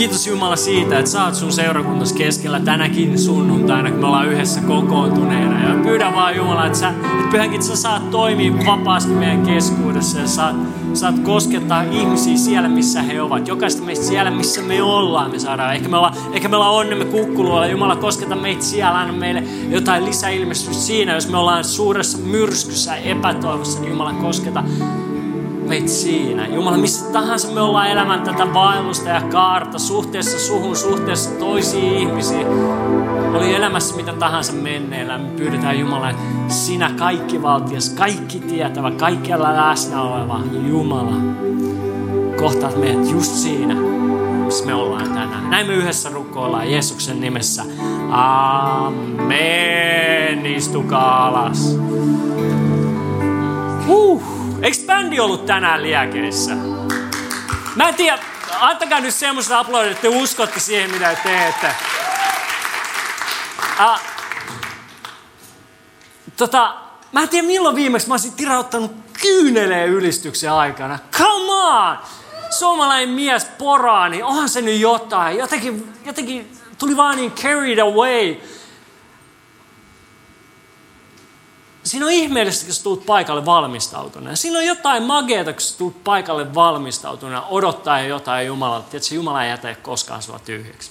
Kiitos 0.00 0.26
Jumala 0.26 0.56
siitä, 0.56 0.98
että 0.98 1.10
saat 1.10 1.34
sun 1.34 1.52
seurakuntas 1.52 2.12
keskellä 2.12 2.60
tänäkin 2.60 3.18
sunnuntaina, 3.18 3.90
kun 3.90 4.00
me 4.00 4.06
ollaan 4.06 4.28
yhdessä 4.28 4.60
kokoontuneena. 4.60 5.68
Ja 5.68 5.74
pyydän 5.82 6.14
vaan 6.14 6.36
Jumala, 6.36 6.66
että, 6.66 6.78
sä, 6.78 6.88
että 6.88 7.30
pyhänkin 7.30 7.62
sä 7.62 7.76
saat 7.76 8.10
toimia 8.10 8.52
vapaasti 8.66 9.12
meidän 9.12 9.42
keskuudessa 9.42 10.18
ja 10.18 10.26
saat, 10.26 10.56
saat 10.94 11.18
koskettaa 11.18 11.82
ihmisiä 11.82 12.36
siellä, 12.36 12.68
missä 12.68 13.02
he 13.02 13.22
ovat. 13.22 13.48
Jokaista 13.48 13.82
meistä 13.82 14.04
siellä, 14.04 14.30
missä 14.30 14.62
me 14.62 14.82
ollaan, 14.82 15.30
me 15.30 15.38
saadaan. 15.38 15.74
Ehkä 15.74 15.88
me 15.88 15.96
ollaan, 15.96 16.14
ehkä 16.32 16.48
me 16.48 16.56
ollaan 16.56 16.74
onnemme 16.74 17.04
kukkuluolla. 17.04 17.66
Jumala, 17.66 17.96
kosketa 17.96 18.36
meitä 18.36 18.62
siellä, 18.62 18.98
anna 18.98 19.12
meille 19.12 19.42
jotain 19.70 20.04
lisäilmestystä 20.04 20.82
siinä. 20.82 21.14
Jos 21.14 21.28
me 21.28 21.36
ollaan 21.36 21.64
suuressa 21.64 22.18
myrskyssä, 22.18 22.96
epätoivossa, 22.96 23.80
niin 23.80 23.90
Jumala, 23.90 24.12
kosketa 24.12 24.64
meitä 25.70 25.88
siinä. 25.88 26.46
Jumala, 26.46 26.76
missä 26.76 27.12
tahansa 27.12 27.48
me 27.48 27.60
ollaan 27.60 27.90
elämän 27.90 28.22
tätä 28.22 28.54
vaellusta 28.54 29.08
ja 29.08 29.22
kaarta 29.22 29.78
suhteessa 29.78 30.38
suhun, 30.38 30.76
suhteessa 30.76 31.30
toisiin 31.30 31.94
ihmisiin. 31.94 32.46
Oli 33.34 33.54
elämässä 33.54 33.96
mitä 33.96 34.12
tahansa 34.12 34.52
menneellä. 34.52 35.18
Me 35.18 35.28
pyydetään 35.36 35.78
Jumala, 35.78 36.14
sinä 36.48 36.90
kaikki 36.98 37.42
valtias, 37.42 37.90
kaikki 37.90 38.40
tietävä, 38.40 38.90
kaikkialla 38.90 39.56
läsnä 39.56 40.02
oleva 40.02 40.40
Jumala. 40.68 41.16
Kohtaat 42.36 42.76
meidät 42.76 43.10
just 43.10 43.32
siinä, 43.32 43.74
missä 44.44 44.66
me 44.66 44.74
ollaan 44.74 45.08
tänään. 45.08 45.50
Näin 45.50 45.66
me 45.66 45.74
yhdessä 45.74 46.08
rukoillaan 46.08 46.70
Jeesuksen 46.70 47.20
nimessä. 47.20 47.64
Amen. 48.10 49.26
Istukaa 50.46 51.26
alas. 51.26 51.78
Huh. 53.86 54.39
Eikö 54.62 54.76
bändi 54.86 55.20
ollut 55.20 55.46
tänään 55.46 55.82
liekeissä? 55.82 56.54
Mä 57.76 57.88
en 57.88 57.94
tiedä, 57.94 58.18
antakaa 58.60 59.00
nyt 59.00 59.14
semmoista 59.14 59.58
aplodit, 59.58 59.90
että 59.90 60.02
te 60.02 60.08
uskotte 60.08 60.60
siihen, 60.60 60.90
mitä 60.90 61.14
te 61.14 61.20
teette. 61.22 61.74
Uh, 63.80 64.00
tota, 66.36 66.74
mä 67.12 67.22
en 67.22 67.28
tiedä 67.28 67.46
milloin 67.46 67.76
viimeksi 67.76 68.08
mä 68.08 68.14
olisin 68.14 68.32
tirauttanut 68.32 68.92
kyyneleen 69.22 69.88
ylistyksen 69.88 70.52
aikana. 70.52 70.98
Come 71.12 71.52
on! 71.52 71.98
Suomalainen 72.58 73.08
mies 73.08 73.44
poraa, 73.58 74.08
niin 74.08 74.24
onhan 74.24 74.48
se 74.48 74.60
nyt 74.60 74.80
jotain. 74.80 75.38
Jotenkin, 75.38 75.92
jotenkin 76.06 76.52
tuli 76.78 76.96
vaan 76.96 77.16
niin 77.16 77.32
carried 77.32 77.78
away. 77.78 78.36
Siinä 81.84 82.06
on 82.06 82.12
ihmeellistä, 82.12 82.66
kun 82.66 82.74
tulet 82.82 83.06
paikalle 83.06 83.44
valmistautuneena. 83.44 84.36
Siinä 84.36 84.58
on 84.58 84.66
jotain 84.66 85.02
mageeta, 85.02 85.52
kun 85.52 85.62
tulet 85.78 86.04
paikalle 86.04 86.54
valmistautuneena, 86.54 87.46
odottaa 87.46 88.00
jotain 88.00 88.46
Jumalalta. 88.46 88.90
Tiedätkö, 88.90 89.14
Jumala 89.14 89.44
ei 89.44 89.50
jätä 89.50 89.74
koskaan 89.82 90.22
sua 90.22 90.38
tyhjäksi. 90.38 90.90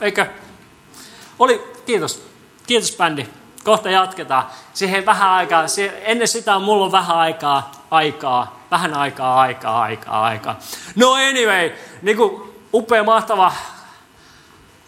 Eikö? 0.00 0.26
Oli, 1.38 1.72
kiitos. 1.86 2.22
Kiitos 2.66 2.96
bändi. 2.96 3.26
Kohta 3.64 3.90
jatketaan. 3.90 4.46
Siihen 4.74 5.06
vähän 5.06 5.30
aikaa, 5.30 5.64
ennen 6.00 6.28
sitä 6.28 6.58
mulla 6.58 6.84
on 6.84 6.92
vähän 6.92 7.16
aikaa, 7.16 7.72
aikaa, 7.90 8.58
vähän 8.70 8.94
aikaa, 8.94 9.40
aikaa, 9.40 9.82
aikaa, 9.82 10.24
aikaa. 10.24 10.58
No 10.96 11.12
anyway, 11.12 11.70
niin 12.02 12.16
kuin 12.16 12.54
upea, 12.74 13.04
mahtava 13.04 13.52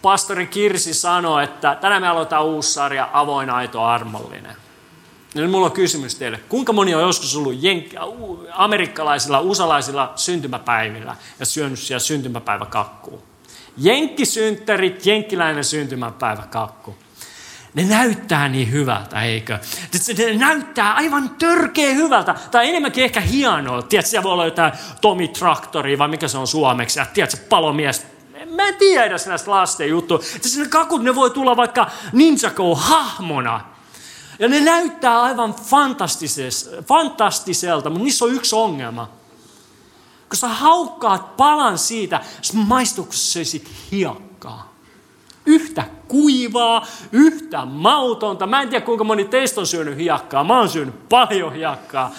pastori 0.02 0.46
Kirsi 0.46 0.94
sanoi, 0.94 1.44
että 1.44 1.74
tänään 1.80 2.02
me 2.02 2.08
aloitetaan 2.08 2.44
uusi 2.44 2.72
sarja 2.72 3.08
Avoin, 3.12 3.50
aito, 3.50 3.84
armollinen. 3.84 4.59
Nyt 5.34 5.50
mulla 5.50 5.66
on 5.66 5.72
kysymys 5.72 6.14
teille. 6.14 6.40
Kuinka 6.48 6.72
moni 6.72 6.94
on 6.94 7.02
joskus 7.02 7.36
ollut 7.36 7.54
jenk- 7.54 7.98
amerikkalaisilla, 8.52 9.40
usalaisilla 9.40 10.12
syntymäpäivillä 10.16 11.16
ja 11.40 11.46
syönyt 11.46 11.78
siellä 11.78 12.00
syntymäpäiväkakkuu? 12.00 13.22
Jenkkisynttärit, 13.76 15.06
jenkkiläinen 15.06 15.64
syntymäpäiväkakku. 15.64 16.96
Ne 17.74 17.84
näyttää 17.84 18.48
niin 18.48 18.72
hyvältä, 18.72 19.22
eikö? 19.22 19.58
Ne 20.18 20.36
näyttää 20.36 20.94
aivan 20.94 21.30
törkeä 21.30 21.94
hyvältä. 21.94 22.34
Tai 22.50 22.68
enemmänkin 22.68 23.04
ehkä 23.04 23.20
hienoa. 23.20 23.82
Tiedätkö, 23.82 24.10
siellä 24.10 24.22
voi 24.22 24.32
olla 24.32 24.44
jotain 24.44 24.72
Tomi 25.00 25.28
Traktori, 25.28 25.98
vai 25.98 26.08
mikä 26.08 26.28
se 26.28 26.38
on 26.38 26.46
suomeksi. 26.46 26.98
Ja 26.98 27.06
tiedätkö, 27.14 27.36
palomies. 27.48 28.06
Mä 28.54 28.68
en 28.68 28.74
tiedä 28.74 29.16
näistä 29.26 29.50
lasten 29.50 29.88
juttuja. 29.88 30.20
Ne 30.58 30.68
kakut, 30.68 31.02
ne 31.02 31.14
voi 31.14 31.30
tulla 31.30 31.56
vaikka 31.56 31.90
Ninja 32.12 32.50
hahmona 32.76 33.60
ja 34.40 34.48
ne 34.48 34.60
näyttää 34.60 35.22
aivan 35.22 35.54
fantastiselta, 36.86 37.90
mutta 37.90 38.04
niissä 38.04 38.24
on 38.24 38.34
yksi 38.34 38.56
ongelma. 38.56 39.08
Kun 40.28 40.36
sä 40.36 40.48
haukkaat 40.48 41.36
palan 41.36 41.78
siitä, 41.78 42.20
sä 42.42 42.52
maistuu, 42.56 43.04
kun 43.04 43.14
sä 43.14 43.32
söisit 43.32 43.70
hiekkaa. 43.92 44.74
Yhtä 45.46 45.84
kuivaa, 46.08 46.86
yhtä 47.12 47.64
mautonta. 47.64 48.46
Mä 48.46 48.62
en 48.62 48.68
tiedä, 48.68 48.84
kuinka 48.84 49.04
moni 49.04 49.24
teistä 49.24 49.60
on 49.60 49.66
syönyt 49.66 49.96
hiekkaa. 49.96 50.44
Mä 50.44 50.58
oon 50.58 50.68
syönyt 50.68 51.08
paljon 51.08 51.52
hiekkaa. 51.52 52.12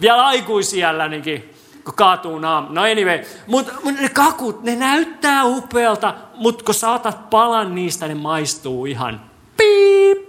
Vielä 0.00 0.26
aikuisiällänikin, 0.26 1.54
kun 1.84 1.94
kaatuu 1.94 2.38
naam. 2.38 2.66
No 2.70 2.82
anyway, 2.82 3.24
mutta 3.46 3.72
mut 3.84 3.94
ne 3.94 4.08
kakut, 4.08 4.62
ne 4.62 4.76
näyttää 4.76 5.44
upealta, 5.44 6.14
mutta 6.34 6.64
kun 6.64 6.74
sä 6.74 6.90
otat 6.90 7.30
palan 7.30 7.74
niistä, 7.74 8.08
ne 8.08 8.14
maistuu 8.14 8.86
ihan 8.86 9.20
piip. 9.56 10.28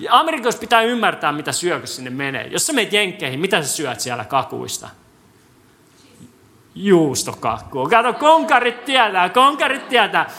Ja 0.00 0.18
Amerikassa 0.18 0.60
pitää 0.60 0.82
ymmärtää, 0.82 1.32
mitä 1.32 1.52
syökö 1.52 1.86
sinne 1.86 2.10
menee. 2.10 2.46
Jos 2.46 2.66
sä 2.66 2.72
meet 2.72 2.92
jenkkeihin, 2.92 3.40
mitä 3.40 3.62
sä 3.62 3.68
syöt 3.68 4.00
siellä 4.00 4.24
kakuista? 4.24 4.88
Juustokakkua. 6.74 7.88
Kato, 7.88 8.12
konkarit 8.12 8.84
tietää, 8.84 9.28
konkarit 9.28 9.88
tietää. 9.88 10.30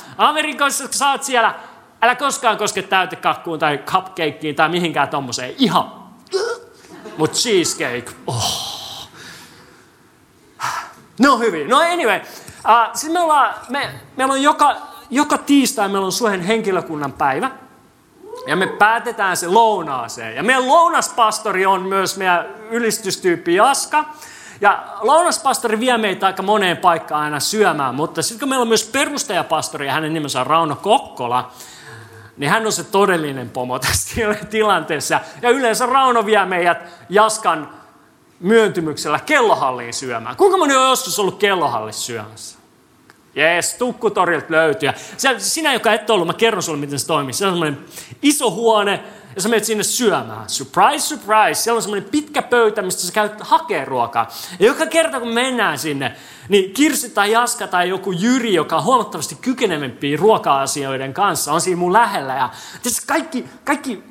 Sä 0.92 1.12
oot 1.12 1.24
siellä, 1.24 1.56
älä 2.02 2.16
koskaan 2.16 2.58
koske 2.58 2.82
täytekakkuun 2.82 3.60
tai 3.60 3.78
cupcakeen 3.78 4.56
tai 4.56 4.70
mihinkään 4.70 5.10
tommoseen. 5.10 5.56
Ihan. 5.58 5.92
Mut 7.18 7.34
cheesecake, 7.34 8.12
oh. 8.28 8.70
No 11.20 11.38
hyvin. 11.38 11.70
No 11.70 11.78
anyway. 11.78 12.20
Uh, 12.20 12.94
siis 12.94 13.14
me 13.14 13.20
ollaan, 13.20 13.56
me, 13.70 13.90
meillä 14.18 14.34
on 14.34 14.42
joka, 14.42 14.76
joka 15.10 15.38
tiistai 15.38 15.90
meillä 15.90 16.06
on 16.06 16.12
Suhen 16.12 16.42
henkilökunnan 16.42 17.14
päivä. 17.14 17.52
Ja 18.48 18.56
me 18.56 18.68
päätetään 18.68 19.38
se 19.38 19.48
lounaaseen. 19.48 20.36
Ja 20.36 20.44
meidän 20.44 20.68
lounaspastori 20.68 21.66
on 21.66 21.82
myös 21.82 22.18
meidän 22.18 22.46
ylistystyyppi 22.72 23.56
Jaska. 23.56 24.06
Ja 24.62 24.84
lounaspastori 25.02 25.80
vie 25.80 25.98
meitä 25.98 26.26
aika 26.26 26.44
moneen 26.44 26.78
paikkaan 26.78 27.24
aina 27.24 27.40
syömään, 27.40 27.96
mutta 27.96 28.22
sitten 28.22 28.40
kun 28.40 28.50
meillä 28.50 28.62
on 28.62 28.68
myös 28.68 28.90
perustajapastori 28.92 29.88
ja 29.88 29.94
hänen 29.94 30.14
nimensä 30.14 30.40
on 30.40 30.48
Rauno 30.48 30.76
Kokkola, 30.76 31.52
niin 32.38 32.50
hän 32.50 32.66
on 32.66 32.72
se 32.72 32.84
todellinen 32.84 33.50
pomo 33.50 33.80
tässä 33.80 34.22
tilanteessa. 34.50 35.20
Ja 35.42 35.50
yleensä 35.50 35.86
Rauno 35.86 36.26
vie 36.26 36.46
meidät 36.46 36.78
Jaskan 37.10 37.70
myöntymyksellä 38.40 39.20
kellohalliin 39.20 39.94
syömään. 39.94 40.36
Kuinka 40.36 40.58
moni 40.58 40.76
on 40.76 40.90
joskus 40.90 41.20
ollut 41.20 41.40
kellohallissa 41.40 42.06
syömässä? 42.06 42.60
Jees, 43.40 43.74
tukkutorilta 43.74 44.48
löytyy. 44.50 44.88
Ja 44.88 44.94
sinä, 45.38 45.74
joka 45.74 45.94
et 45.94 46.10
ollut, 46.10 46.28
mä 46.28 46.34
kerron 46.34 46.64
sulle, 46.64 46.80
miten 46.80 47.00
se 47.00 47.08
toimii. 47.08 47.34
Se 47.34 47.46
on 47.46 47.52
semmoinen 47.52 47.80
iso 48.22 48.52
huone, 48.52 49.04
ja 49.36 49.42
sä 49.42 49.50
menet 49.50 49.66
sinne 49.66 49.84
syömään. 49.84 50.50
Surprise, 50.50 51.08
surprise. 51.08 51.62
Siellä 51.62 51.78
on 51.78 51.82
semmoinen 51.82 52.10
pitkä 52.10 52.42
pöytä, 52.42 52.82
mistä 52.82 53.02
sä 53.02 53.14
käyt 53.14 53.34
hakee 53.40 53.86
ruokaa. 53.86 54.30
Ja 54.60 54.66
joka 54.66 54.86
kerta, 54.86 55.20
kun 55.20 55.34
mennään 55.34 55.78
sinne, 55.78 56.16
niin 56.50 56.74
Kirsi 56.74 57.10
tai 57.10 57.32
Jaska 57.32 57.68
tai 57.68 57.90
joku 57.90 58.12
Jyri, 58.12 58.54
joka 58.54 58.78
on 58.78 58.84
huomattavasti 58.84 59.36
kykenevämpi 59.36 60.18
ruoka-asioiden 60.18 61.14
kanssa, 61.14 61.54
on 61.54 61.62
siinä 61.62 61.80
mun 61.80 61.94
lähellä. 61.94 62.36
Ja 62.36 62.50
kaikki, 63.08 63.46
kaikki 63.64 64.04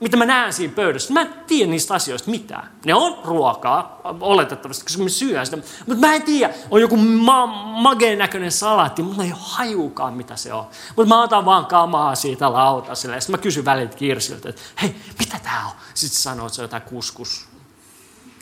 mitä 0.00 0.16
mä 0.16 0.26
näen 0.26 0.52
siinä 0.52 0.74
pöydässä. 0.74 1.12
Mä 1.12 1.20
en 1.20 1.34
tiedä 1.46 1.70
niistä 1.70 1.94
asioista 1.94 2.30
mitään. 2.30 2.70
Ne 2.84 2.94
on 2.94 3.18
ruokaa, 3.24 4.00
oletettavasti, 4.20 4.84
koska 4.84 5.02
mä 5.02 5.08
syön 5.08 5.46
sitä. 5.46 5.58
Mutta 5.86 6.06
mä 6.06 6.14
en 6.14 6.22
tiedä, 6.22 6.54
on 6.70 6.80
joku 6.80 6.96
ma- 6.96 7.46
mageen 7.80 8.18
näköinen 8.18 8.52
salaatti, 8.52 9.02
mutta 9.02 9.22
ei 9.22 9.32
ole 9.32 9.40
hajukaan, 9.42 10.14
mitä 10.14 10.36
se 10.36 10.52
on. 10.52 10.66
Mutta 10.96 11.14
mä 11.14 11.22
otan 11.22 11.44
vaan 11.44 11.66
kamaa 11.66 12.14
siitä 12.14 12.52
lautaselle. 12.52 13.20
Sitten 13.20 13.38
mä 13.38 13.42
kysyn 13.42 13.64
välillä 13.64 13.92
Kirsiltä, 13.96 14.48
että 14.48 14.62
hei, 14.82 14.96
mitä 15.18 15.40
tää 15.42 15.66
on? 15.66 15.72
Sitten 15.94 16.20
sanoo, 16.20 16.46
että 16.46 16.56
se 16.56 16.62
on 16.62 16.64
jotain 16.64 16.82
kuskus 16.82 17.46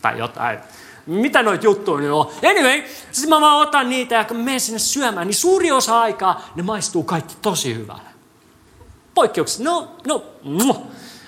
tai 0.02 0.18
jotain. 0.18 0.58
mitä 1.06 1.42
noita 1.42 1.64
juttuja 1.64 2.00
nyt 2.00 2.10
on. 2.10 2.30
Anyway, 2.50 2.82
sitten 3.12 3.28
mä 3.28 3.40
vaan 3.40 3.68
otan 3.68 3.88
niitä 3.88 4.14
ja 4.14 4.24
kun 4.24 4.36
menen 4.36 4.60
sinne 4.60 4.78
syömään, 4.78 5.26
niin 5.26 5.34
suuri 5.34 5.72
osa 5.72 6.00
aikaa 6.00 6.40
ne 6.54 6.62
maistuu 6.62 7.02
kaikki 7.02 7.34
tosi 7.42 7.74
hyvälle. 7.74 8.12
Poikkeuksia, 9.14 9.64
no, 9.64 9.96
no, 10.06 10.24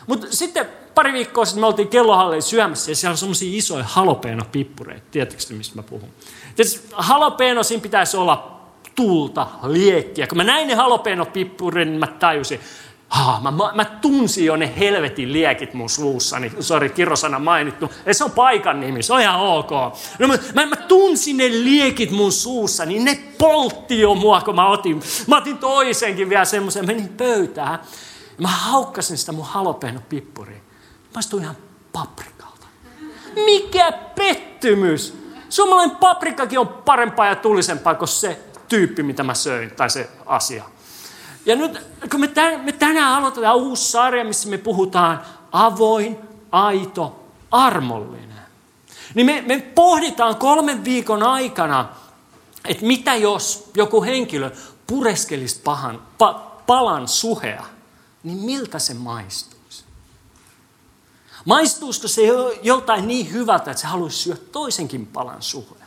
mutta 0.07 0.27
sitten 0.31 0.67
pari 0.95 1.13
viikkoa 1.13 1.45
sitten 1.45 1.61
me 1.61 1.67
oltiin 1.67 1.89
kellohallein 1.89 2.43
syömässä 2.43 2.91
ja 2.91 2.97
siellä 2.97 3.13
on 3.13 3.19
semmoisia 3.19 3.59
isoja 3.59 3.85
halopeeno-pippureita. 3.85 5.07
Tiedättekö 5.11 5.55
mistä 5.55 5.77
mä 5.77 5.83
puhun? 5.83 6.09
Tietysti 6.57 6.89
halopeeno, 6.93 7.63
siinä 7.63 7.83
pitäisi 7.83 8.17
olla 8.17 8.61
tulta, 8.95 9.47
liekkiä. 9.63 10.27
Kun 10.27 10.39
mä 10.39 10.45
näin 10.45 10.69
ne 10.69 10.75
halopeeno-pippurin, 10.75 11.89
niin 11.89 12.01
mä 12.01 12.07
tajusin, 12.07 12.61
Ha, 13.09 13.41
mä, 13.43 13.51
mä, 13.51 13.73
mä 13.75 13.85
tunsin 13.85 14.45
jo 14.45 14.57
ne 14.57 14.73
helvetin 14.79 15.33
liekit 15.33 15.75
mun 15.75 15.91
suussani. 15.91 16.53
Sori, 16.61 16.91
kirosana 16.91 17.39
mainittu. 17.39 17.91
Ei, 18.07 18.15
se 18.15 18.25
on 18.25 18.31
paikan 18.31 18.81
nimi, 18.81 19.03
se 19.03 19.13
on 19.13 19.21
ihan 19.21 19.41
ok. 19.41 19.71
No, 20.19 20.29
mä, 20.29 20.39
mä, 20.55 20.67
mä 20.67 20.77
tunsin 20.77 21.37
ne 21.37 21.49
liekit 21.49 22.11
mun 22.11 22.33
suussani. 22.33 22.99
Ne 22.99 23.19
poltti 23.39 24.01
jo 24.01 24.15
mua, 24.15 24.41
kun 24.41 24.55
mä 24.55 24.69
otin. 24.69 25.03
Mä 25.27 25.37
otin 25.37 25.59
toisenkin 25.59 26.29
vielä 26.29 26.45
semmoisen. 26.45 26.87
Menin 26.87 27.09
pöytään. 27.09 27.79
Mä 28.39 28.49
haukkasin 28.49 29.19
sitä 29.19 29.33
mun 29.33 29.47
halopeeno-pippuriin. 29.47 30.63
Maistuu 31.15 31.41
ihan 31.41 31.57
paprikalta. 31.93 32.67
Mikä 33.45 33.93
pettymys! 33.93 35.25
Suomalainen 35.49 35.97
paprikakin 35.97 36.59
on 36.59 36.69
parempaa 36.69 37.27
ja 37.27 37.37
tulisempaa 37.37 37.95
kuin 37.95 38.09
se 38.09 38.41
tyyppi, 38.69 39.03
mitä 39.03 39.23
mä 39.23 39.35
söin, 39.35 39.71
tai 39.71 39.91
se 39.91 40.11
asia. 40.27 40.65
Ja 41.47 41.57
nyt, 41.57 41.87
kun 42.11 42.21
me, 42.21 42.29
tän, 42.29 42.61
me 42.61 42.73
tänään 42.73 43.13
aloitetaan 43.13 43.57
uusi 43.57 43.91
sarja, 43.91 44.25
missä 44.25 44.49
me 44.49 44.59
puhutaan 44.59 45.21
avoin, 45.53 46.19
aito, 46.53 47.25
armollinen. 47.51 48.39
Niin 49.15 49.27
me, 49.27 49.45
me 49.47 49.61
pohditaan 49.75 50.37
kolmen 50.37 50.85
viikon 50.85 51.23
aikana, 51.23 51.89
että 52.65 52.87
mitä 52.87 53.15
jos 53.15 53.71
joku 53.77 54.03
henkilö 54.03 54.51
pureskelisi 54.87 55.61
pahan, 55.65 56.03
pa, 56.19 56.61
palan 56.67 57.09
suhea, 57.09 57.65
niin 58.25 58.39
miltä 58.39 58.79
se 58.79 58.95
maistuisi? 58.95 59.85
Maistuisiko 61.45 62.09
se 62.09 62.23
joltain 62.63 63.09
niin 63.09 63.33
hyvältä, 63.33 63.71
että 63.71 63.81
se 63.81 63.87
haluaisi 63.87 64.19
syödä 64.19 64.41
toisenkin 64.53 65.07
palan 65.07 65.43
suhea? 65.43 65.85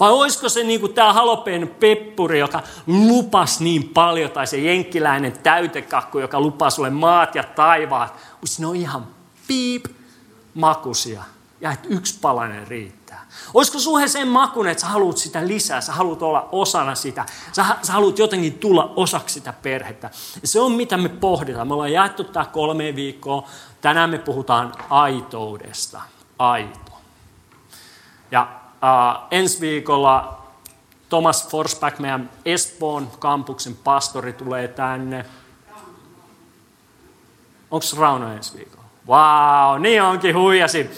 Vai 0.00 0.10
olisiko 0.10 0.48
se 0.48 0.64
niin 0.64 0.80
kuin 0.80 0.94
tämä 0.94 1.12
halopeen 1.12 1.68
peppuri, 1.80 2.38
joka 2.38 2.62
lupas 2.86 3.60
niin 3.60 3.88
paljon, 3.88 4.30
tai 4.30 4.46
se 4.46 4.56
jenkkiläinen 4.56 5.32
täytekakku, 5.32 6.18
joka 6.18 6.40
lupaa 6.40 6.70
sulle 6.70 6.90
maat 6.90 7.34
ja 7.34 7.42
taivaat, 7.42 8.14
mutta 8.40 8.56
ne 8.58 8.66
on 8.66 8.76
ihan 8.76 9.06
piip 9.46 9.86
makusia, 10.54 11.24
ja 11.60 11.72
että 11.72 11.88
yksi 11.88 12.18
palanen 12.20 12.68
riittää. 12.68 13.03
Olisiko 13.54 13.78
suhe 13.78 14.08
sen 14.08 14.28
makun, 14.28 14.68
että 14.68 14.80
sä 14.80 14.86
haluat 14.86 15.16
sitä 15.16 15.46
lisää, 15.46 15.80
sä 15.80 15.92
haluat 15.92 16.22
olla 16.22 16.48
osana 16.52 16.94
sitä, 16.94 17.26
sä, 17.52 17.66
sä 17.82 17.92
haluat 17.92 18.18
jotenkin 18.18 18.58
tulla 18.58 18.92
osaksi 18.96 19.32
sitä 19.32 19.54
perhettä. 19.62 20.10
Ja 20.42 20.48
se 20.48 20.60
on 20.60 20.72
mitä 20.72 20.96
me 20.96 21.08
pohditaan. 21.08 21.68
Me 21.68 21.74
ollaan 21.74 21.92
jaettu 21.92 22.24
tämä 22.24 22.44
kolme 22.46 22.96
viikkoa. 22.96 23.48
Tänään 23.80 24.10
me 24.10 24.18
puhutaan 24.18 24.72
aitoudesta. 24.90 26.00
Aito. 26.38 26.92
Ja 28.30 28.48
Uh, 28.84 29.26
ensi 29.30 29.60
viikolla 29.60 30.42
Thomas 31.08 31.48
Forsback, 31.48 31.98
meidän 31.98 32.30
Espoon 32.44 33.10
kampuksen 33.18 33.76
pastori, 33.76 34.32
tulee 34.32 34.68
tänne. 34.68 35.26
Onko 37.70 37.86
Rauno 37.98 38.32
ensi 38.32 38.56
viikolla? 38.56 38.84
Wow, 39.08 39.82
niin 39.82 40.02
onkin 40.02 40.36
huijasi. 40.36 40.90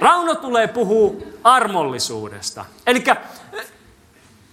Rauno 0.00 0.34
tulee 0.34 0.68
puhua 0.68 1.14
armollisuudesta. 1.44 2.64
Eli 2.86 3.04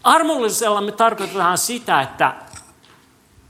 armollisella 0.04 0.82
me 0.82 0.92
tarkoitetaan 0.92 1.58
sitä, 1.58 2.02
että 2.02 2.36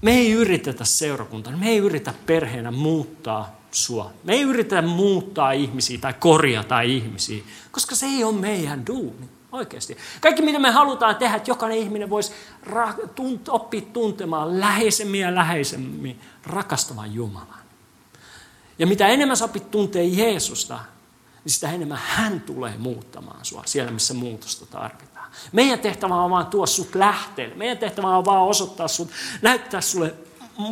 me 0.02 0.12
ei 0.12 0.32
yritetä 0.32 0.86
seurakuntana, 0.86 1.58
me 1.58 1.70
ei 1.70 1.78
yritä 1.78 2.14
perheenä 2.26 2.72
muuttaa 2.72 3.56
sua. 3.72 4.12
Me 4.24 4.34
ei 4.34 4.42
yritetä 4.42 4.82
muuttaa 4.82 5.52
ihmisiä 5.52 5.98
tai 5.98 6.14
korjata 6.20 6.82
ihmisiä, 6.82 7.44
koska 7.72 7.96
se 7.96 8.06
ei 8.06 8.24
ole 8.24 8.36
meidän 8.36 8.88
duuni. 8.88 9.30
Oikeasti. 9.52 9.98
Kaikki, 10.22 10.42
mitä 10.42 10.60
me 10.60 10.72
halutaan 10.72 11.16
tehdä, 11.16 11.36
että 11.36 11.52
jokainen 11.52 11.78
ihminen 11.78 12.10
voisi 12.10 12.32
ra- 12.66 13.08
tunt- 13.22 13.50
oppia 13.50 13.82
tuntemaan 13.82 14.60
läheisemmin 14.60 15.22
ja 15.22 15.36
läheisemmin 15.36 16.22
rakastavan 16.46 17.14
Jumalan. 17.14 17.64
Ja 18.80 18.88
mitä 18.88 19.08
enemmän 19.08 19.38
sä 19.38 19.46
opit 19.46 19.72
tuntee 19.72 20.04
Jeesusta, 20.04 20.80
niin 21.44 21.54
sitä 21.54 21.72
enemmän 21.72 22.00
hän 22.04 22.42
tulee 22.42 22.74
muuttamaan 22.78 23.46
sua 23.46 23.64
siellä, 23.66 23.92
missä 23.92 24.14
muutosta 24.14 24.66
tarvitaan. 24.66 25.32
Meidän 25.52 25.80
tehtävä 25.80 26.16
on 26.16 26.32
vaan 26.32 26.46
tuoda 26.46 26.68
sut 26.68 26.96
lähteelle. 26.96 27.56
Meidän 27.56 27.78
tehtävä 27.78 28.18
on 28.18 28.26
vaan 28.26 28.42
osoittaa 28.42 28.88
sut, 28.88 29.10
näyttää 29.42 29.82
sulle 29.82 30.14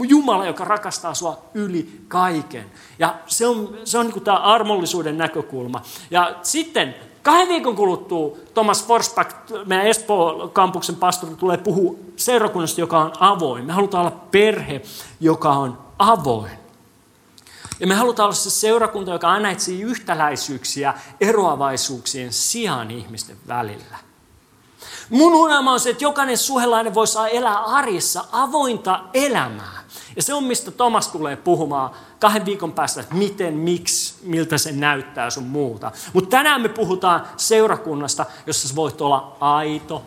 Jumala, 0.08 0.46
joka 0.46 0.66
rakastaa 0.66 1.14
sua 1.14 1.42
yli 1.54 2.02
kaiken. 2.08 2.72
Ja 3.00 3.16
se 3.28 3.48
on, 3.48 3.78
se 3.84 3.98
on 3.98 4.08
niin 4.08 4.22
tämä 4.22 4.38
armollisuuden 4.38 5.18
näkökulma. 5.18 5.82
Ja 6.12 6.36
sitten 6.44 6.96
kahden 7.22 7.48
viikon 7.48 7.76
kuluttua 7.76 8.38
Thomas 8.54 8.86
Forsback, 8.86 9.32
meidän 9.66 9.88
Espoo-kampuksen 9.88 10.96
pastori, 10.96 11.36
tulee 11.36 11.58
puhua 11.58 11.96
seurakunnasta, 12.16 12.82
joka 12.82 13.00
on 13.00 13.14
avoin. 13.20 13.66
Me 13.66 13.74
halutaan 13.74 14.06
olla 14.06 14.22
perhe, 14.32 14.82
joka 15.20 15.50
on 15.52 15.78
avoin. 16.00 16.61
Ja 17.82 17.88
me 17.88 17.96
halutaan 17.96 18.26
olla 18.26 18.36
se 18.36 18.50
seurakunta, 18.50 19.12
joka 19.12 19.32
aina 19.32 19.50
etsii 19.50 19.82
yhtäläisyyksiä 19.82 20.94
eroavaisuuksien 21.22 22.34
sijaan 22.34 22.92
ihmisten 22.92 23.38
välillä. 23.48 23.98
Mun 25.10 25.34
unelma 25.34 25.72
on 25.72 25.80
se, 25.80 25.90
että 25.90 26.04
jokainen 26.04 26.38
suhelainen 26.38 26.94
voisi 26.94 27.18
elää 27.32 27.64
arjessa 27.64 28.26
avointa 28.32 29.04
elämää. 29.14 29.84
Ja 30.16 30.24
se 30.24 30.34
on, 30.34 30.44
mistä 30.44 30.72
Thomas 30.72 31.08
tulee 31.08 31.36
puhumaan 31.36 31.92
kahden 32.20 32.46
viikon 32.46 32.72
päästä, 32.72 33.02
että 33.02 33.16
miten, 33.16 33.54
miksi, 33.54 34.14
miltä 34.24 34.58
se 34.58 34.72
näyttää 34.72 35.30
sun 35.30 35.44
muuta. 35.44 35.92
Mutta 36.14 36.30
tänään 36.30 36.62
me 36.62 36.70
puhutaan 36.70 37.28
seurakunnasta, 37.38 38.26
jossa 38.48 38.68
sä 38.68 38.76
voit 38.76 39.02
olla 39.02 39.38
aito, 39.40 40.04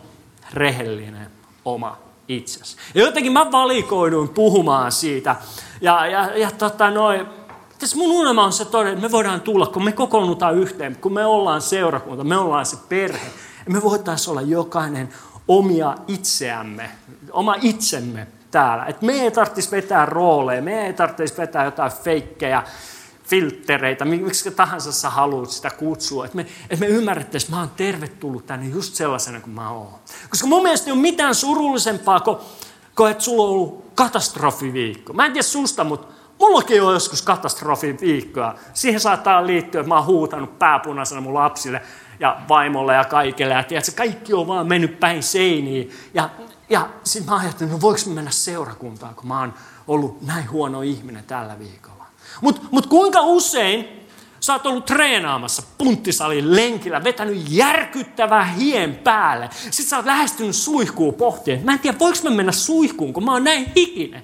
rehellinen, 0.53 1.31
oma 1.65 1.97
itsesi. 2.27 2.77
Ja 2.93 3.01
jotenkin 3.01 3.31
mä 3.31 3.51
valikoiduin 3.51 4.29
puhumaan 4.29 4.91
siitä. 4.91 5.35
Ja, 5.81 6.07
ja, 6.07 6.37
ja 6.37 6.51
tota 6.51 6.91
noin, 6.91 7.27
tässä 7.79 7.97
mun 7.97 8.11
unelma 8.11 8.45
on 8.45 8.53
se 8.53 8.65
todella, 8.65 8.91
että 8.91 9.01
me 9.07 9.11
voidaan 9.11 9.41
tulla, 9.41 9.67
kun 9.67 9.83
me 9.83 9.91
kokoonnutaan 9.91 10.55
yhteen, 10.55 10.95
kun 10.95 11.13
me 11.13 11.25
ollaan 11.25 11.61
seurakunta, 11.61 12.23
me 12.23 12.37
ollaan 12.37 12.65
se 12.65 12.77
perhe, 12.89 13.27
me 13.69 13.81
voitaisiin 13.81 14.31
olla 14.31 14.41
jokainen 14.41 15.09
omia 15.47 15.97
itseämme, 16.07 16.91
oma 17.31 17.55
itsemme 17.61 18.27
täällä. 18.51 18.85
Et 18.85 19.01
me 19.01 19.13
ei 19.13 19.31
tarvitsisi 19.31 19.71
vetää 19.71 20.05
rooleja, 20.05 20.61
me 20.61 20.85
ei 20.85 20.93
tarvitsisi 20.93 21.37
vetää 21.37 21.65
jotain 21.65 21.91
feikkejä, 21.91 22.63
filttereitä, 23.23 24.05
miksi 24.05 24.51
tahansa 24.51 24.91
sä 24.91 25.09
haluat 25.09 25.49
sitä 25.49 25.69
kutsua. 25.69 26.25
Että 26.25 26.37
me, 26.37 26.45
et 26.69 26.79
me 26.79 26.87
ymmärrettäisiin, 26.87 27.47
että 27.47 27.55
mä 27.55 27.59
oon 27.59 27.71
tervetullut 27.77 28.45
tänne 28.45 28.67
just 28.67 28.95
sellaisena 28.95 29.39
kuin 29.39 29.53
mä 29.53 29.69
oon. 29.69 29.93
Koska 30.29 30.47
mun 30.47 30.63
mielestä 30.63 30.87
ei 30.87 30.91
ole 30.91 31.01
mitään 31.01 31.35
surullisempaa 31.35 32.19
kuin, 32.19 32.37
kuin 32.95 33.11
että 33.11 33.23
sulla 33.23 33.43
on 33.43 33.49
ollut 33.49 33.85
katastrofiviikko. 33.95 35.13
Mä 35.13 35.25
en 35.25 35.33
tiedä 35.33 35.43
susta, 35.43 35.83
mutta 35.83 36.14
mullakin 36.39 36.83
on 36.83 36.93
joskus 36.93 37.21
katastrofiviikkoa. 37.21 38.55
Siihen 38.73 38.99
saattaa 38.99 39.47
liittyä, 39.47 39.81
että 39.81 39.89
mä 39.89 39.95
oon 39.95 40.05
huutanut 40.05 40.59
pääpunaisena 40.59 41.21
mun 41.21 41.33
lapsille– 41.33 41.81
ja 42.19 42.37
vaimolle 42.49 42.93
ja 42.93 43.05
kaikille. 43.05 43.53
Ja 43.53 43.63
tiedätkö, 43.63 43.91
kaikki 43.95 44.33
on 44.33 44.47
vaan 44.47 44.67
mennyt 44.67 44.99
päin 44.99 45.23
seiniin. 45.23 45.91
Ja, 46.13 46.29
ja 46.69 46.89
sitten 47.03 47.33
mä 47.33 47.39
ajattelin, 47.39 47.71
no 47.73 47.81
voiko 47.81 47.99
mennä 48.13 48.31
seurakuntaan, 48.31 49.15
kun 49.15 49.27
mä 49.27 49.39
oon 49.39 49.53
ollut 49.87 50.21
näin 50.21 50.51
huono 50.51 50.81
ihminen 50.81 51.23
tällä 51.23 51.59
viikolla. 51.59 52.05
Mutta 52.41 52.61
mut 52.71 52.85
kuinka 52.85 53.21
usein 53.21 53.87
sä 54.39 54.53
oot 54.53 54.65
ollut 54.65 54.85
treenaamassa 54.85 55.63
punttisalin 55.77 56.55
lenkillä, 56.55 57.03
vetänyt 57.03 57.45
järkyttävää 57.49 58.45
hien 58.45 58.95
päälle. 58.95 59.49
Sitten 59.51 59.85
sä 59.85 59.97
oot 59.97 60.05
lähestynyt 60.05 60.55
suihkuun 60.55 61.13
pohtien. 61.13 61.65
Mä 61.65 61.73
en 61.73 61.79
tiedä, 61.79 61.99
voiko 61.99 62.17
mä 62.23 62.29
mennä 62.29 62.51
suihkuun, 62.51 63.13
kun 63.13 63.25
mä 63.25 63.31
oon 63.31 63.43
näin 63.43 63.71
hikinen. 63.75 64.23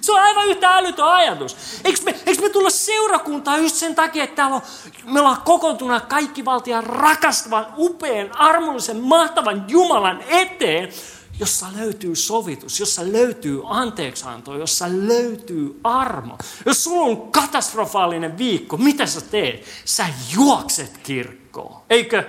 Se 0.00 0.12
on 0.12 0.20
aivan 0.20 0.46
yhtä 0.48 0.76
älytön 0.76 1.08
ajatus. 1.08 1.56
Eikö 1.84 2.00
me, 2.04 2.20
eikö 2.26 2.42
me 2.42 2.48
tulla 2.48 2.70
seurakuntaan 2.70 3.62
just 3.62 3.76
sen 3.76 3.94
takia, 3.94 4.24
että 4.24 4.36
täällä 4.36 4.56
on, 4.56 4.62
me 5.04 5.20
ollaan 5.20 5.42
kokoontuna 5.42 6.00
kaikki 6.00 6.44
valtian 6.44 6.84
rakastavan, 6.84 7.66
upean, 7.76 8.38
armollisen, 8.38 9.00
mahtavan 9.00 9.64
Jumalan 9.68 10.22
eteen, 10.28 10.92
jossa 11.40 11.66
löytyy 11.76 12.16
sovitus, 12.16 12.80
jossa 12.80 13.02
löytyy 13.12 13.62
anteeksianto, 13.64 14.56
jossa 14.56 14.86
löytyy 14.88 15.80
armo. 15.84 16.38
Jos 16.66 16.84
sulla 16.84 17.06
on 17.06 17.32
katastrofaalinen 17.32 18.38
viikko, 18.38 18.76
mitä 18.76 19.06
sä 19.06 19.20
teet? 19.20 19.64
Sä 19.84 20.06
juokset 20.34 20.98
kirkkoon, 20.98 21.82
eikö? 21.90 22.24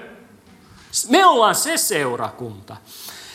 Me 1.10 1.26
ollaan 1.26 1.56
se 1.56 1.78
seurakunta. 1.78 2.78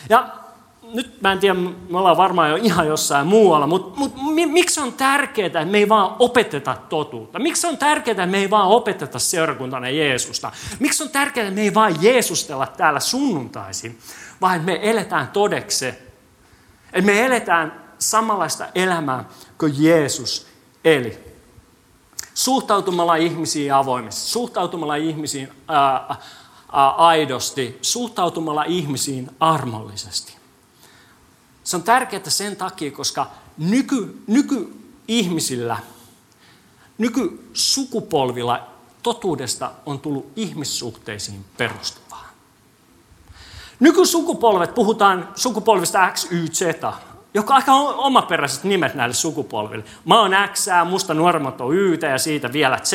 Ja 0.09 0.46
nyt 0.93 1.21
mä 1.21 1.31
en 1.31 1.39
tiedä, 1.39 1.53
me 1.89 1.97
ollaan 1.97 2.17
varmaan 2.17 2.49
jo 2.49 2.55
ihan 2.55 2.87
jossain 2.87 3.27
muualla, 3.27 3.67
mutta, 3.67 3.99
mutta 3.99 4.21
miksi 4.47 4.79
on 4.79 4.93
tärkeää, 4.93 5.45
että 5.45 5.65
me 5.65 5.77
ei 5.77 5.89
vaan 5.89 6.15
opeteta 6.19 6.77
totuutta? 6.89 7.39
Miksi 7.39 7.67
on 7.67 7.77
tärkeää, 7.77 8.11
että 8.11 8.25
me 8.25 8.37
ei 8.37 8.49
vaan 8.49 8.67
opeteta 8.67 9.19
seurakuntana 9.19 9.89
Jeesusta? 9.89 10.51
Miksi 10.79 11.03
on 11.03 11.09
tärkeää, 11.09 11.47
että 11.47 11.55
me 11.55 11.61
ei 11.61 11.73
vaan 11.73 11.95
Jeesustella 12.01 12.67
täällä 12.67 12.99
sunnuntaisin, 12.99 13.99
vaan 14.41 14.55
että 14.55 14.65
me 14.65 14.79
eletään 14.81 15.27
todekse? 15.27 15.87
Että 16.93 17.05
me 17.05 17.25
eletään 17.25 17.83
samanlaista 17.99 18.67
elämää 18.75 19.25
kuin 19.57 19.73
Jeesus 19.77 20.47
eli. 20.85 21.27
Suhtautumalla 22.33 23.15
ihmisiin 23.15 23.73
avoimesti, 23.73 24.29
suhtautumalla 24.29 24.95
ihmisiin 24.95 25.49
ää, 25.67 26.15
ää, 26.73 26.89
aidosti, 26.89 27.79
suhtautumalla 27.81 28.63
ihmisiin 28.63 29.29
armollisesti. 29.39 30.36
Se 31.67 31.75
on 31.75 31.83
tärkeää 31.83 32.29
sen 32.29 32.55
takia, 32.55 32.91
koska 32.91 33.27
nyky, 33.57 34.23
nykyihmisillä, 34.27 35.77
nykysukupolvilla 36.97 38.67
totuudesta 39.03 39.71
on 39.85 39.99
tullut 39.99 40.31
ihmissuhteisiin 40.35 41.45
perustuvaa. 41.57 42.27
Nykysukupolvet, 43.79 44.75
puhutaan 44.75 45.29
sukupolvista 45.35 46.11
X, 46.11 46.31
Y, 46.31 46.47
Z, 46.47 46.61
joka 47.33 47.53
on 47.53 47.57
aika 47.57 47.73
omaperäiset 47.73 48.63
nimet 48.63 48.95
näille 48.95 49.15
sukupolville. 49.15 49.83
Mä 50.05 50.19
oon 50.19 50.31
X, 50.53 50.67
musta 50.85 51.13
nuoremmat 51.13 51.61
on 51.61 51.75
Y 51.75 51.93
ja 51.93 52.17
siitä 52.17 52.53
vielä 52.53 52.79
Z. 52.83 52.93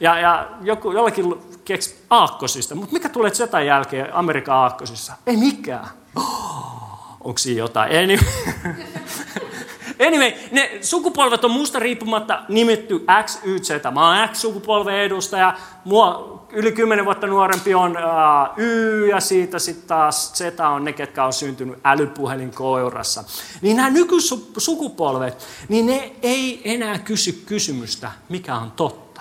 Ja, 0.00 0.18
ja 0.18 0.48
joku, 0.62 0.92
jollakin 0.92 1.34
keks 1.64 1.94
aakkosista, 2.10 2.74
mutta 2.74 2.92
mikä 2.92 3.08
tulee 3.08 3.30
Z 3.30 3.40
jälkeen 3.66 4.14
Amerikan 4.14 4.56
aakkosissa? 4.56 5.12
Ei 5.26 5.36
mikään. 5.36 5.88
Oh 6.16 6.87
onko 7.20 7.38
siinä 7.38 7.58
jotain? 7.58 7.92
Anyway. 7.96 8.24
anyway, 10.06 10.32
ne 10.52 10.78
sukupolvet 10.80 11.44
on 11.44 11.50
musta 11.50 11.78
riippumatta 11.78 12.42
nimetty 12.48 13.04
X, 13.24 13.38
Y, 13.44 13.58
Z. 13.58 13.70
Mä 13.92 14.08
oon 14.08 14.28
X-sukupolven 14.28 14.94
edustaja, 14.94 15.58
mua 15.84 16.38
yli 16.52 16.72
10 16.72 17.04
vuotta 17.04 17.26
nuorempi 17.26 17.74
on 17.74 17.96
Y 18.56 19.08
ja 19.08 19.20
siitä 19.20 19.58
sitten 19.58 19.88
taas 19.88 20.32
Z 20.32 20.40
on 20.74 20.84
ne, 20.84 20.92
ketkä 20.92 21.24
on 21.24 21.32
syntynyt 21.32 21.78
älypuhelin 21.84 22.50
kourassa. 22.50 23.24
Niin 23.62 23.76
nämä 23.76 23.90
nykysukupolvet, 23.90 25.46
niin 25.68 25.86
ne 25.86 26.12
ei 26.22 26.60
enää 26.64 26.98
kysy 26.98 27.32
kysymystä, 27.32 28.12
mikä 28.28 28.54
on 28.54 28.70
totta. 28.70 29.20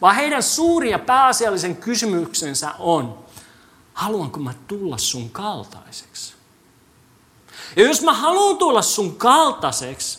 Vaan 0.00 0.16
heidän 0.16 0.42
suuri 0.42 0.90
ja 0.90 0.98
pääasiallisen 0.98 1.76
kysymyksensä 1.76 2.70
on, 2.78 3.18
haluanko 3.98 4.40
mä 4.40 4.54
tulla 4.68 4.98
sun 4.98 5.30
kaltaiseksi? 5.30 6.34
Ja 7.76 7.82
jos 7.82 8.02
mä 8.02 8.12
haluan 8.12 8.56
tulla 8.56 8.82
sun 8.82 9.16
kaltaiseksi, 9.16 10.18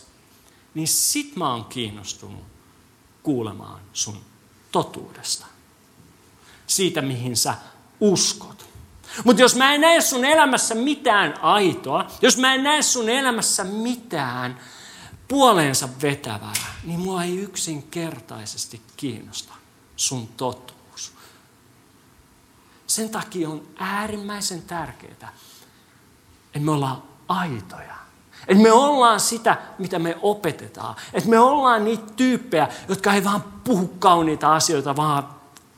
niin 0.74 0.88
sit 0.88 1.36
mä 1.36 1.52
oon 1.52 1.64
kiinnostunut 1.64 2.44
kuulemaan 3.22 3.80
sun 3.92 4.20
totuudesta. 4.72 5.46
Siitä, 6.66 7.02
mihin 7.02 7.36
sä 7.36 7.54
uskot. 8.00 8.66
Mutta 9.24 9.42
jos 9.42 9.54
mä 9.54 9.74
en 9.74 9.80
näe 9.80 10.00
sun 10.00 10.24
elämässä 10.24 10.74
mitään 10.74 11.40
aitoa, 11.42 12.06
jos 12.22 12.36
mä 12.36 12.54
en 12.54 12.62
näe 12.62 12.82
sun 12.82 13.08
elämässä 13.08 13.64
mitään 13.64 14.60
puoleensa 15.28 15.88
vetävää, 16.02 16.52
niin 16.84 17.00
mua 17.00 17.24
ei 17.24 17.38
yksinkertaisesti 17.38 18.80
kiinnosta 18.96 19.54
sun 19.96 20.28
totuus. 20.28 20.79
Sen 22.90 23.10
takia 23.10 23.48
on 23.48 23.62
äärimmäisen 23.78 24.62
tärkeää, 24.62 25.12
että 25.12 26.60
me 26.60 26.70
ollaan 26.70 27.02
aitoja. 27.28 27.94
Että 28.48 28.62
me 28.62 28.72
ollaan 28.72 29.20
sitä, 29.20 29.56
mitä 29.78 29.98
me 29.98 30.18
opetetaan. 30.22 30.96
Että 31.12 31.30
me 31.30 31.38
ollaan 31.38 31.84
niitä 31.84 32.12
tyyppejä, 32.16 32.68
jotka 32.88 33.14
ei 33.14 33.24
vaan 33.24 33.44
puhu 33.64 33.88
kauniita 33.88 34.54
asioita, 34.54 34.96
vaan 34.96 35.28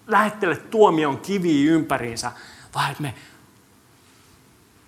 lähettele 0.07 0.57
tuomion 0.57 1.19
kiviä 1.19 1.73
ympäriinsä, 1.73 2.33
vaan 2.75 2.91
että 2.91 3.03
me 3.03 3.15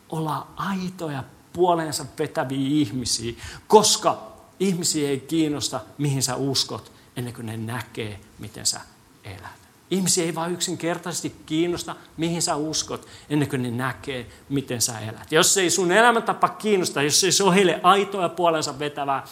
ollaan 0.08 0.46
aitoja 0.56 1.24
puoleensa 1.52 2.06
vetäviä 2.18 2.68
ihmisiä, 2.68 3.34
koska 3.66 4.32
ihmisiä 4.60 5.08
ei 5.08 5.20
kiinnosta, 5.20 5.80
mihin 5.98 6.22
sä 6.22 6.36
uskot, 6.36 6.92
ennen 7.16 7.34
kuin 7.34 7.46
ne 7.46 7.56
näkee, 7.56 8.20
miten 8.38 8.66
sä 8.66 8.80
elät. 9.24 9.63
Ihmisiä 9.90 10.24
ei 10.24 10.34
vain 10.34 10.52
yksinkertaisesti 10.52 11.36
kiinnosta, 11.46 11.96
mihin 12.16 12.42
sä 12.42 12.56
uskot, 12.56 13.08
ennen 13.28 13.48
kuin 13.48 13.62
ne 13.62 13.70
näkee, 13.70 14.26
miten 14.48 14.82
sä 14.82 14.98
elät. 14.98 15.32
Jos 15.32 15.56
ei 15.56 15.70
sun 15.70 15.92
elämäntapa 15.92 16.48
kiinnosta, 16.48 17.02
jos 17.02 17.24
ei 17.24 17.32
se 17.32 17.44
ole 17.44 17.54
heille 17.54 17.80
aitoa 17.82 18.28
puolensa 18.28 18.78
vetävää, 18.78 19.24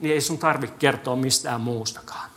niin 0.00 0.14
ei 0.14 0.20
sun 0.20 0.38
tarvitse 0.38 0.76
kertoa 0.78 1.16
mistään 1.16 1.60
muustakaan. 1.60 2.30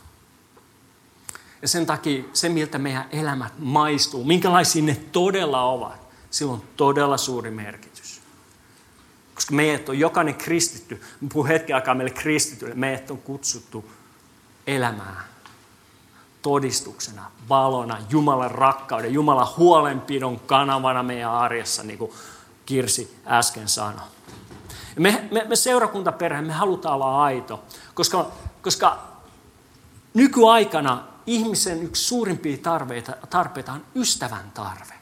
Ja 1.62 1.68
sen 1.68 1.86
takia 1.86 2.24
se, 2.32 2.48
miltä 2.48 2.78
meidän 2.78 3.08
elämät 3.12 3.52
maistuu, 3.58 4.24
minkälaisia 4.24 4.82
ne 4.82 4.96
todella 5.12 5.62
ovat, 5.62 6.00
sillä 6.30 6.52
on 6.52 6.62
todella 6.76 7.16
suuri 7.16 7.50
merkitys. 7.50 8.20
Koska 9.34 9.54
meidät 9.54 9.88
on 9.88 9.98
jokainen 9.98 10.34
kristitty, 10.34 11.02
puhun 11.32 11.48
hetken 11.48 11.76
aikaa 11.76 11.94
meille 11.94 12.14
kristityille, 12.14 12.74
meidät 12.74 13.10
on 13.10 13.18
kutsuttu 13.18 13.90
elämään 14.66 15.33
todistuksena, 16.44 17.30
valona, 17.48 17.98
Jumalan 18.10 18.50
rakkauden, 18.50 19.14
Jumalan 19.14 19.48
huolenpidon 19.56 20.40
kanavana 20.40 21.02
meidän 21.02 21.30
arjessa, 21.30 21.82
niin 21.82 21.98
kuin 21.98 22.12
Kirsi 22.66 23.16
äsken 23.26 23.68
sanoi. 23.68 24.06
Me, 24.98 25.28
me, 25.30 25.44
me 25.48 25.56
seurakuntaperhe, 25.56 26.42
me 26.42 26.52
halutaan 26.52 26.94
olla 26.94 27.24
aito, 27.24 27.62
koska, 27.94 28.26
koska 28.62 28.98
nykyaikana 30.14 31.04
ihmisen 31.26 31.82
yksi 31.82 32.04
suurimpia 32.04 32.56
tarpeita, 32.56 33.12
tarpeita 33.30 33.72
on 33.72 33.84
ystävän 33.96 34.50
tarve. 34.54 34.94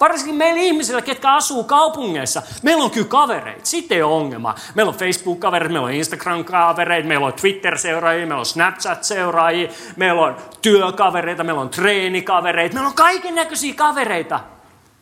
Varsinkin 0.00 0.34
meillä 0.34 0.60
ihmisillä, 0.60 1.02
ketkä 1.02 1.34
asuu 1.34 1.64
kaupungeissa, 1.64 2.42
meillä 2.62 2.84
on 2.84 2.90
kyllä 2.90 3.08
kavereita, 3.08 3.66
sitten 3.66 3.96
ei 3.96 4.02
ole 4.02 4.14
ongelma. 4.14 4.54
Meillä 4.74 4.90
on 4.90 4.98
Facebook-kavereita, 4.98 5.72
meillä 5.72 5.86
on 5.86 5.92
Instagram-kavereita, 5.92 7.08
meillä 7.08 7.26
on 7.26 7.32
Twitter-seuraajia, 7.32 8.26
meillä 8.26 8.40
on 8.40 8.46
Snapchat-seuraajia, 8.46 9.68
meillä 9.96 10.22
on 10.22 10.36
työkavereita, 10.62 11.44
meillä 11.44 11.60
on 11.60 11.68
treenikavereita, 11.70 12.74
meillä 12.74 12.88
on 12.88 12.94
kaiken 12.94 13.34
näköisiä 13.34 13.74
kavereita. 13.74 14.40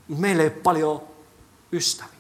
Meillä 0.08 0.42
ei 0.42 0.48
ole 0.48 0.56
paljon 0.62 1.02
ystäviä. 1.72 2.19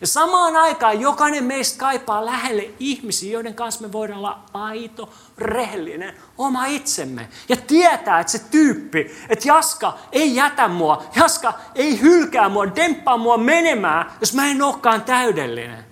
Ja 0.00 0.06
samaan 0.06 0.56
aikaan 0.56 1.00
jokainen 1.00 1.44
meistä 1.44 1.78
kaipaa 1.78 2.24
lähelle 2.24 2.70
ihmisiä, 2.78 3.32
joiden 3.32 3.54
kanssa 3.54 3.80
me 3.80 3.92
voidaan 3.92 4.18
olla 4.18 4.38
aito, 4.54 5.08
rehellinen, 5.38 6.14
oma 6.38 6.66
itsemme. 6.66 7.28
Ja 7.48 7.56
tietää, 7.56 8.20
että 8.20 8.32
se 8.32 8.38
tyyppi, 8.38 9.16
että 9.28 9.48
Jaska 9.48 9.98
ei 10.12 10.34
jätä 10.34 10.68
mua, 10.68 11.04
Jaska 11.16 11.54
ei 11.74 12.00
hylkää 12.00 12.48
mua, 12.48 12.76
demppaa 12.76 13.16
mua 13.16 13.38
menemään, 13.38 14.12
jos 14.20 14.34
mä 14.34 14.46
en 14.46 14.62
olekaan 14.62 15.02
täydellinen. 15.02 15.84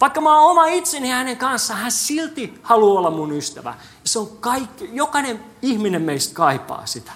Vaikka 0.00 0.20
mä 0.20 0.40
oon 0.40 0.50
oma 0.50 0.66
itseni 0.66 1.08
hänen 1.08 1.36
kanssaan, 1.36 1.80
hän 1.80 1.92
silti 1.92 2.60
haluaa 2.62 2.98
olla 2.98 3.10
mun 3.10 3.32
ystävä. 3.32 3.70
Ja 3.70 4.08
se 4.08 4.18
on 4.18 4.28
kaikki, 4.40 4.90
jokainen 4.92 5.44
ihminen 5.62 6.02
meistä 6.02 6.34
kaipaa 6.34 6.86
sitä. 6.86 7.12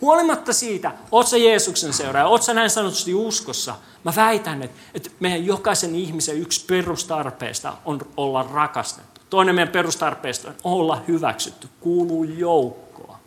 Huolimatta 0.00 0.52
siitä, 0.52 0.92
oot 1.12 1.26
sä 1.26 1.36
Jeesuksen 1.36 1.92
seuraaja, 1.92 2.26
oot 2.26 2.42
sä 2.42 2.54
näin 2.54 2.70
sanotusti 2.70 3.14
uskossa, 3.14 3.74
mä 4.04 4.12
väitän, 4.16 4.62
että, 4.62 4.80
että 4.94 5.10
meidän 5.20 5.46
jokaisen 5.46 5.94
ihmisen 5.94 6.38
yksi 6.38 6.64
perustarpeesta 6.66 7.72
on 7.84 8.00
olla 8.16 8.42
rakastettu. 8.52 9.20
Toinen 9.30 9.54
meidän 9.54 9.72
perustarpeesta 9.72 10.48
on 10.48 10.54
olla 10.64 11.02
hyväksytty, 11.08 11.68
kuuluu 11.80 12.24
joukkoon. 12.24 13.18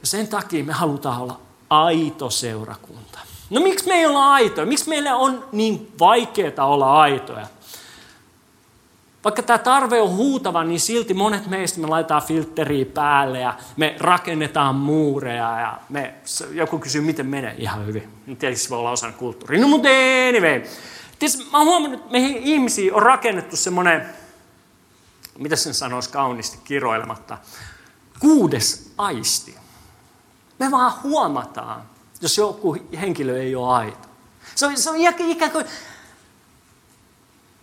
Ja 0.00 0.06
sen 0.06 0.28
takia 0.28 0.64
me 0.64 0.72
halutaan 0.72 1.22
olla 1.22 1.40
aito 1.70 2.30
seurakunta. 2.30 3.18
No 3.50 3.60
miksi 3.60 3.86
me 3.86 3.94
ei 3.94 4.06
olla 4.06 4.32
aitoja? 4.32 4.66
Miksi 4.66 4.88
meillä 4.88 5.16
on 5.16 5.44
niin 5.52 5.92
vaikeaa 6.00 6.66
olla 6.66 7.00
aitoja? 7.00 7.46
Vaikka 9.24 9.42
tämä 9.42 9.58
tarve 9.58 10.00
on 10.00 10.16
huutava, 10.16 10.64
niin 10.64 10.80
silti 10.80 11.14
monet 11.14 11.46
meistä 11.46 11.80
me 11.80 11.86
laitetaan 11.86 12.22
filtteriä 12.22 12.86
päälle 12.86 13.40
ja 13.40 13.54
me 13.76 13.96
rakennetaan 14.00 14.74
muureja 14.74 15.60
ja 15.60 15.78
me, 15.88 16.14
joku 16.52 16.78
kysyy, 16.78 17.00
miten 17.00 17.26
menee 17.26 17.54
ihan 17.58 17.86
hyvin. 17.86 18.08
Tietysti 18.38 18.70
voi 18.70 18.78
olla 18.78 18.90
osa 18.90 19.12
kulttuuria. 19.12 19.60
No 19.60 19.68
mutta 19.68 19.88
anyway. 20.28 20.62
Tietysti 21.18 21.44
mä 21.50 21.58
oon 21.58 21.66
huomannut, 21.66 22.00
että 22.00 22.12
meihin 22.12 22.36
ihmisiä 22.36 22.94
on 22.94 23.02
rakennettu 23.02 23.56
semmoinen, 23.56 24.06
mitä 25.38 25.56
sen 25.56 25.74
sanoisi 25.74 26.10
kauniisti 26.10 26.58
kiroilematta, 26.64 27.38
kuudes 28.18 28.92
aisti. 28.98 29.54
Me 30.58 30.70
vaan 30.70 30.92
huomataan, 31.02 31.82
jos 32.20 32.38
joku 32.38 32.76
henkilö 33.00 33.42
ei 33.42 33.54
ole 33.54 33.74
aito. 33.74 34.08
Se 34.54 34.66
on, 34.66 34.76
se 34.76 34.90
on 34.90 34.96
ikään 34.96 35.50
kuin 35.50 35.64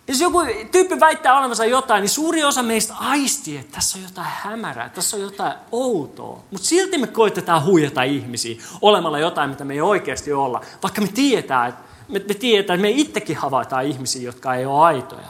jos 0.08 0.22
joku 0.22 0.40
tyyppi 0.72 1.00
väittää 1.00 1.38
olevansa 1.38 1.66
jotain, 1.66 2.02
niin 2.02 2.10
suuri 2.10 2.44
osa 2.44 2.64
meistä 2.64 2.94
aistii, 3.00 3.58
että 3.58 3.76
tässä 3.76 3.98
on 3.98 4.04
jotain 4.04 4.28
hämärää, 4.32 4.90
tässä 4.90 5.18
on 5.18 5.24
jotain 5.24 5.54
outoa. 5.72 6.44
Mutta 6.52 6.68
silti 6.68 6.98
me 6.98 7.08
koitetaan 7.08 7.66
huijata 7.66 8.04
ihmisiä 8.04 8.62
olemalla 8.82 9.20
jotain, 9.20 9.50
mitä 9.50 9.66
me 9.66 9.74
ei 9.74 9.82
oikeasti 9.82 10.34
olla. 10.34 10.62
Vaikka 10.84 11.02
me 11.02 11.08
tiedetään, 11.08 11.70
että 11.70 11.84
me, 12.08 12.22
me 12.28 12.34
tiedetään, 12.34 12.80
että 12.80 12.88
me 12.88 12.90
itsekin 12.90 13.38
havaitaan 13.38 13.86
ihmisiä, 13.86 14.22
jotka 14.22 14.56
ei 14.56 14.66
ole 14.66 14.80
aitoja. 14.80 15.28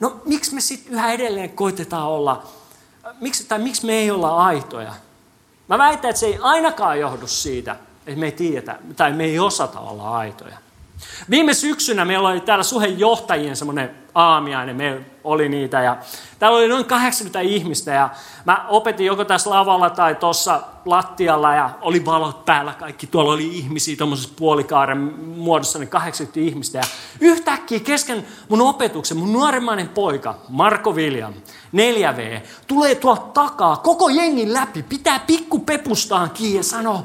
No 0.00 0.20
miksi 0.24 0.54
me 0.54 0.60
sitten 0.60 0.92
yhä 0.92 1.12
edelleen 1.12 1.50
koitetaan 1.50 2.08
olla, 2.08 2.42
miksi, 3.20 3.44
tai 3.44 3.58
miksi 3.58 3.86
me 3.86 3.92
ei 3.92 4.10
olla 4.10 4.36
aitoja? 4.36 4.92
Mä 5.68 5.78
väitän, 5.78 6.10
että 6.10 6.20
se 6.20 6.26
ei 6.26 6.38
ainakaan 6.42 7.00
johdu 7.00 7.26
siitä, 7.26 7.76
että 8.06 8.20
me 8.20 8.26
ei 8.26 8.32
tiedetä 8.32 8.78
tai 8.96 9.12
me 9.12 9.24
ei 9.24 9.38
osata 9.38 9.80
olla 9.80 10.18
aitoja. 10.18 10.58
Viime 11.30 11.54
syksynä 11.54 12.04
meillä 12.04 12.28
oli 12.28 12.40
täällä 12.40 12.64
Suhen 12.64 12.98
johtajien 12.98 13.56
semmoinen 13.56 13.90
aamiainen, 14.14 14.76
me 14.76 15.00
oli 15.24 15.48
niitä 15.48 15.82
ja 15.82 15.96
täällä 16.38 16.58
oli 16.58 16.68
noin 16.68 16.84
80 16.84 17.40
ihmistä 17.40 17.92
ja 17.92 18.10
mä 18.44 18.66
opetin 18.68 19.06
joko 19.06 19.24
tässä 19.24 19.50
lavalla 19.50 19.90
tai 19.90 20.14
tuossa 20.14 20.60
lattialla 20.84 21.54
ja 21.54 21.70
oli 21.80 22.04
valot 22.04 22.44
päällä 22.44 22.74
kaikki. 22.78 23.06
Tuolla 23.06 23.32
oli 23.32 23.58
ihmisiä 23.58 23.96
tuommoisessa 23.96 24.34
puolikaaren 24.36 24.98
muodossa, 25.36 25.78
niin 25.78 25.88
80 25.88 26.40
ihmistä 26.40 26.78
ja 26.78 26.84
yhtäkkiä 27.20 27.80
kesken 27.80 28.26
mun 28.48 28.60
opetuksen 28.60 29.16
mun 29.16 29.32
nuoremmainen 29.32 29.88
poika, 29.88 30.34
Marko 30.48 30.92
William, 30.92 31.34
4V, 31.76 32.40
tulee 32.66 32.94
tuolta 32.94 33.26
takaa 33.34 33.76
koko 33.76 34.08
jengin 34.08 34.52
läpi, 34.52 34.82
pitää 34.82 35.18
pikku 35.18 35.58
pepustaan 35.58 36.30
kiinni 36.30 36.56
ja 36.56 36.62
sanoo, 36.62 37.04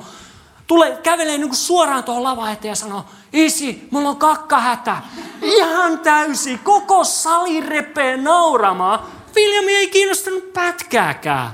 tulee, 0.67 0.99
kävelee 1.03 1.37
niin 1.37 1.49
kuin 1.49 1.57
suoraan 1.57 2.03
tuohon 2.03 2.23
lava 2.23 2.51
eteen 2.51 2.69
ja 2.69 2.75
sanoo, 2.75 3.05
isi, 3.33 3.87
mulla 3.91 4.09
on 4.09 4.17
kakkahätä. 4.17 4.97
Ihan 5.41 5.99
täysi, 5.99 6.57
koko 6.57 7.03
sali 7.03 7.61
repee 7.61 8.17
nauramaan. 8.17 8.99
William 9.35 9.65
ei 9.67 9.87
kiinnostanut 9.87 10.53
pätkääkään. 10.53 11.51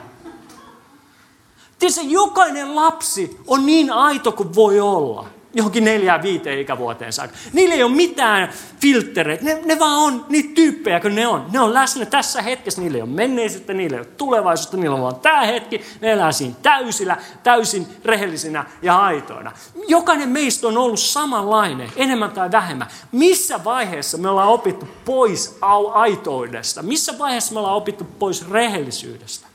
Tiedätkö, 1.80 2.02
jokainen 2.08 2.76
lapsi 2.76 3.38
on 3.48 3.66
niin 3.66 3.92
aito 3.92 4.32
kuin 4.32 4.56
voi 4.56 4.80
olla 4.80 5.39
johonkin 5.54 5.84
neljään 5.84 6.22
viiteen 6.22 6.60
ikävuoteen 6.60 7.14
saakka. 7.14 7.38
Niillä 7.54 7.76
ei 7.76 7.84
ole 7.84 7.92
mitään 7.92 8.50
filtreitä, 8.82 9.44
ne, 9.44 9.62
ne 9.66 9.80
vaan 9.80 10.00
on 10.00 10.26
niitä 10.30 10.50
tyyppejä 10.56 11.00
kuin 11.00 11.16
ne 11.16 11.28
on. 11.28 11.46
Ne 11.52 11.60
on 11.60 11.74
läsnä 11.74 12.06
tässä 12.06 12.42
hetkessä, 12.42 12.82
niillä 12.82 12.96
ei 12.96 13.02
ole 13.02 13.10
menneisyyttä, 13.10 13.74
niillä 13.74 13.98
ei 13.98 14.02
ole 14.02 14.08
tulevaisuutta, 14.18 14.78
niillä 14.78 14.96
on 14.96 15.02
vaan 15.02 15.20
tämä 15.20 15.42
hetki, 15.42 15.82
ne 16.02 16.12
elää 16.12 16.32
siinä 16.32 16.56
täysillä, 16.62 17.18
täysin 17.44 17.88
rehellisinä 18.06 18.66
ja 18.82 19.00
aitoina. 19.00 19.52
Jokainen 19.88 20.30
meistä 20.30 20.68
on 20.68 20.78
ollut 20.78 21.00
samanlainen, 21.00 21.92
enemmän 21.96 22.32
tai 22.32 22.52
vähemmän. 22.52 22.88
Missä 23.12 23.64
vaiheessa 23.64 24.18
me 24.18 24.30
ollaan 24.30 24.50
opittu 24.50 24.88
pois 25.06 25.58
aitoudesta? 25.94 26.84
Missä 26.84 27.18
vaiheessa 27.20 27.54
me 27.54 27.60
ollaan 27.60 27.76
opittu 27.76 28.04
pois 28.04 28.50
rehellisyydestä? 28.50 29.48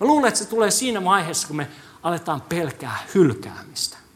Mä 0.00 0.06
luulen, 0.06 0.28
että 0.28 0.38
se 0.38 0.48
tulee 0.48 0.70
siinä 0.70 1.04
vaiheessa, 1.04 1.46
kun 1.48 1.56
me 1.56 1.68
aletaan 2.02 2.40
pelkää 2.40 2.98
hylkäämistä. 3.14 4.07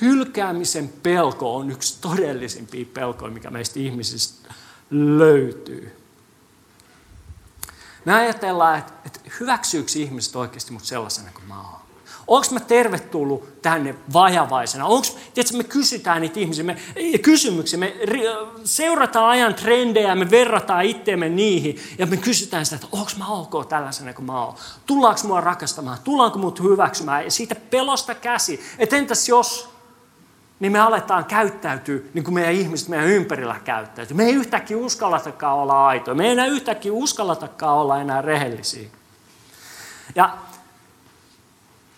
Hylkäämisen 0.00 0.92
pelko 1.02 1.56
on 1.56 1.70
yksi 1.70 1.98
todellisimpia 2.00 2.86
pelkoja, 2.94 3.32
mikä 3.32 3.50
meistä 3.50 3.80
ihmisistä 3.80 4.54
löytyy. 4.90 5.96
Me 8.04 8.14
ajatellaan, 8.14 8.78
että, 8.78 8.92
että 9.06 9.20
hyväksyykö 9.40 9.90
ihmiset 9.96 10.36
oikeasti 10.36 10.72
mut 10.72 10.84
sellaisena 10.84 11.30
kuin 11.34 11.44
mä 11.48 11.60
oon. 11.60 11.78
Onko 12.26 12.46
mä 12.50 12.60
tervetullut 12.60 13.62
tänne 13.62 13.94
vajavaisena? 14.12 14.86
Onko, 14.86 15.06
tiedätkö, 15.34 15.56
me 15.56 15.64
kysytään 15.64 16.20
niitä 16.20 16.40
ihmisiä, 16.40 16.64
me, 16.64 16.76
kysymyksiä, 17.22 17.78
me 17.78 17.94
seurataan 18.64 19.30
ajan 19.30 19.54
trendejä, 19.54 20.14
me 20.14 20.30
verrataan 20.30 20.84
itteemme 20.84 21.28
niihin 21.28 21.80
ja 21.98 22.06
me 22.06 22.16
kysytään 22.16 22.66
sitä, 22.66 22.76
että 22.76 22.88
onko 22.92 23.10
mä 23.18 23.26
ok 23.26 23.68
tällaisena 23.68 24.14
kuin 24.14 24.26
mä 24.26 24.44
oon? 24.44 24.54
Tullaanko 24.86 25.20
mua 25.24 25.40
rakastamaan? 25.40 25.98
Tullaanko 26.04 26.38
mut 26.38 26.62
hyväksymään? 26.62 27.24
Ja 27.24 27.30
siitä 27.30 27.54
pelosta 27.54 28.14
käsi, 28.14 28.60
että 28.78 28.96
entäs 28.96 29.28
jos 29.28 29.77
niin 30.60 30.72
me 30.72 30.78
aletaan 30.78 31.24
käyttäytyä 31.24 32.00
niin 32.14 32.24
kuin 32.24 32.34
meidän 32.34 32.54
ihmiset 32.54 32.88
meidän 32.88 33.08
ympärillä 33.08 33.60
käyttäytyy. 33.64 34.16
Me 34.16 34.24
ei 34.24 34.34
yhtäkkiä 34.34 34.76
uskallatakaan 34.76 35.56
olla 35.56 35.86
aitoja. 35.86 36.14
Me 36.14 36.24
ei 36.24 36.30
enää 36.30 36.46
yhtäkkiä 36.46 36.92
uskallatakaan 36.92 37.76
olla 37.76 38.00
enää 38.00 38.22
rehellisiä. 38.22 38.88
Ja 40.14 40.38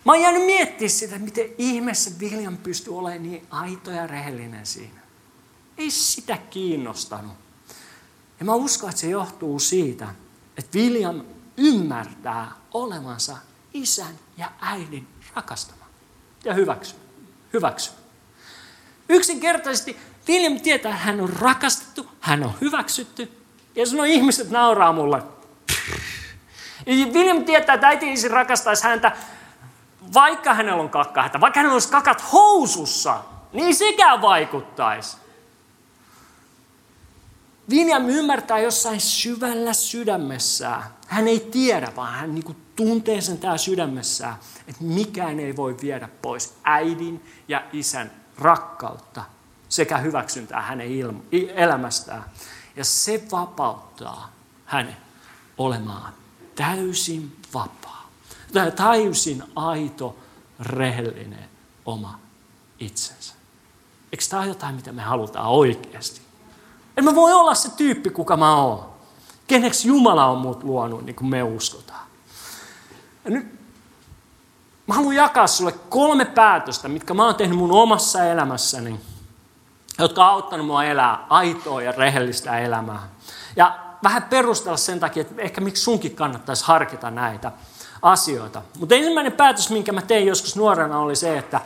mä 0.05 0.12
oon 0.12 0.23
jäänyt 0.23 0.45
miettimään 0.47 0.90
sitä, 0.90 1.19
miten 1.19 1.47
ihmeessä 1.59 2.11
William 2.21 2.57
pystyy 2.57 2.99
olemaan 2.99 3.23
niin 3.23 3.47
aito 3.50 3.90
ja 3.90 4.07
rehellinen 4.07 4.66
siinä. 4.66 5.01
Ei 5.79 5.90
sitä 5.90 6.38
kiinnostanut. 6.51 7.37
Ja 8.40 8.44
mä 8.44 8.55
uskon, 8.55 8.90
että 8.90 9.01
se 9.01 9.09
johtuu 9.09 9.59
siitä, 9.59 10.14
että 10.57 10.79
William 10.79 11.25
ymmärtää 11.57 12.53
olevansa 12.75 13.37
isän 13.75 14.14
ja 14.37 14.53
äidin 14.61 15.07
rakastama 15.35 15.85
ja 16.44 16.55
hyväksy. 16.55 16.94
hyväksy. 17.53 18.00
Yksinkertaisesti 19.11 19.96
William 20.29 20.61
tietää, 20.61 20.92
että 20.92 21.05
hän 21.05 21.20
on 21.20 21.29
rakastettu, 21.29 22.11
hän 22.20 22.44
on 22.44 22.55
hyväksytty. 22.61 23.33
Ja 23.75 23.87
sanoo, 23.87 24.05
ihmiset 24.05 24.51
nauraa 24.51 24.92
mulle. 24.92 25.23
Ja 26.87 27.07
William 27.07 27.44
tietää, 27.44 27.75
että 27.75 27.88
äiti 27.88 28.12
isi 28.12 28.29
rakastaisi 28.29 28.85
häntä, 28.85 29.16
vaikka 30.14 30.55
hänellä 30.55 30.83
on 30.83 30.90
kakkahätä, 30.90 31.40
vaikka 31.40 31.59
hänellä 31.61 31.73
olisi 31.73 31.88
kakat 31.88 32.33
housussa, 32.33 33.20
niin 33.53 33.75
sekään 33.75 34.23
vaikuttaisi. 34.23 35.16
William 37.70 38.09
ymmärtää 38.09 38.59
jossain 38.59 39.01
syvällä 39.01 39.73
sydämessään. 39.73 40.83
Hän 41.07 41.29
ei 41.29 41.40
tiedä, 41.40 41.92
vaan 41.96 42.14
hän 42.14 42.35
niin 42.35 42.57
tuntee 42.77 43.20
sen 43.20 43.38
tää 43.38 43.57
sydämessään, 43.57 44.35
että 44.68 44.85
mikään 44.85 45.40
ei 45.40 45.57
voi 45.57 45.77
viedä 45.83 46.09
pois 46.23 46.55
äidin 46.64 47.25
ja 47.49 47.62
isän 47.73 48.19
rakkautta 48.40 49.24
sekä 49.68 49.98
hyväksyntää 49.98 50.62
hänen 50.62 50.88
elämästään. 51.55 52.24
Ja 52.76 52.85
se 52.85 53.22
vapauttaa 53.33 54.33
hänen 54.66 54.96
olemaan 55.59 56.12
täysin 56.55 57.37
vapaa. 57.55 58.11
Täysin 58.76 59.42
aito, 59.57 60.16
rehellinen 60.61 61.48
oma 61.85 62.18
itsensä. 62.79 63.35
Eikö 64.12 64.24
tämä 64.31 64.42
ole 64.42 64.48
jotain, 64.48 64.74
mitä 64.74 64.92
me 64.92 65.03
halutaan 65.03 65.46
oikeasti? 65.46 66.20
En 66.96 67.05
mä 67.05 67.14
voi 67.14 67.33
olla 67.33 67.55
se 67.55 67.70
tyyppi, 67.70 68.11
kuka 68.11 68.37
mä 68.37 68.57
oon. 68.57 68.90
Keneksi 69.46 69.88
Jumala 69.88 70.26
on 70.26 70.38
mut 70.38 70.64
luonut, 70.64 71.05
niin 71.07 71.16
kuin 71.16 71.29
me 71.29 71.42
uskotaan. 71.42 72.07
Ja 73.24 73.31
nyt 73.31 73.60
Mä 74.90 74.94
haluan 74.94 75.14
jakaa 75.14 75.46
sulle 75.46 75.72
kolme 75.72 76.24
päätöstä, 76.24 76.88
mitkä 76.88 77.14
mä 77.14 77.24
oon 77.24 77.35
tehnyt 77.35 77.59
mun 77.59 77.72
omassa 77.72 78.24
elämässäni, 78.24 79.00
jotka 79.98 80.24
on 80.24 80.31
auttanut 80.31 80.66
mua 80.66 80.85
elää 80.85 81.26
aitoa 81.29 81.83
ja 81.83 81.92
rehellistä 81.92 82.59
elämää. 82.59 83.09
Ja 83.57 83.79
vähän 84.03 84.22
perustella 84.22 84.76
sen 84.76 85.00
takia, 85.00 85.20
että 85.20 85.42
ehkä 85.42 85.61
miksi 85.61 85.83
sunkin 85.83 86.16
kannattaisi 86.16 86.64
harkita 86.64 87.11
näitä 87.11 87.53
asioita. 88.03 88.62
Mutta 88.79 88.94
ensimmäinen 88.94 89.33
päätös, 89.33 89.70
minkä 89.70 89.92
mä 89.92 90.03
tein 90.03 90.26
joskus 90.26 90.57
nuorena, 90.57 90.98
oli 90.98 91.16
se, 91.16 91.38
että 91.38 91.61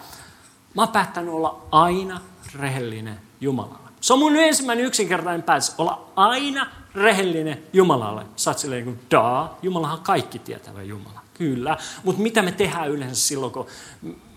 mä 0.74 0.82
oon 0.82 0.92
päättänyt 0.92 1.34
olla 1.34 1.62
aina 1.72 2.20
rehellinen 2.58 3.20
Jumalalle. 3.40 3.90
Se 4.00 4.12
on 4.12 4.18
mun 4.18 4.36
ensimmäinen 4.36 4.84
yksinkertainen 4.84 5.42
päätös, 5.42 5.74
olla 5.78 6.06
aina 6.16 6.66
rehellinen 6.94 7.62
Jumalalle. 7.72 8.26
Sä 8.36 8.50
oot 8.50 8.58
silleen 8.58 8.84
niin 8.84 8.96
kuin, 8.96 9.06
daa, 9.10 9.58
Jumalahan 9.62 10.00
kaikki 10.00 10.38
tietävä 10.38 10.82
Jumala. 10.82 11.23
Kyllä, 11.34 11.76
mutta 12.04 12.22
mitä 12.22 12.42
me 12.42 12.52
tehdään 12.52 12.90
yleensä 12.90 13.26
silloin, 13.26 13.52
kun 13.52 13.66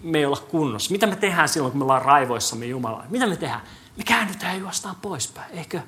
me 0.03 0.17
ei 0.17 0.25
olla 0.25 0.37
kunnossa? 0.37 0.91
Mitä 0.91 1.07
me 1.07 1.15
tehdään 1.15 1.49
silloin, 1.49 1.71
kun 1.71 1.79
me 1.79 1.83
ollaan 1.83 2.01
raivoissamme 2.01 2.65
Jumalaa? 2.65 3.05
Mitä 3.09 3.27
me 3.27 3.35
tehdään? 3.35 3.61
Me 3.97 4.03
käännytään 4.03 4.53
ja 4.53 4.59
juostaan 4.59 4.95
poispäin, 4.95 5.57
eikö? 5.57 5.81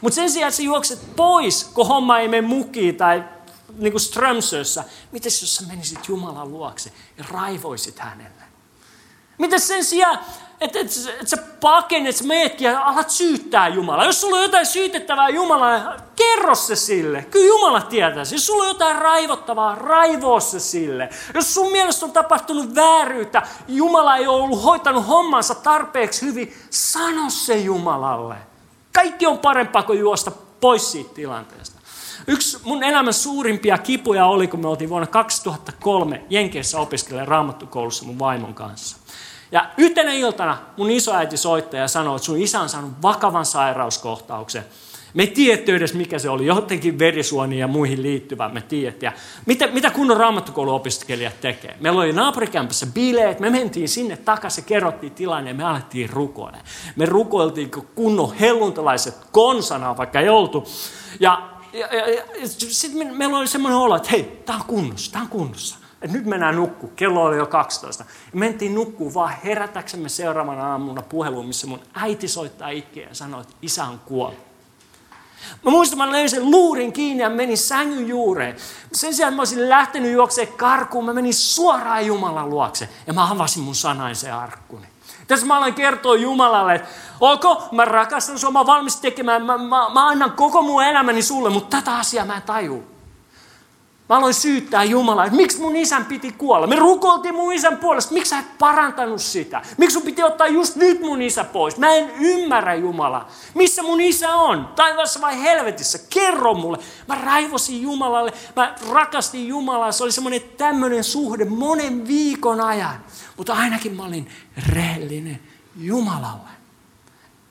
Mutta 0.00 0.14
sen 0.14 0.30
sijaan, 0.30 0.48
että 0.48 0.56
sä 0.56 0.62
juokset 0.62 1.16
pois, 1.16 1.64
kun 1.64 1.86
homma 1.86 2.18
ei 2.18 2.28
mene 2.28 2.46
mukiin 2.46 2.96
tai 2.96 3.24
niin 3.78 3.92
kuin 3.92 4.00
Strömsössä, 4.00 4.84
miten 5.12 5.32
jos 5.40 5.56
sä 5.56 5.66
menisit 5.66 6.08
Jumalan 6.08 6.50
luokse 6.52 6.92
ja 7.18 7.24
raivoisit 7.30 7.98
hänelle? 7.98 8.42
Miten 9.38 9.60
sen 9.60 9.84
sijaan, 9.84 10.18
että 10.60 10.78
et, 10.78 10.86
et 11.20 11.28
sä 11.28 11.36
pakenet, 11.60 12.16
sä 12.16 12.24
meetkin 12.24 12.64
ja 12.64 12.82
alat 12.82 13.10
syyttää 13.10 13.68
Jumalaa. 13.68 14.04
Jos 14.04 14.20
sulla 14.20 14.36
on 14.36 14.42
jotain 14.42 14.66
syytettävää 14.66 15.28
Jumalaa, 15.28 15.96
kerro 16.16 16.54
se 16.54 16.76
sille. 16.76 17.22
Kyllä 17.30 17.46
Jumala 17.46 17.80
tietää 17.80 18.24
se. 18.24 18.34
Jos 18.34 18.46
sulla 18.46 18.62
on 18.62 18.68
jotain 18.68 18.96
raivottavaa, 18.96 19.74
raivoo 19.74 20.40
se 20.40 20.60
sille. 20.60 21.08
Jos 21.34 21.54
sun 21.54 21.72
mielestä 21.72 22.06
on 22.06 22.12
tapahtunut 22.12 22.74
vääryyttä, 22.74 23.42
Jumala 23.68 24.16
ei 24.16 24.26
ole 24.26 24.42
ollut 24.42 24.64
hoitanut 24.64 25.08
hommansa 25.08 25.54
tarpeeksi 25.54 26.26
hyvin, 26.26 26.54
sano 26.70 27.30
se 27.30 27.56
Jumalalle. 27.56 28.36
Kaikki 28.92 29.26
on 29.26 29.38
parempaa 29.38 29.82
kuin 29.82 29.98
juosta 29.98 30.32
pois 30.60 30.92
siitä 30.92 31.14
tilanteesta. 31.14 31.80
Yksi 32.26 32.58
mun 32.64 32.82
elämän 32.82 33.14
suurimpia 33.14 33.78
kipuja 33.78 34.26
oli, 34.26 34.48
kun 34.48 34.60
me 34.60 34.68
oltiin 34.68 34.90
vuonna 34.90 35.06
2003 35.06 36.24
Jenkeissä 36.30 36.80
opiskelemaan 36.80 37.28
raamattukoulussa 37.28 38.04
mun 38.04 38.18
vaimon 38.18 38.54
kanssa. 38.54 38.99
Ja 39.52 39.66
yhtenä 39.76 40.12
iltana 40.12 40.58
mun 40.76 40.90
isoäiti 40.90 41.36
soitti 41.36 41.76
ja 41.76 41.88
sanoi, 41.88 42.16
että 42.16 42.26
sun 42.26 42.42
isä 42.42 42.60
on 42.60 42.68
saanut 42.68 42.92
vakavan 43.02 43.46
sairauskohtauksen. 43.46 44.64
Me 45.14 45.22
ei 45.22 45.52
edes, 45.76 45.94
mikä 45.94 46.18
se 46.18 46.30
oli. 46.30 46.46
Jotenkin 46.46 46.98
verisuoniin 46.98 47.60
ja 47.60 47.68
muihin 47.68 48.02
liittyvää 48.02 48.48
me 48.48 48.62
tiedettiin. 48.62 49.12
mitä, 49.46 49.66
mitä 49.66 49.90
kunnon 49.90 50.16
raamattokouluopiskelijat 50.16 51.40
tekee? 51.40 51.76
Meillä 51.80 52.00
oli 52.00 52.12
naapurikämpässä 52.12 52.86
bileet, 52.86 53.40
me 53.40 53.50
mentiin 53.50 53.88
sinne 53.88 54.16
takaisin, 54.16 54.64
kerrottiin 54.64 55.14
tilanne 55.14 55.50
ja 55.50 55.54
me 55.54 55.64
alettiin 55.64 56.10
rukoilla. 56.10 56.58
Me 56.96 57.06
rukoiltiin 57.06 57.70
kunnon 57.94 58.34
helluntalaiset 58.34 59.14
konsana, 59.32 59.96
vaikka 59.96 60.20
ei 60.20 60.28
oltu. 60.28 60.68
Ja, 61.20 61.50
ja, 61.72 61.96
ja, 61.96 62.08
ja 62.08 62.24
sitten 62.48 63.06
me, 63.06 63.12
meillä 63.12 63.38
oli 63.38 63.46
semmoinen 63.46 63.78
olo, 63.78 63.96
että 63.96 64.08
hei, 64.10 64.42
tämä 64.46 64.58
on 64.58 64.64
kunnossa, 64.64 65.12
tämä 65.12 65.22
on 65.22 65.30
kunnossa. 65.30 65.79
Et 66.02 66.12
nyt 66.12 66.26
mennään 66.26 66.56
nukku. 66.56 66.92
Kello 66.96 67.24
oli 67.24 67.36
jo 67.36 67.46
12. 67.46 68.04
Ja 68.32 68.38
mentiin 68.38 68.74
nukkuun 68.74 69.14
vaan 69.14 69.34
herätäksemme 69.44 70.08
seuraavana 70.08 70.70
aamuna 70.70 71.02
puheluun, 71.02 71.46
missä 71.46 71.66
mun 71.66 71.80
äiti 71.94 72.28
soittaa 72.28 72.68
ikkeä 72.68 73.08
ja 73.08 73.14
sanoi, 73.14 73.40
että 73.40 73.54
isä 73.62 73.84
on 73.84 73.98
kuollut. 73.98 74.50
Mä 75.64 75.70
muistan, 75.70 75.98
mä 75.98 76.12
löin 76.12 76.30
sen 76.30 76.50
luurin 76.50 76.92
kiinni 76.92 77.22
ja 77.22 77.30
menin 77.30 77.58
sängyn 77.58 78.08
juureen. 78.08 78.56
Sen 78.92 79.14
sijaan, 79.14 79.32
että 79.32 79.36
mä 79.36 79.40
olisin 79.40 79.68
lähtenyt 79.68 80.12
juokseen 80.12 80.48
karkuun, 80.48 81.04
mä 81.04 81.12
menin 81.12 81.34
suoraan 81.34 82.06
Jumalan 82.06 82.50
luokse. 82.50 82.88
Ja 83.06 83.12
mä 83.12 83.30
avasin 83.30 83.62
mun 83.62 83.74
sanaisen 83.74 84.34
arkkuni. 84.34 84.86
Tässä 85.26 85.46
mä 85.46 85.56
aloin 85.56 85.74
kertoa 85.74 86.16
Jumalalle, 86.16 86.74
että 86.74 86.88
ok, 87.20 87.72
mä 87.72 87.84
rakastan 87.84 88.38
sua, 88.38 88.50
mä 88.50 88.66
valmis 88.66 88.96
tekemään, 88.96 89.42
mä, 89.42 89.58
mä, 89.58 89.88
mä 89.92 90.08
annan 90.08 90.32
koko 90.32 90.62
mun 90.62 90.84
elämäni 90.84 91.22
sulle, 91.22 91.50
mutta 91.50 91.76
tätä 91.76 91.96
asiaa 91.96 92.24
mä 92.24 92.36
en 92.36 92.42
tajua. 92.42 92.82
Mä 94.10 94.16
aloin 94.16 94.34
syyttää 94.34 94.84
Jumalaa, 94.84 95.24
että 95.24 95.36
miksi 95.36 95.60
mun 95.60 95.76
isän 95.76 96.04
piti 96.04 96.32
kuolla. 96.32 96.66
Me 96.66 96.76
rukoiltiin 96.76 97.34
mun 97.34 97.52
isän 97.52 97.76
puolesta, 97.76 98.14
miksi 98.14 98.30
sä 98.30 98.38
et 98.38 98.58
parantanut 98.58 99.20
sitä? 99.20 99.62
Miksi 99.78 99.94
sun 99.94 100.02
piti 100.02 100.22
ottaa 100.22 100.46
just 100.46 100.76
nyt 100.76 101.00
mun 101.00 101.22
isä 101.22 101.44
pois? 101.44 101.76
Mä 101.76 101.94
en 101.94 102.10
ymmärrä 102.18 102.74
Jumala. 102.74 103.26
Missä 103.54 103.82
mun 103.82 104.00
isä 104.00 104.34
on? 104.34 104.68
Taivaassa 104.76 105.20
vai 105.20 105.42
helvetissä? 105.42 105.98
Kerro 106.10 106.54
mulle. 106.54 106.78
Mä 107.08 107.14
raivosin 107.14 107.82
Jumalalle, 107.82 108.32
mä 108.56 108.74
rakastin 108.90 109.48
Jumalaa. 109.48 109.92
Se 109.92 110.04
oli 110.04 110.12
semmoinen 110.12 110.42
tämmöinen 110.42 111.04
suhde 111.04 111.44
monen 111.44 112.06
viikon 112.06 112.60
ajan. 112.60 113.04
Mutta 113.36 113.52
ainakin 113.52 113.96
mä 113.96 114.04
olin 114.04 114.28
rehellinen 114.68 115.40
Jumalalle. 115.76 116.50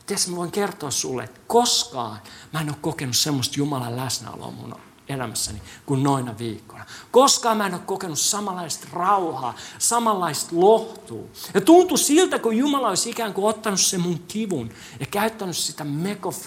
Tiedätkö, 0.06 0.32
mä 0.32 0.38
voin 0.38 0.52
kertoa 0.52 0.92
sulle, 0.92 1.24
että 1.24 1.40
koskaan 1.48 2.18
mä 2.54 2.62
en 2.62 2.70
ole 2.70 2.78
kokenut 2.82 3.18
semmoista 3.18 3.56
Jumalan 3.58 3.98
läsnäoloa 3.98 4.52
mun 4.52 4.89
elämässäni 5.10 5.62
kuin 5.86 6.04
noina 6.04 6.38
viikkoina. 6.38 6.86
Koskaan 7.12 7.58
mä 7.58 7.68
en 7.68 7.74
ole 7.74 7.82
kokenut 7.86 8.20
samanlaista 8.20 8.88
rauhaa, 8.94 9.56
samanlaista 9.78 10.50
lohtua. 10.52 11.28
Ja 11.54 11.62
tuntui 11.62 11.98
siltä, 11.98 12.40
kun 12.40 12.58
Jumala 12.58 12.90
olisi 12.90 13.10
ikään 13.10 13.34
kuin 13.34 13.46
ottanut 13.46 13.80
sen 13.80 14.02
mun 14.02 14.20
kivun 14.28 14.70
ja 15.00 15.06
käyttänyt 15.06 15.58
sitä 15.58 15.86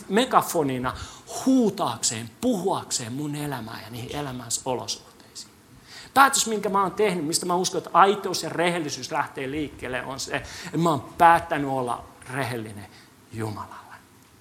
megafonina 0.08 0.94
huutaakseen, 1.46 2.30
puhuakseen 2.40 3.12
mun 3.12 3.34
elämää 3.34 3.80
ja 3.84 3.90
niihin 3.90 4.16
elämänsä 4.16 4.60
olosuhteisiin. 4.64 5.50
Päätös, 6.14 6.46
minkä 6.46 6.68
mä 6.68 6.82
oon 6.82 6.92
tehnyt, 6.92 7.24
mistä 7.24 7.46
mä 7.46 7.54
uskon, 7.54 7.78
että 7.78 7.90
aitous 7.92 8.42
ja 8.42 8.48
rehellisyys 8.48 9.10
lähtee 9.10 9.50
liikkeelle, 9.50 10.04
on 10.04 10.20
se, 10.20 10.36
että 10.36 10.78
mä 10.78 10.90
oon 10.90 11.14
päättänyt 11.18 11.70
olla 11.70 12.04
rehellinen 12.32 12.86
Jumala. 13.32 13.81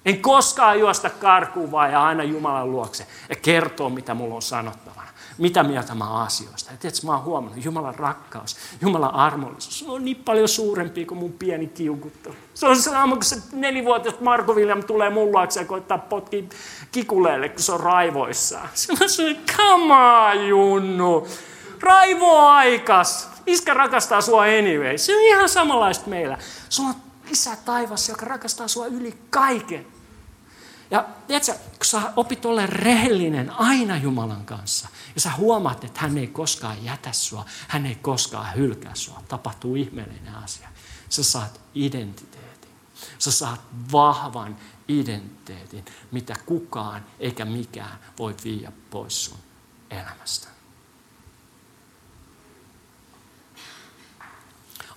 En 0.05 0.21
koskaan 0.21 0.79
juosta 0.79 1.09
karkuun 1.09 1.71
vaan 1.71 1.91
ja 1.91 2.03
aina 2.03 2.23
Jumalan 2.23 2.71
luokse 2.71 3.07
ja 3.29 3.35
kertoa, 3.35 3.89
mitä 3.89 4.13
mulla 4.13 4.35
on 4.35 4.41
sanottavana. 4.41 5.07
Mitä 5.37 5.63
mieltä 5.63 5.95
mä 5.95 6.09
oon 6.09 6.21
asioista. 6.21 6.71
Ja 6.71 6.77
tiedätkö, 6.77 7.07
mä 7.07 7.13
oon 7.13 7.23
huomannut, 7.23 7.65
Jumalan 7.65 7.95
rakkaus, 7.95 8.57
Jumalan 8.81 9.15
armollisuus, 9.15 9.79
se 9.79 9.85
on 9.87 10.05
niin 10.05 10.17
paljon 10.17 10.47
suurempi 10.47 11.05
kuin 11.05 11.17
mun 11.17 11.33
pieni 11.33 11.67
kiukuttelu. 11.67 12.35
Se 12.53 12.67
on 12.67 12.75
sama, 12.75 13.15
kun 13.15 13.23
se 13.23 13.35
nelivuotias 13.53 14.19
Marko 14.19 14.53
William 14.53 14.83
tulee 14.83 15.09
mun 15.09 15.31
luokse 15.31 15.59
ja 15.59 15.65
koittaa 15.65 15.97
potkia 15.97 16.43
kikuleelle, 16.91 17.49
kun 17.49 17.59
se 17.59 17.71
on 17.71 17.79
raivoissaan. 17.79 18.69
Se 18.75 18.93
on 19.01 19.09
se, 19.09 19.35
come 19.57 19.93
on, 19.93 20.47
Junnu. 20.47 21.27
Raivo 21.79 22.37
aikas. 22.39 23.29
Iskä 23.45 23.73
rakastaa 23.73 24.21
sua 24.21 24.41
anyway. 24.41 24.97
Se 24.97 25.15
on 25.15 25.21
ihan 25.21 25.49
samanlaista 25.49 26.09
meillä. 26.09 26.37
Sulla 26.69 26.89
on 26.89 26.95
isä 27.31 27.55
taivas, 27.55 28.09
joka 28.09 28.25
rakastaa 28.25 28.67
sua 28.67 28.85
yli 28.85 29.17
kaiken. 29.29 29.87
Ja 30.91 31.05
tiedätkö, 31.27 31.53
kun 31.53 31.85
sä 31.85 32.13
opit 32.15 32.45
olla 32.45 32.65
rehellinen 32.65 33.49
aina 33.51 33.97
Jumalan 33.97 34.45
kanssa, 34.45 34.87
ja 35.15 35.21
sä 35.21 35.31
huomaat, 35.37 35.83
että 35.83 36.01
hän 36.01 36.17
ei 36.17 36.27
koskaan 36.27 36.85
jätä 36.85 37.11
sua, 37.11 37.45
hän 37.67 37.85
ei 37.85 37.95
koskaan 37.95 38.55
hylkää 38.55 38.95
sua, 38.95 39.23
tapahtuu 39.27 39.75
ihmeellinen 39.75 40.35
asia. 40.35 40.69
Sä 41.09 41.23
saat 41.23 41.61
identiteetin. 41.75 42.71
Sä 43.19 43.31
saat 43.31 43.61
vahvan 43.91 44.57
identiteetin, 44.87 45.85
mitä 46.11 46.35
kukaan 46.45 47.05
eikä 47.19 47.45
mikään 47.45 47.99
voi 48.19 48.35
viiä 48.43 48.71
pois 48.89 49.25
sun 49.25 49.37
elämästä. 49.89 50.50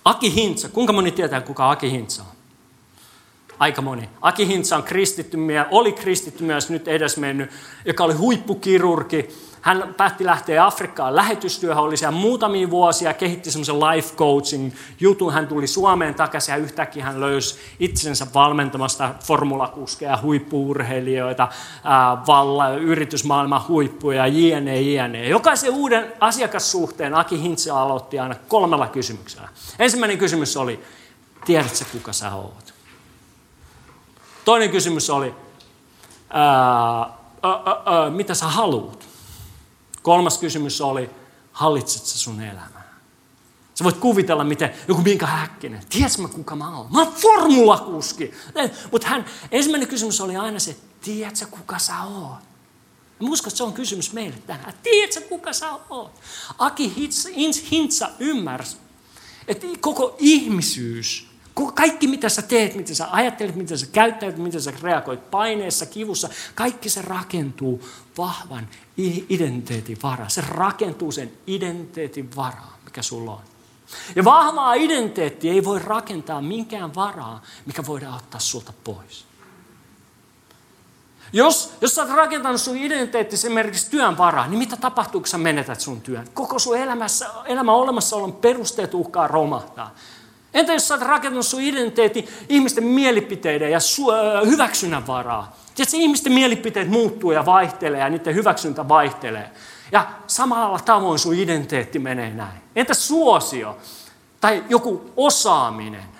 Aki 0.05 0.33
Hintsa. 0.35 0.69
Kuinka 0.69 0.93
moni 0.93 1.11
tietää, 1.11 1.41
kuka 1.41 1.71
Aki 1.71 1.91
Hintsa 1.91 2.21
on? 2.21 2.35
Aika 3.59 3.81
moni. 3.81 4.09
Aki 4.21 4.47
Hintsa 4.47 4.75
on 4.75 4.83
kristitty, 4.83 5.37
oli 5.71 5.91
kristitty 5.91 6.43
myös 6.43 6.69
nyt 6.69 6.87
edesmennyt, 6.87 7.49
joka 7.85 8.03
oli 8.03 8.13
huippukirurgi 8.13 9.29
hän 9.65 9.93
päätti 9.97 10.25
lähteä 10.25 10.65
Afrikkaan 10.65 11.15
lähetystyöhön, 11.15 11.83
oli 11.83 11.97
siellä 11.97 12.17
muutamia 12.17 12.69
vuosia, 12.69 13.13
kehitti 13.13 13.51
semmoisen 13.51 13.79
life 13.79 14.15
coaching 14.15 14.73
jutun. 14.99 15.33
Hän 15.33 15.47
tuli 15.47 15.67
Suomeen 15.67 16.15
takaisin 16.15 16.51
ja 16.51 16.57
yhtäkkiä 16.57 17.05
hän 17.05 17.19
löysi 17.19 17.55
itsensä 17.79 18.27
valmentamasta 18.33 19.13
formulakuskeja, 19.23 20.19
huippuurheilijoita, 20.21 21.47
valla, 22.27 22.69
yritysmaailman 22.69 23.67
huippuja, 23.67 24.27
jne, 24.27 24.81
jne. 24.81 25.27
Jokaisen 25.27 25.73
uuden 25.73 26.13
asiakassuhteen 26.19 27.15
Aki 27.15 27.41
Hintse 27.41 27.71
aloitti 27.71 28.19
aina 28.19 28.35
kolmella 28.47 28.87
kysymyksellä. 28.87 29.49
Ensimmäinen 29.79 30.17
kysymys 30.17 30.57
oli, 30.57 30.83
tiedätkö 31.45 31.85
kuka 31.91 32.13
sä 32.13 32.35
oot? 32.35 32.73
Toinen 34.45 34.69
kysymys 34.69 35.09
oli, 35.09 35.35
ää, 36.29 36.45
ää, 36.99 37.09
ää, 37.85 38.09
mitä 38.09 38.33
sä 38.33 38.45
haluat? 38.45 39.04
Kolmas 40.05 40.37
kysymys 40.37 40.81
oli, 40.81 41.09
hallitset 41.51 42.05
sä 42.05 42.19
sun 42.19 42.41
elämää? 42.41 42.99
Sä 43.75 43.83
voit 43.83 43.97
kuvitella, 43.97 44.43
miten 44.43 44.73
joku 44.87 45.01
Minka 45.01 45.25
Häkkinen, 45.25 45.81
tiedätkö 45.89 46.21
mä 46.21 46.27
kuka 46.27 46.55
mä 46.55 46.77
oon? 46.77 46.87
Mä 46.91 47.01
oon 47.01 47.13
formulakuski. 47.13 48.31
Mutta 48.91 49.07
hän, 49.07 49.25
ensimmäinen 49.51 49.89
kysymys 49.89 50.21
oli 50.21 50.35
aina 50.35 50.59
se, 50.59 50.77
tiedätkö 51.01 51.45
kuka 51.45 51.79
sä 51.79 52.03
oot? 52.03 52.39
Mä 53.19 53.29
uskon, 53.29 53.47
että 53.47 53.57
se 53.57 53.63
on 53.63 53.73
kysymys 53.73 54.13
meille 54.13 54.37
tänään. 54.47 54.73
Tiedätkö 54.83 55.21
kuka 55.21 55.53
sä 55.53 55.71
oot? 55.89 56.11
Aki 56.57 57.11
Hintsa 57.71 58.09
ymmärsi, 58.19 58.77
että 59.47 59.67
koko 59.79 60.15
ihmisyys 60.19 61.27
kaikki 61.73 62.07
mitä 62.07 62.29
sä 62.29 62.41
teet, 62.41 62.75
mitä 62.75 62.93
sä 62.93 63.07
ajattelet, 63.11 63.55
mitä 63.55 63.77
sä 63.77 63.85
käyttäyt, 63.85 64.37
mitä 64.37 64.59
sä 64.59 64.73
reagoit 64.81 65.31
paineessa, 65.31 65.85
kivussa, 65.85 66.29
kaikki 66.55 66.89
se 66.89 67.01
rakentuu 67.01 67.87
vahvan 68.17 68.67
identiteetin 69.29 69.97
varaan. 70.03 70.29
Se 70.29 70.43
rakentuu 70.49 71.11
sen 71.11 71.31
identiteetin 71.47 72.35
varaan, 72.35 72.73
mikä 72.85 73.01
sulla 73.01 73.31
on. 73.31 73.41
Ja 74.15 74.23
vahvaa 74.23 74.73
identiteettiä 74.73 75.53
ei 75.53 75.65
voi 75.65 75.79
rakentaa 75.79 76.41
minkään 76.41 76.95
varaa, 76.95 77.41
mikä 77.65 77.85
voidaan 77.85 78.15
ottaa 78.15 78.39
sulta 78.39 78.73
pois. 78.83 79.25
Jos, 81.33 81.73
jos 81.81 81.95
sä 81.95 82.01
oot 82.01 82.11
rakentanut 82.11 82.61
sun 82.61 82.77
identiteetti 82.77 83.35
esimerkiksi 83.35 83.91
työn 83.91 84.17
varaa, 84.17 84.47
niin 84.47 84.59
mitä 84.59 84.77
tapahtuu, 84.77 85.21
kun 85.21 85.27
sä 85.27 85.37
menetät 85.37 85.81
sun 85.81 86.01
työn? 86.01 86.27
Koko 86.33 86.59
sun 86.59 86.77
elämässä, 86.77 87.29
elämän 87.45 87.75
olemassaolon 87.75 88.33
perusteet 88.33 88.93
uhkaa 88.93 89.27
romahtaa. 89.27 89.95
Entä 90.55 90.73
jos 90.73 90.87
sä 90.87 90.93
oot 90.93 91.03
rakentanut 91.03 91.45
sun 91.45 91.61
identiteetti 91.61 92.29
ihmisten 92.49 92.83
mielipiteiden 92.83 93.71
ja 93.71 93.79
su- 93.79 94.13
äh, 94.13 94.49
hyväksynnän 94.49 95.07
varaa? 95.07 95.55
Tiedätkö, 95.75 95.97
ihmisten 95.97 96.33
mielipiteet 96.33 96.89
muuttuu 96.89 97.31
ja 97.31 97.45
vaihtelee 97.45 97.99
ja 97.99 98.09
niiden 98.09 98.35
hyväksyntä 98.35 98.87
vaihtelee. 98.87 99.51
Ja 99.91 100.07
samalla 100.27 100.79
tavoin 100.79 101.19
sun 101.19 101.35
identiteetti 101.35 101.99
menee 101.99 102.33
näin. 102.33 102.61
Entä 102.75 102.93
suosio 102.93 103.77
tai 104.41 104.63
joku 104.69 105.11
osaaminen? 105.17 106.14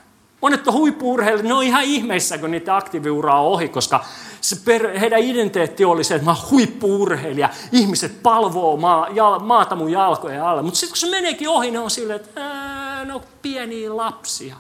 Monet 0.46 0.66
huippuurheilijat, 0.72 1.46
ne 1.46 1.54
on 1.54 1.64
ihan 1.64 1.84
ihmeissä, 1.84 2.38
kun 2.38 2.52
niiden 2.52 2.74
aktiiviura 2.74 3.42
on 3.42 3.48
ohi, 3.48 3.70
koska 3.70 4.06
se 4.42 4.56
per, 4.56 5.00
heidän 5.00 5.20
identiteetti 5.20 5.86
oli 5.86 6.04
se, 6.04 6.16
että 6.16 6.26
mä 6.26 6.32
oon 6.32 6.50
huippuurheilija, 6.52 7.50
ihmiset 7.72 8.24
palvoo 8.24 8.78
maa, 8.78 9.08
jal, 9.10 9.40
maata 9.40 9.76
mun 9.76 9.92
jalkojen 9.92 10.44
alle. 10.44 10.62
Mutta 10.62 10.80
sitten 10.80 10.92
kun 10.92 10.98
se 10.98 11.10
meneekin 11.10 11.50
ohi, 11.50 11.72
ne 11.72 11.80
on 11.80 11.92
silleen, 11.92 12.22
että 12.22 12.42
ää, 12.42 13.08
on 13.14 13.22
pieniä 13.42 13.98
lapsia. 13.98 14.56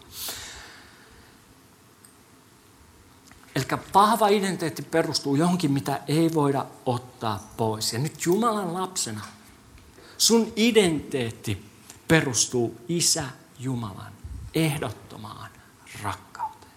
Eli 3.55 3.65
vahva 3.93 4.27
identiteetti 4.27 4.81
perustuu 4.81 5.35
johonkin, 5.35 5.71
mitä 5.71 5.99
ei 6.07 6.33
voida 6.33 6.65
ottaa 6.85 7.51
pois. 7.57 7.93
Ja 7.93 7.99
nyt 7.99 8.25
Jumalan 8.25 8.73
lapsena 8.73 9.21
sun 10.17 10.53
identiteetti 10.55 11.65
perustuu 12.07 12.75
Isä 12.87 13.23
Jumalan 13.59 14.13
ehdottomaan 14.55 15.54
rakkauteen. 16.03 16.71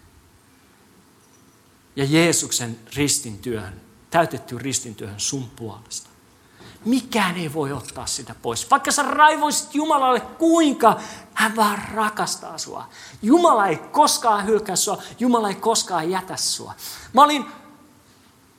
Ja 1.95 2.05
Jeesuksen 2.05 2.79
ristin 2.95 3.39
työhön 3.39 3.81
täytetty 4.09 4.57
ristintyöhön 4.57 5.19
sun 5.19 5.49
puolesta. 5.55 6.09
Mikään 6.85 7.37
ei 7.37 7.53
voi 7.53 7.71
ottaa 7.71 8.05
sitä 8.05 8.35
pois. 8.41 8.71
Vaikka 8.71 8.91
sä 8.91 9.03
raivoisit 9.03 9.75
Jumalalle 9.75 10.19
kuinka, 10.19 10.99
hän 11.33 11.55
vaan 11.55 11.81
rakastaa 11.93 12.57
sua. 12.57 12.89
Jumala 13.21 13.67
ei 13.67 13.77
koskaan 13.77 14.45
hylkää 14.45 14.75
sua, 14.75 15.01
Jumala 15.19 15.49
ei 15.49 15.55
koskaan 15.55 16.09
jätä 16.09 16.35
sua. 16.35 16.73
Mä 17.13 17.23
olin 17.23 17.45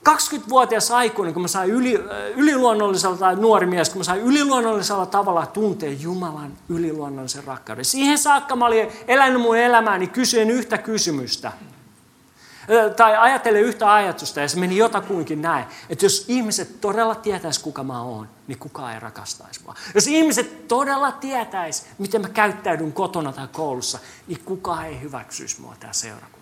20-vuotias 0.08 0.90
aikuinen, 0.90 1.34
kun 1.34 1.42
mä 1.42 1.48
sain 1.48 1.70
yli, 1.70 2.04
yliluonnollisella, 2.36 3.16
tai 3.16 3.36
nuori 3.36 3.66
mies, 3.66 3.88
kun 3.88 3.98
mä 3.98 4.04
sain 4.04 4.20
yliluonnollisella 4.20 5.06
tavalla 5.06 5.46
tuntea 5.46 5.92
Jumalan 5.92 6.52
yliluonnollisen 6.68 7.44
rakkauden. 7.44 7.84
Siihen 7.84 8.18
saakka 8.18 8.56
mä 8.56 8.66
olin 8.66 8.88
elänyt 9.08 9.40
mun 9.40 9.56
elämääni 9.56 10.06
kysyen 10.06 10.50
yhtä 10.50 10.78
kysymystä. 10.78 11.52
Tai 12.96 13.16
ajattelen 13.16 13.62
yhtä 13.62 13.94
ajatusta 13.94 14.40
ja 14.40 14.48
se 14.48 14.58
meni 14.60 14.76
jotakuinkin 14.76 15.42
näin, 15.42 15.64
että 15.88 16.04
jos 16.04 16.24
ihmiset 16.28 16.80
todella 16.80 17.14
tietäis 17.14 17.58
kuka 17.58 17.84
mä 17.84 18.02
oon, 18.02 18.28
niin 18.46 18.58
kukaan 18.58 18.94
ei 18.94 19.00
rakastaisi 19.00 19.60
mua. 19.64 19.74
Jos 19.94 20.06
ihmiset 20.06 20.68
todella 20.68 21.12
tietäis, 21.12 21.86
miten 21.98 22.20
mä 22.20 22.28
käyttäydyn 22.28 22.92
kotona 22.92 23.32
tai 23.32 23.48
koulussa, 23.52 23.98
niin 24.26 24.40
kukaan 24.44 24.86
ei 24.86 25.00
hyväksyisi 25.00 25.60
mua 25.60 25.74
tää 25.80 25.92
seurakunnassa. 25.92 26.39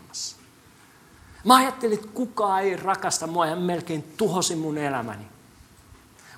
Mä 1.49 1.57
ajattelin, 1.57 1.99
että 1.99 2.09
kukaan 2.15 2.63
ei 2.63 2.77
rakasta 2.77 3.27
mua 3.27 3.47
ja 3.47 3.57
melkein 3.57 4.05
tuhosin 4.17 4.59
mun 4.59 4.79
elämäni. 4.79 5.25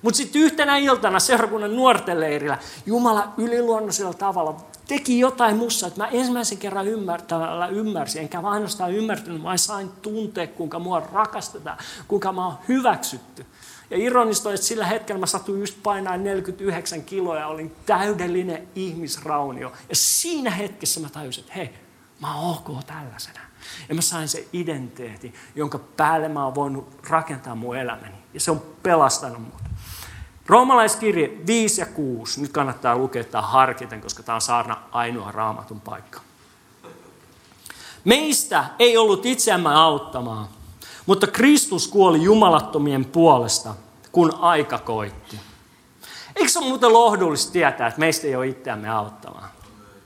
Mutta 0.03 0.17
sitten 0.17 0.43
yhtenä 0.43 0.77
iltana 0.77 1.21
seurakunnan 1.21 1.77
nuorten 1.77 2.21
leirillä 2.21 2.59
Jumala 2.87 3.33
yliluonnoisella 3.37 4.15
tavalla 4.15 4.57
teki 4.89 5.19
jotain 5.19 5.57
mussa, 5.57 5.87
että 5.87 6.01
mä 6.01 6.09
ensimmäisen 6.09 6.59
kerran 6.59 6.89
ymmärtämällä 6.89 7.67
ymmärsin, 7.67 8.23
enkä 8.23 8.43
vaan 8.43 8.55
ainoastaan 8.55 8.93
ymmärtänyt, 8.93 9.43
vaan 9.43 9.59
sain 9.59 9.89
tuntea, 10.03 10.47
kuinka 10.47 10.79
mua 10.79 11.01
rakastetaan, 11.13 11.79
kuinka 12.09 12.33
mä 12.33 12.47
oon 12.47 12.59
hyväksytty. 12.69 13.47
Ja 13.91 13.97
ironista 13.97 14.49
on, 14.49 14.55
että 14.55 14.67
sillä 14.67 14.87
hetkellä 14.87 15.21
mä 15.21 15.27
satuin 15.27 15.61
just 15.61 15.83
painaa 15.83 16.17
49 16.17 17.03
kiloa 17.03 17.39
ja 17.39 17.47
olin 17.47 17.77
täydellinen 17.87 18.69
ihmisraunio. 18.75 19.73
Ja 19.89 19.97
siinä 19.97 20.51
hetkessä 20.51 21.01
mä 21.01 21.09
tajusin, 21.09 21.45
että 21.45 21.55
hei, 21.55 21.71
mä 22.21 22.41
oon 22.41 22.51
ok 22.51 22.85
tällaisena. 22.87 23.50
Ja 23.89 23.95
mä 23.95 24.01
sain 24.01 24.29
se 24.29 24.49
identiteetin, 24.53 25.35
jonka 25.55 25.79
päälle 25.79 26.29
mä 26.29 26.45
oon 26.45 26.55
voinut 26.55 26.89
rakentaa 27.09 27.55
mun 27.55 27.77
elämäni. 27.77 28.15
Ja 28.35 28.41
se 28.41 28.51
on 28.51 28.63
pelastanut 28.83 29.41
mut. 29.41 29.63
Roomalaiskirje 30.47 31.31
5 31.47 31.81
ja 31.81 31.87
6. 31.87 32.41
Nyt 32.41 32.53
kannattaa 32.53 32.97
lukea 32.97 33.25
tämä 33.25 33.43
harkiten, 33.43 34.01
koska 34.01 34.23
tämä 34.23 34.35
on 34.35 34.41
saarna 34.41 34.77
ainoa 34.93 35.33
raamatun 35.33 35.81
paikka. 35.81 36.21
Meistä 38.05 38.65
ei 38.79 38.97
ollut 38.97 39.27
itseämme 39.27 39.75
auttamaan, 39.75 40.49
mutta 41.07 41.27
Kristus 41.27 41.89
kuoli 41.89 42.23
jumalattomien 42.23 43.05
puolesta, 43.05 43.75
kun 44.13 44.35
aika 44.41 44.79
koitti. 44.79 45.41
Eikö 46.37 46.49
se 46.49 46.59
ole 46.59 46.69
muuten 46.69 46.93
lohdullista 46.93 47.53
tietää, 47.53 47.87
että 47.87 48.01
meistä 48.01 48.27
ei 48.27 48.37
ole 48.37 48.47
itseämme 48.47 48.91
auttamaan? 48.91 49.49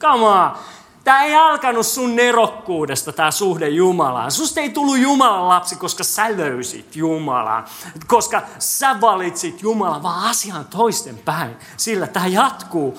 On. 0.02 0.56
Tämä 1.04 1.22
ei 1.22 1.34
alkanut 1.34 1.86
sun 1.86 2.16
nerokkuudesta, 2.16 3.12
tämä 3.12 3.30
suhde 3.30 3.68
Jumalaan. 3.68 4.30
Susta 4.32 4.60
ei 4.60 4.70
tullut 4.70 4.98
Jumalan 4.98 5.48
lapsi, 5.48 5.76
koska 5.76 6.04
sä 6.04 6.36
löysit 6.36 6.96
Jumalan. 6.96 7.64
Koska 8.06 8.42
sä 8.58 9.00
valitsit 9.00 9.62
Jumalan, 9.62 10.02
vaan 10.02 10.30
asian 10.30 10.64
toisten 10.64 11.18
päin. 11.18 11.56
Sillä 11.76 12.06
tämä 12.06 12.26
jatkuu. 12.26 12.98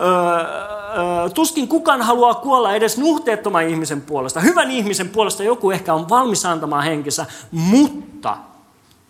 Öö, 0.00 0.08
öö, 0.08 1.30
tuskin 1.30 1.68
kukaan 1.68 2.02
haluaa 2.02 2.34
kuolla 2.34 2.74
edes 2.74 2.98
nuhteettoman 2.98 3.68
ihmisen 3.68 4.00
puolesta. 4.00 4.40
Hyvän 4.40 4.70
ihmisen 4.70 5.08
puolesta 5.08 5.42
joku 5.42 5.70
ehkä 5.70 5.94
on 5.94 6.08
valmis 6.08 6.46
antamaan 6.46 6.84
henkensä, 6.84 7.26
mutta 7.50 8.36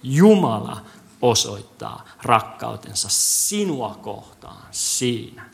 Jumala 0.02 0.76
osoittaa 1.22 2.04
rakkautensa 2.22 3.08
sinua 3.10 3.98
kohtaan 4.02 4.62
siinä 4.70 5.47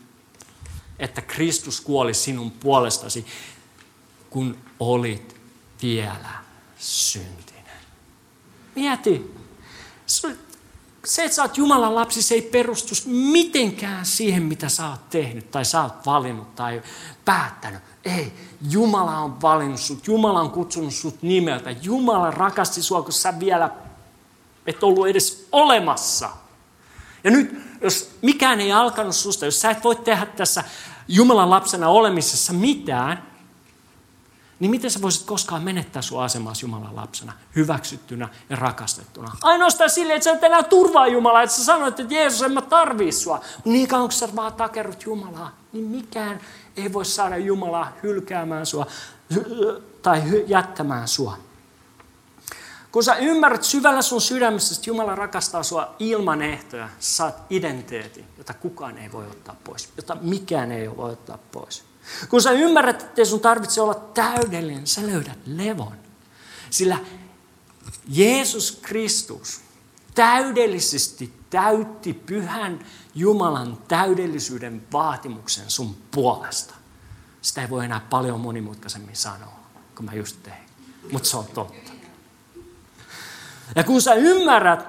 että 0.98 1.22
Kristus 1.22 1.80
kuoli 1.80 2.14
sinun 2.14 2.50
puolestasi, 2.50 3.26
kun 4.30 4.58
olit 4.80 5.36
vielä 5.82 6.30
syntinen. 6.78 7.64
Mieti, 8.74 9.34
se, 11.04 11.24
että 11.24 11.36
sä 11.36 11.42
oot 11.42 11.56
Jumalan 11.56 11.94
lapsi, 11.94 12.22
se 12.22 12.34
ei 12.34 12.42
perustu 12.42 12.94
mitenkään 13.06 14.06
siihen, 14.06 14.42
mitä 14.42 14.68
sä 14.68 14.88
oot 14.88 15.10
tehnyt 15.10 15.50
tai 15.50 15.64
sä 15.64 15.82
oot 15.82 16.06
valinnut 16.06 16.54
tai 16.54 16.82
päättänyt. 17.24 17.82
Ei, 18.04 18.32
Jumala 18.70 19.18
on 19.18 19.42
valinnut 19.42 19.80
sut, 19.80 20.06
Jumala 20.06 20.40
on 20.40 20.50
kutsunut 20.50 20.94
sut 20.94 21.22
nimeltä. 21.22 21.70
Jumala 21.70 22.30
rakasti 22.30 22.82
sua, 22.82 23.02
kun 23.02 23.12
sä 23.12 23.40
vielä 23.40 23.70
et 24.66 24.82
ollut 24.82 25.08
edes 25.08 25.48
olemassa. 25.52 26.30
Ja 27.24 27.30
nyt 27.30 27.64
jos 27.80 28.10
mikään 28.22 28.60
ei 28.60 28.72
alkanut 28.72 29.14
susta, 29.14 29.44
jos 29.44 29.60
sä 29.60 29.70
et 29.70 29.84
voi 29.84 29.96
tehdä 29.96 30.26
tässä 30.26 30.64
Jumalan 31.08 31.50
lapsena 31.50 31.88
olemisessa 31.88 32.52
mitään, 32.52 33.22
niin 34.60 34.70
miten 34.70 34.90
sä 34.90 35.02
voisit 35.02 35.26
koskaan 35.26 35.62
menettää 35.62 36.02
sun 36.02 36.22
asemaa 36.22 36.52
Jumalan 36.62 36.96
lapsena, 36.96 37.32
hyväksyttynä 37.56 38.28
ja 38.50 38.56
rakastettuna? 38.56 39.32
Ainoastaan 39.42 39.90
silleen, 39.90 40.16
että 40.16 40.24
sä 40.24 40.36
et 40.36 40.44
enää 40.44 40.62
turvaa 40.62 41.06
Jumalaa, 41.06 41.42
että 41.42 41.56
sä 41.56 41.64
sanoit, 41.64 42.00
että 42.00 42.14
Jeesus, 42.14 42.42
en 42.42 42.52
mä 42.52 42.62
tarvii 42.62 43.12
sua. 43.12 43.40
Niin 43.64 43.88
kauan 43.88 44.08
kun 44.08 44.12
sä 44.12 44.28
vaan 44.36 44.52
takerrut 44.52 45.04
Jumalaa, 45.04 45.56
niin 45.72 45.84
mikään 45.84 46.40
ei 46.76 46.92
voi 46.92 47.04
saada 47.04 47.36
Jumalaa 47.36 47.92
hylkäämään 48.02 48.66
sua 48.66 48.86
tai 50.02 50.22
jättämään 50.46 51.08
sua. 51.08 51.38
Kun 52.94 53.04
sä 53.04 53.16
ymmärrät 53.16 53.64
syvällä 53.64 54.02
sun 54.02 54.20
sydämessä, 54.20 54.74
että 54.74 54.90
Jumala 54.90 55.14
rakastaa 55.14 55.62
sua 55.62 55.96
ilman 55.98 56.42
ehtoja, 56.42 56.88
saat 56.98 57.42
identiteetin, 57.50 58.24
jota 58.38 58.54
kukaan 58.54 58.98
ei 58.98 59.12
voi 59.12 59.26
ottaa 59.26 59.56
pois, 59.64 59.88
jota 59.96 60.16
mikään 60.20 60.72
ei 60.72 60.96
voi 60.96 61.12
ottaa 61.12 61.38
pois. 61.52 61.84
Kun 62.28 62.42
sä 62.42 62.50
ymmärrät, 62.50 63.02
että 63.02 63.24
sun 63.24 63.40
tarvitse 63.40 63.80
olla 63.80 63.94
täydellinen, 63.94 64.86
sä 64.86 65.06
löydät 65.06 65.38
levon. 65.46 65.96
Sillä 66.70 66.98
Jeesus 68.08 68.78
Kristus 68.82 69.60
täydellisesti 70.14 71.32
täytti 71.50 72.12
pyhän 72.12 72.86
Jumalan 73.14 73.78
täydellisyyden 73.88 74.86
vaatimuksen 74.92 75.70
sun 75.70 75.96
puolesta. 76.10 76.74
Sitä 77.42 77.62
ei 77.62 77.70
voi 77.70 77.84
enää 77.84 78.00
paljon 78.10 78.40
monimutkaisemmin 78.40 79.16
sanoa, 79.16 79.60
kun 79.96 80.04
mä 80.04 80.12
just 80.12 80.42
tein. 80.42 80.66
Mutta 81.12 81.28
se 81.28 81.36
on 81.36 81.46
totta. 81.46 81.93
Ja 83.76 83.84
kun 83.84 84.02
sä 84.02 84.14
ymmärrät, 84.14 84.80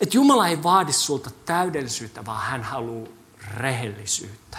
että 0.00 0.16
Jumala 0.16 0.48
ei 0.48 0.62
vaadi 0.62 0.92
sulta 0.92 1.30
täydellisyyttä, 1.46 2.26
vaan 2.26 2.42
hän 2.42 2.62
haluaa 2.62 3.08
rehellisyyttä. 3.54 4.58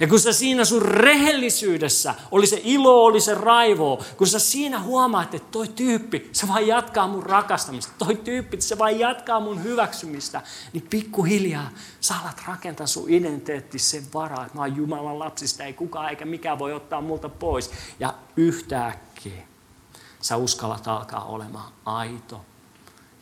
Ja 0.00 0.06
kun 0.06 0.20
sä 0.20 0.32
siinä 0.32 0.64
sun 0.64 0.82
rehellisyydessä, 0.82 2.14
oli 2.30 2.46
se 2.46 2.60
ilo, 2.64 3.04
oli 3.04 3.20
se 3.20 3.34
raivo, 3.34 4.04
kun 4.16 4.26
sä 4.26 4.38
siinä 4.38 4.80
huomaat, 4.80 5.34
että 5.34 5.48
toi 5.50 5.68
tyyppi, 5.68 6.30
se 6.32 6.48
vaan 6.48 6.66
jatkaa 6.66 7.08
mun 7.08 7.22
rakastamista, 7.22 7.92
toi 7.98 8.16
tyyppi, 8.16 8.60
se 8.60 8.78
vaan 8.78 8.98
jatkaa 8.98 9.40
mun 9.40 9.62
hyväksymistä, 9.62 10.42
niin 10.72 10.86
pikkuhiljaa 10.90 11.70
sä 12.00 12.14
alat 12.22 12.42
rakentaa 12.46 12.86
sun 12.86 13.10
identiteetti 13.10 13.78
sen 13.78 14.02
varaa, 14.14 14.46
että 14.46 14.58
mä 14.58 14.64
oon 14.64 14.76
Jumalan 14.76 15.18
lapsista, 15.18 15.64
ei 15.64 15.72
kukaan 15.72 16.10
eikä 16.10 16.24
mikään 16.24 16.58
voi 16.58 16.72
ottaa 16.72 17.00
multa 17.00 17.28
pois. 17.28 17.70
Ja 18.00 18.14
yhtäkkiä 18.36 19.42
sä 20.26 20.36
uskallat 20.36 20.88
alkaa 20.88 21.24
olemaan 21.24 21.72
aito 21.84 22.44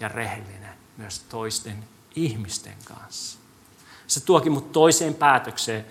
ja 0.00 0.08
rehellinen 0.08 0.74
myös 0.96 1.18
toisten 1.18 1.84
ihmisten 2.14 2.74
kanssa. 2.84 3.38
Se 4.06 4.20
tuokin 4.20 4.52
mut 4.52 4.72
toiseen 4.72 5.14
päätökseen, 5.14 5.84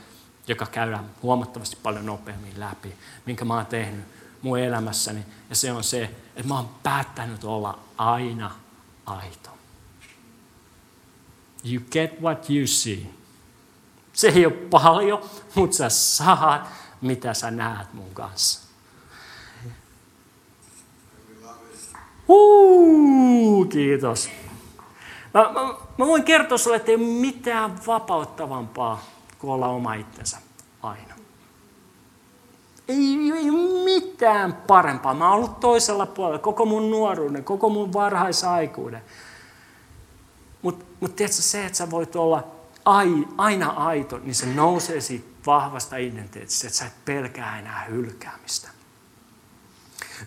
joka 0.48 0.66
käydään 0.66 1.10
huomattavasti 1.22 1.78
paljon 1.84 2.06
nopeammin 2.06 2.60
läpi, 2.60 2.94
minkä 3.26 3.46
mä 3.46 3.54
oon 3.54 3.66
tehnyt 3.66 4.06
mun 4.42 4.60
elämässäni. 4.60 5.26
Ja 5.50 5.56
se 5.56 5.72
on 5.72 5.84
se, 5.84 6.04
että 6.36 6.48
mä 6.48 6.56
oon 6.56 6.70
päättänyt 6.84 7.44
olla 7.44 7.80
aina 7.98 8.52
aito. 9.06 9.50
You 11.64 11.84
get 11.92 12.22
what 12.22 12.50
you 12.50 12.68
see. 12.68 13.00
Se 14.14 14.28
ei 14.28 14.46
ole 14.46 14.54
paljon, 14.54 15.30
mutta 15.56 15.78
sä 15.78 15.90
saat, 15.90 16.68
mitä 17.02 17.34
sä 17.34 17.52
näet 17.52 17.94
mun 17.94 18.14
kanssa. 18.14 18.63
Huu, 22.28 23.66
kiitos. 23.66 24.30
Mä, 25.34 25.42
mä, 25.54 25.74
mä 25.98 26.08
voin 26.08 26.24
kertoa 26.24 26.58
sulle, 26.58 26.76
että 26.76 26.92
ei 26.92 26.96
ole 26.98 27.04
mitään 27.04 27.76
vapauttavampaa 27.88 29.04
kuin 29.40 29.52
olla 29.52 29.68
oma 29.68 29.94
itsensä 29.94 30.38
aina. 30.84 31.14
Ei, 32.88 33.32
ei 33.36 33.52
mitään 33.84 34.54
parempaa. 34.54 35.14
Mä 35.14 35.30
oon 35.30 35.38
ollut 35.38 35.60
toisella 35.60 36.06
puolella 36.06 36.40
koko 36.40 36.66
mun 36.66 36.92
nuoruuden, 36.92 37.44
koko 37.44 37.70
mun 37.70 37.94
varhaisaikuuden. 37.94 39.02
Mutta 40.62 40.86
mut 41.00 41.16
tiedätkö 41.16 41.42
se, 41.42 41.66
että 41.66 41.78
sä 41.78 41.92
voit 41.92 42.16
olla 42.16 42.44
ai, 42.86 43.28
aina 43.38 43.70
aito, 43.70 44.18
niin 44.18 44.36
se 44.36 44.46
nousee 44.46 45.02
siitä 45.02 45.28
vahvasta 45.46 45.98
identiteetistä, 45.98 46.68
että 46.68 46.80
sä 46.80 46.86
et 46.86 47.06
pelkää 47.06 47.60
enää 47.60 47.84
hylkäämistä. 47.90 48.70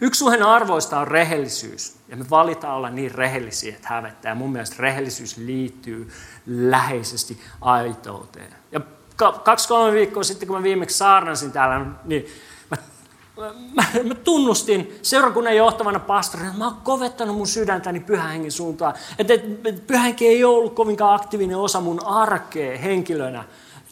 Yksi 0.00 0.18
suhen 0.18 0.42
arvoista 0.42 1.00
on 1.00 1.08
rehellisyys. 1.08 1.96
Ja 2.08 2.16
me 2.16 2.30
valitaan 2.30 2.76
olla 2.76 2.90
niin 2.90 3.10
rehellisiä, 3.10 3.74
että 3.74 3.88
hävettää. 3.88 4.30
Ja 4.30 4.34
mun 4.34 4.52
mielestä 4.52 4.76
rehellisyys 4.78 5.36
liittyy 5.36 6.10
läheisesti 6.46 7.40
aitouteen. 7.60 8.54
Ja 8.72 8.80
kaksi-kolme 9.44 9.92
viikkoa 9.92 10.22
sitten, 10.22 10.48
kun 10.48 10.56
mä 10.56 10.62
viimeksi 10.62 10.98
saarnasin 10.98 11.52
täällä, 11.52 11.86
niin 12.04 12.26
mä, 12.70 12.76
mä, 13.74 13.84
mä 14.04 14.14
tunnustin 14.14 14.98
seurakunnan 15.02 15.56
johtavana 15.56 16.00
pastorina, 16.00 16.48
että 16.48 16.58
mä 16.58 16.64
oon 16.64 16.76
kovettanut 16.84 17.36
mun 17.36 17.46
sydäntäni 17.46 18.00
pyhän 18.00 18.30
hengen 18.30 18.52
suuntaan. 18.52 18.94
Että 19.18 19.34
et, 19.34 19.86
pyhä 19.86 20.02
henki 20.02 20.26
ei 20.26 20.44
ollut 20.44 20.74
kovinkaan 20.74 21.14
aktiivinen 21.14 21.58
osa 21.58 21.80
mun 21.80 22.06
arkea 22.06 22.78
henkilönä. 22.78 23.44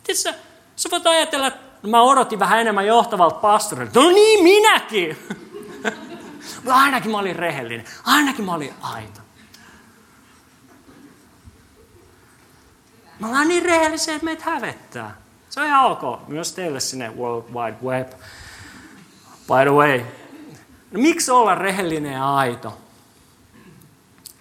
Et 0.09 0.17
sä, 0.17 0.35
sä 0.77 0.89
voit 0.91 1.07
ajatella, 1.07 1.47
että 1.47 1.89
mä 1.89 2.03
odotin 2.03 2.39
vähän 2.39 2.61
enemmän 2.61 2.87
johtavalta 2.87 3.37
pastorilta. 3.37 4.01
No 4.01 4.11
niin, 4.11 4.45
minäkin! 4.45 5.17
Mutta 6.57 6.75
ainakin 6.75 7.11
mä 7.11 7.19
olin 7.19 7.37
rehellinen. 7.37 7.87
Ainakin 8.05 8.45
mä 8.45 8.55
olin 8.55 8.75
aito. 8.81 9.21
Me 13.21 13.27
ollaan 13.27 13.49
niin 13.49 13.65
rehellisiä, 13.65 14.15
että 14.15 14.25
meitä 14.25 14.45
hävettää. 14.45 15.17
Se 15.51 15.61
on 15.61 15.67
ihan 15.67 15.85
ok. 15.85 16.29
Myös 16.29 16.53
teille 16.53 16.81
sinne 16.81 17.17
World 17.17 17.45
Wide 17.53 17.77
Web. 17.85 18.09
By 19.47 19.63
the 19.63 19.71
way. 19.71 19.99
No, 20.91 21.01
miksi 21.01 21.31
olla 21.31 21.55
rehellinen 21.55 22.13
ja 22.13 22.37
aito? 22.37 22.79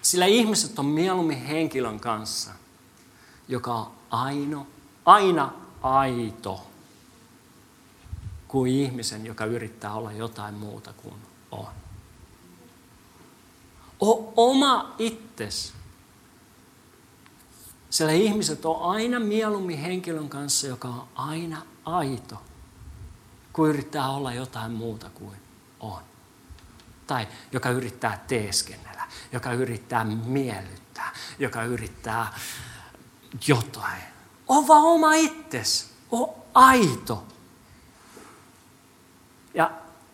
Sillä 0.02 0.26
ihmiset 0.26 0.80
on 0.80 0.86
mieluummin 0.86 1.46
henkilön 1.46 2.00
kanssa, 2.00 2.52
joka 3.48 3.74
on 3.74 3.92
aino, 4.12 4.68
aina 5.06 5.54
aito, 5.82 6.68
kuin 8.48 8.72
ihmisen, 8.72 9.26
joka 9.26 9.46
yrittää 9.46 9.94
olla 9.94 10.12
jotain 10.12 10.54
muuta 10.54 10.94
kuin 10.94 11.16
on. 11.52 11.83
O 14.00 14.34
oma 14.36 14.96
itses. 15.00 15.74
Sillä 17.90 18.12
ihmiset 18.12 18.66
on 18.66 18.82
aina 18.82 19.20
mieluummin 19.20 19.78
henkilön 19.78 20.30
kanssa, 20.30 20.68
joka 20.68 20.88
on 20.88 21.08
aina 21.16 21.62
aito, 21.86 22.42
kuin 23.54 23.70
yrittää 23.70 24.10
olla 24.10 24.34
jotain 24.34 24.72
muuta 24.72 25.10
kuin 25.10 25.38
on. 25.80 26.02
Tai 27.08 27.28
joka 27.52 27.70
yrittää 27.70 28.24
teeskennellä, 28.28 29.08
joka 29.32 29.54
yrittää 29.54 30.04
miellyttää, 30.06 31.14
joka 31.40 31.64
yrittää 31.64 32.34
jotain. 33.48 34.02
On 34.48 34.68
vaan 34.68 34.84
oma 34.84 35.14
itses. 35.14 35.90
On 36.12 36.30
aito. 36.54 37.24
Ja 39.54 39.72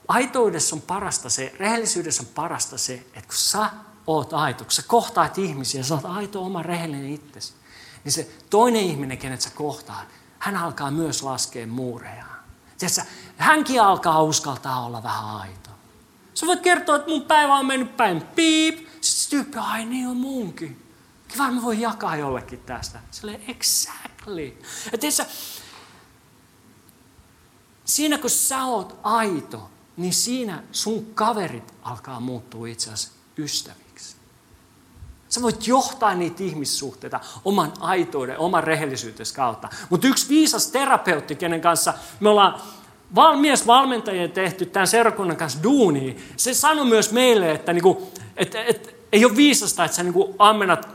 aitoudessa 0.10 0.76
on 0.76 0.82
parasta 0.82 1.30
se, 1.30 1.54
rehellisyydessä 1.60 2.24
on 2.24 2.30
parasta 2.36 2.78
se, 2.78 2.94
että 2.94 3.28
kun 3.28 3.38
sä 3.38 3.70
oot 4.08 4.34
aito, 4.34 4.64
kun 4.64 4.72
sä 4.72 4.84
kohtaat 4.88 5.38
ihmisiä, 5.38 5.84
sä 5.84 5.94
oot 5.94 6.06
aito 6.06 6.46
oma 6.46 6.64
rehellinen 6.64 7.14
itsesi, 7.14 7.54
niin 8.04 8.12
se 8.12 8.32
toinen 8.50 8.84
ihminen, 8.84 9.18
kenet 9.18 9.42
sä 9.42 9.50
kohtaat, 9.50 10.08
hän 10.40 10.58
alkaa 10.58 10.92
myös 10.92 11.24
laskea 11.24 11.68
muurejaan. 11.68 12.40
Tiedätkö, 12.78 13.02
hänkin 13.38 13.82
alkaa 13.82 14.24
uskaltaa 14.24 14.86
olla 14.86 15.04
vähän 15.04 15.36
aito. 15.36 15.70
Sä 16.34 16.46
voit 16.46 16.60
kertoa, 16.60 16.96
että 16.96 17.10
mun 17.10 17.22
päivä 17.22 17.56
on 17.56 17.66
mennyt 17.66 17.98
päin 17.98 18.22
piip. 18.22 18.88
Sitten 19.02 19.30
tyyppi, 19.30 19.58
ai 19.58 19.86
niin 19.86 20.08
on 20.08 20.18
munkin. 20.18 20.94
Kiva, 21.28 21.52
mä 21.52 21.62
voin 21.62 21.82
jakaa 21.82 22.16
jollekin 22.16 22.60
tästä. 22.60 23.00
Silleen, 23.12 23.44
exactly. 23.48 24.62
Ja 24.92 24.98
tiedätkö, 24.98 25.26
siinä 27.86 28.18
kun 28.18 28.30
sä 28.30 28.64
oot 28.64 29.00
aito, 29.04 29.70
niin 30.00 30.14
siinä 30.14 30.64
sun 30.72 31.06
kaverit 31.16 31.74
alkaa 31.84 32.20
muuttua 32.20 32.68
itse 32.68 32.94
asiassa 32.94 33.12
ystäviksi. 33.38 34.16
Sä 35.30 35.42
voit 35.42 35.68
johtaa 35.68 36.16
niitä 36.16 36.44
ihmissuhteita 36.44 37.20
oman 37.46 37.74
aitouden, 37.80 38.40
oman 38.40 38.64
rehellisyytesi 38.64 39.34
kautta. 39.34 39.70
Mutta 39.90 40.08
yksi 40.08 40.30
viisas 40.30 40.68
terapeutti, 40.68 41.36
kenen 41.36 41.62
kanssa 41.62 41.94
me 42.20 42.30
ollaan 42.30 42.62
val- 43.16 43.38
mies 43.38 43.68
valmentajien 43.68 44.32
tehty 44.32 44.66
tämän 44.66 44.88
seurakunnan 44.88 45.38
kanssa 45.38 45.64
duunia, 45.64 46.14
se 46.38 46.54
sanoi 46.54 46.86
myös 46.86 47.12
meille, 47.12 47.52
että 47.52 47.74
niinku, 47.74 48.12
et, 48.38 48.56
et, 48.56 48.96
ei 49.12 49.26
ole 49.26 49.36
viisasta, 49.36 49.86
että 49.86 49.98
sä 49.98 50.04
niinku 50.04 50.36
ammennat 50.40 50.90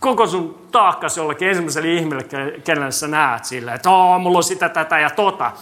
koko 0.00 0.26
sun 0.26 0.68
taakkas 0.72 1.16
jollekin 1.16 1.48
ensimmäiselle 1.48 1.92
ihmille, 1.92 2.24
kenelle 2.64 2.92
sä 2.92 3.08
näet 3.08 3.44
sillä, 3.44 3.74
että 3.74 3.88
mulla 4.20 4.38
on 4.38 4.44
sitä, 4.44 4.68
tätä 4.68 4.98
ja 4.98 5.10
tota 5.10 5.52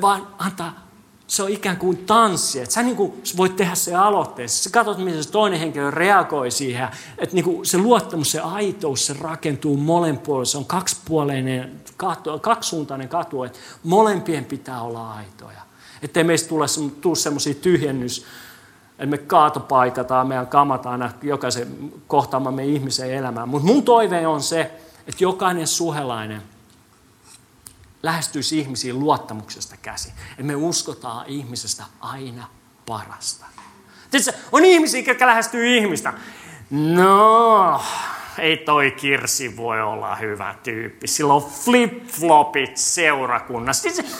vaan 0.00 0.28
antaa, 0.38 0.89
se 1.30 1.42
on 1.42 1.50
ikään 1.50 1.76
kuin 1.76 1.96
tanssi. 1.96 2.60
Että 2.60 2.74
sä 2.74 2.82
niin 2.82 2.96
kuin 2.96 3.22
voit 3.36 3.56
tehdä 3.56 3.74
se 3.74 3.94
aloitteessa. 3.94 4.64
Sä 4.64 4.70
katsot, 4.70 4.98
miten 4.98 5.24
se 5.24 5.30
toinen 5.30 5.60
henkilö 5.60 5.90
reagoi 5.90 6.50
siihen. 6.50 6.88
Että 7.18 7.34
niin 7.34 7.44
kuin 7.44 7.66
se 7.66 7.78
luottamus, 7.78 8.30
se 8.30 8.40
aitous, 8.40 9.06
se 9.06 9.16
rakentuu 9.20 9.76
molempuolella. 9.76 10.44
Se 10.44 10.58
on 10.58 10.64
kaksipuoleinen, 10.64 11.80
kaksisuuntainen 12.40 13.08
katu, 13.08 13.42
että 13.42 13.58
molempien 13.82 14.44
pitää 14.44 14.82
olla 14.82 15.12
aitoja. 15.12 15.60
Että 16.02 16.20
ei 16.20 16.24
meistä 16.24 16.48
tule, 16.48 16.66
tule 17.00 17.16
semmoisia 17.16 17.54
tyhjennys, 17.54 18.24
että 18.90 19.06
me 19.06 19.18
kaatopaikataan, 19.18 20.26
meidän 20.26 20.46
kamataan 20.46 21.14
jokaisen 21.22 21.92
kohtaamamme 22.06 22.64
ihmisen 22.64 23.14
elämään. 23.14 23.48
Mutta 23.48 23.66
mun 23.66 23.82
toive 23.82 24.26
on 24.26 24.42
se, 24.42 24.60
että 25.06 25.24
jokainen 25.24 25.66
suhelainen– 25.66 26.42
lähestyisi 28.02 28.58
ihmisiä 28.58 28.94
luottamuksesta 28.94 29.76
käsi. 29.82 30.12
Että 30.30 30.42
me 30.42 30.54
uskotaan 30.54 31.26
ihmisestä 31.26 31.84
aina 32.00 32.48
parasta. 32.86 33.46
Tiedätkö, 34.10 34.42
on 34.52 34.64
ihmisiä, 34.64 35.02
jotka 35.06 35.26
lähestyy 35.26 35.76
ihmistä. 35.76 36.12
No, 36.70 37.82
ei 38.38 38.56
toi 38.56 38.90
Kirsi 38.90 39.56
voi 39.56 39.82
olla 39.82 40.16
hyvä 40.16 40.54
tyyppi. 40.62 41.06
Sillä 41.06 41.34
on 41.34 41.42
flip-flopit 41.42 42.72
seurakunnassa. 42.74 43.82
Tiedätkö, 43.82 44.16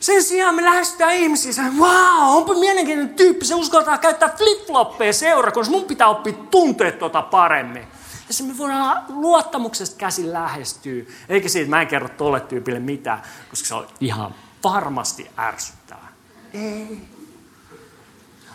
sen 0.00 0.22
sijaan 0.22 0.54
me 0.54 0.64
lähestytään 0.64 1.14
ihmisiä 1.14 1.64
ja 1.64 1.70
wow, 1.78 2.36
onpa 2.36 2.54
mielenkiintoinen 2.54 3.14
tyyppi, 3.14 3.44
se 3.44 3.54
uskaltaa 3.54 3.98
käyttää 3.98 4.28
flip-floppeja 4.28 5.12
seurakunnassa, 5.12 5.72
mun 5.72 5.84
pitää 5.84 6.08
oppia 6.08 6.32
tuntea 6.50 6.92
tuota 6.92 7.22
paremmin. 7.22 7.86
Se 8.30 8.42
me 8.42 8.58
voidaan 8.58 9.04
luottamuksesta 9.08 9.96
käsin 9.96 10.32
lähestyä. 10.32 11.04
Eikä 11.28 11.48
siitä, 11.48 11.70
mä 11.70 11.80
en 11.80 11.86
kerro 11.86 12.08
tolle 12.08 12.40
tyypille 12.40 12.80
mitään, 12.80 13.22
koska 13.50 13.68
se 13.68 13.74
on 13.74 13.86
ihan 14.00 14.34
varmasti 14.64 15.30
ärsyttävää. 15.38 16.12
Ei. 16.52 17.00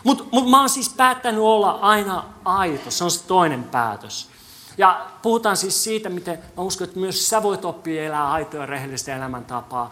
Mutta 0.04 0.24
mut 0.32 0.50
mä 0.50 0.60
oon 0.60 0.68
siis 0.68 0.88
päättänyt 0.88 1.40
olla 1.40 1.70
aina 1.70 2.24
aito. 2.44 2.90
Se 2.90 3.04
on 3.04 3.10
se 3.10 3.26
toinen 3.26 3.64
päätös. 3.64 4.30
Ja 4.78 5.06
puhutaan 5.22 5.56
siis 5.56 5.84
siitä, 5.84 6.08
miten 6.08 6.38
mä 6.56 6.62
uskon, 6.62 6.88
että 6.88 7.00
myös 7.00 7.28
sä 7.28 7.42
voit 7.42 7.64
oppia 7.64 8.04
elää 8.04 8.30
aitoa 8.30 8.66
rehellistä 8.66 9.16
elämäntapaa. 9.16 9.90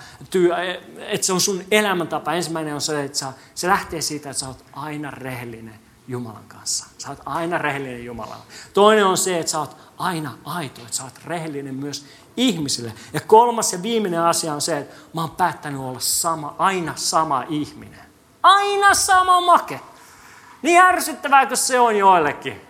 Että 0.99 1.27
se 1.27 1.33
on 1.33 1.41
sun 1.41 1.65
elämäntapa. 1.71 2.33
Ensimmäinen 2.33 2.75
on 2.75 2.81
se, 2.81 3.05
että 3.05 3.33
se 3.55 3.69
lähtee 3.69 4.01
siitä, 4.01 4.31
että 4.31 4.41
sä 4.41 4.49
oot 4.49 4.65
aina 4.73 5.11
rehellinen 5.11 5.88
Jumalan 6.09 6.45
kanssa. 6.49 6.87
Sä 6.99 7.09
oot 7.09 7.21
aina 7.27 7.59
rehellinen 7.59 8.05
Jumalalle. 8.05 8.45
Toinen 8.75 9.07
on 9.07 9.19
se, 9.19 9.39
että 9.39 9.53
sä 9.53 9.59
oot 9.59 9.77
aina 9.99 10.39
aito, 10.45 10.81
että 10.81 10.97
sä 10.97 11.05
oot 11.05 11.25
rehellinen 11.25 11.75
myös 11.75 12.07
ihmisille. 12.37 12.93
Ja 13.13 13.21
kolmas 13.21 13.73
ja 13.73 13.83
viimeinen 13.83 14.23
asia 14.23 14.55
on 14.55 14.61
se, 14.61 14.79
että 14.79 14.97
mä 15.15 15.21
oon 15.21 15.31
päättänyt 15.31 15.81
olla 15.81 16.01
sama, 16.01 16.55
aina 16.59 16.93
sama 16.97 17.45
ihminen. 17.49 18.01
Aina 18.43 18.95
sama 18.95 19.41
make. 19.41 19.81
Niin 20.63 20.81
ärsyttävää 20.81 21.47
kuin 21.47 21.57
se 21.57 21.81
on 21.81 21.97
joillekin. 21.97 22.61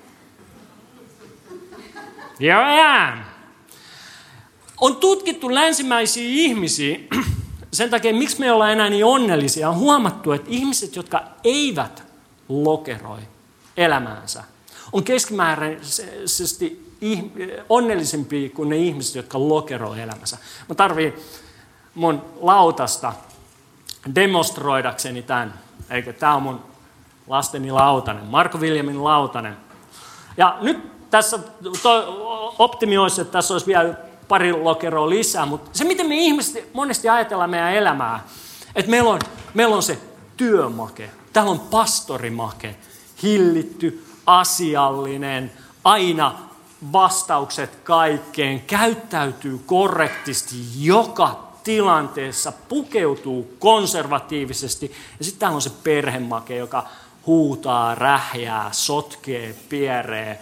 Joo, 2.38 2.62
yeah. 2.62 3.18
On 4.81 4.96
tutkittu 4.96 5.55
länsimäisiä 5.55 6.29
ihmisiä, 6.29 6.98
sen 7.72 7.90
takia 7.90 8.14
miksi 8.14 8.40
me 8.40 8.53
ollaan 8.53 8.72
enää 8.72 8.90
niin 8.90 9.05
onnellisia, 9.05 9.68
on 9.68 9.77
huomattu, 9.77 10.33
että 10.33 10.51
ihmiset, 10.51 10.96
jotka 10.96 11.22
eivät 11.44 12.08
lokeroi 12.49 13.21
elämäänsä. 13.77 14.45
On 14.93 15.05
keskimääräisesti 15.05 16.95
onnellisempia 17.69 18.51
kuin 18.51 18.69
ne 18.69 18.77
ihmiset, 18.77 19.15
jotka 19.15 19.39
lokeroi 19.49 20.01
elämänsä. 20.01 20.39
Mä 20.69 20.75
tarviin 20.75 21.15
mun 21.95 22.25
lautasta 22.41 23.13
demonstroidakseni 24.15 25.23
tämän. 25.23 25.55
Eikö? 25.91 26.13
Tämä 26.13 26.35
on 26.35 26.43
mun 26.43 26.61
lasteni 27.27 27.71
lautanen, 27.71 28.25
Marko 28.25 28.61
Viljamin 28.61 29.05
lautanen. 29.05 29.57
Ja 30.37 30.59
nyt 30.61 31.11
tässä 31.11 31.38
olisi, 33.01 33.21
että 33.21 33.33
tässä 33.33 33.55
olisi 33.55 33.67
vielä 33.67 33.94
pari 34.29 34.53
lokeroa 34.53 35.11
lisää, 35.11 35.46
mutta 35.46 35.71
se 35.73 35.85
miten 35.85 36.07
me 36.07 36.15
ihmiset 36.15 36.75
monesti 36.75 37.09
ajatellaan 37.09 37.51
meidän 37.51 37.75
elämää, 37.75 38.25
että 38.75 38.90
meillä 38.90 39.11
on, 39.11 39.21
meillä 39.55 39.77
on 39.77 39.83
se 39.83 39.99
työmake, 40.37 41.11
Täällä 41.39 41.51
on 41.51 41.61
pastorimake, 41.61 42.77
hillitty, 43.23 44.05
asiallinen, 44.27 45.53
aina 45.85 46.39
vastaukset 46.93 47.77
kaikkeen, 47.77 48.61
käyttäytyy 48.61 49.61
korrektisti 49.67 50.57
joka 50.79 51.49
tilanteessa, 51.65 52.53
pukeutuu 52.69 53.55
konservatiivisesti. 53.59 54.93
Ja 55.19 55.25
sitten 55.25 55.41
täällä 55.41 55.55
on 55.55 55.63
se 55.63 55.71
perhemake, 55.71 56.57
joka 56.57 56.87
huutaa, 57.27 57.95
rähjää, 57.95 58.69
sotkee, 58.73 59.55
pieree, 59.69 60.41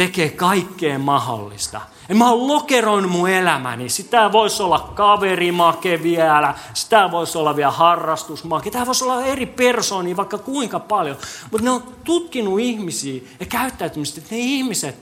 tekee 0.00 0.28
kaikkea 0.28 0.98
mahdollista. 0.98 1.80
Ja 2.08 2.14
mä 2.14 2.30
oon 2.30 2.48
lokeroinut 2.48 3.10
mun 3.10 3.28
elämäni. 3.28 3.88
Sitä 3.88 4.32
voisi 4.32 4.62
olla 4.62 4.92
kaverimake 4.94 6.02
vielä, 6.02 6.54
sitä 6.74 7.10
voisi 7.10 7.38
olla 7.38 7.56
vielä 7.56 7.70
harrastusmake, 7.70 8.70
tämä 8.70 8.86
voisi 8.86 9.04
olla 9.04 9.24
eri 9.24 9.46
persoonia 9.46 10.16
vaikka 10.16 10.38
kuinka 10.38 10.80
paljon. 10.80 11.16
Mutta 11.50 11.64
ne 11.64 11.70
on 11.70 11.82
tutkinut 12.04 12.60
ihmisiä 12.60 13.22
ja 13.40 13.46
käyttäytymistä, 13.46 14.20
että 14.20 14.34
ne 14.34 14.40
ihmiset, 14.40 14.96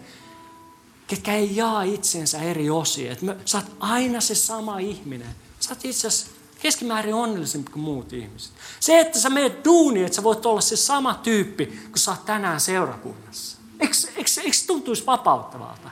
ketkä 1.07 1.35
ei 1.35 1.57
jaa 1.57 1.83
itsensä 1.83 2.39
eri 2.39 2.71
osiin. 2.71 3.13
Että 3.13 3.37
sä 3.45 3.59
oot 3.59 3.67
aina 3.81 4.21
se 4.21 4.35
sama 4.35 4.79
ihminen. 4.79 5.35
Sä 5.61 5.71
oot 5.71 5.85
itse 5.85 6.07
asiassa 6.09 6.27
keskimäärin 6.63 7.15
onnellisempi 7.15 7.73
kuin 7.73 7.83
muut 7.83 8.13
ihmiset. 8.13 8.53
Se, 8.81 9.01
että 9.01 9.19
sä 9.19 9.31
meet 9.31 9.65
duuniin, 9.65 10.07
että 10.07 10.17
sä 10.17 10.23
voit 10.23 10.47
olla 10.47 10.61
se 10.61 10.77
sama 10.77 11.15
tyyppi, 11.15 11.67
kun 11.67 11.99
sä 11.99 12.11
oot 12.11 12.25
tänään 12.25 12.61
seurakunnassa. 12.61 13.58
Eikö, 13.81 13.95
eikö, 14.17 14.31
eikö 14.45 14.57
tuntuisi 14.67 15.07
vapauttavalta? 15.07 15.91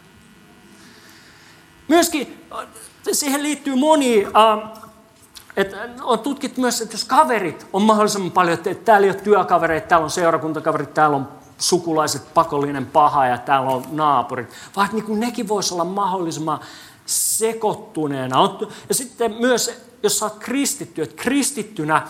Myöskin 1.88 2.46
äh, 2.52 2.66
siihen 3.12 3.42
liittyy 3.42 3.76
moni, 3.76 4.24
äh, 4.24 4.82
että 5.56 5.88
on 6.02 6.18
tutkittu 6.18 6.60
myös, 6.60 6.80
että 6.80 6.94
jos 6.94 7.04
kaverit 7.04 7.66
on 7.72 7.82
mahdollisimman 7.82 8.32
paljon, 8.32 8.54
että 8.54 8.74
täällä 8.74 9.06
ei 9.06 9.10
ole 9.10 9.20
työkavereita, 9.20 9.86
täällä 9.88 10.04
on 10.04 10.10
seurakuntakaverit, 10.10 10.94
täällä 10.94 11.16
on 11.16 11.28
sukulaiset 11.58 12.34
pakollinen 12.34 12.86
paha 12.86 13.26
ja 13.26 13.38
täällä 13.38 13.70
on 13.70 13.84
naapurit, 13.90 14.48
vaan 14.76 14.88
niin 14.92 15.04
kuin 15.04 15.20
nekin 15.20 15.48
voisi 15.48 15.74
olla 15.74 15.84
mahdollisimman 15.84 16.60
sekoittuneena. 17.06 18.58
Ja 18.88 18.94
sitten 18.94 19.34
myös, 19.40 19.80
jos 20.02 20.18
sä 20.18 20.26
oot 20.26 20.36
kristitty, 20.38 21.02
että 21.02 21.22
kristittynä 21.22 22.08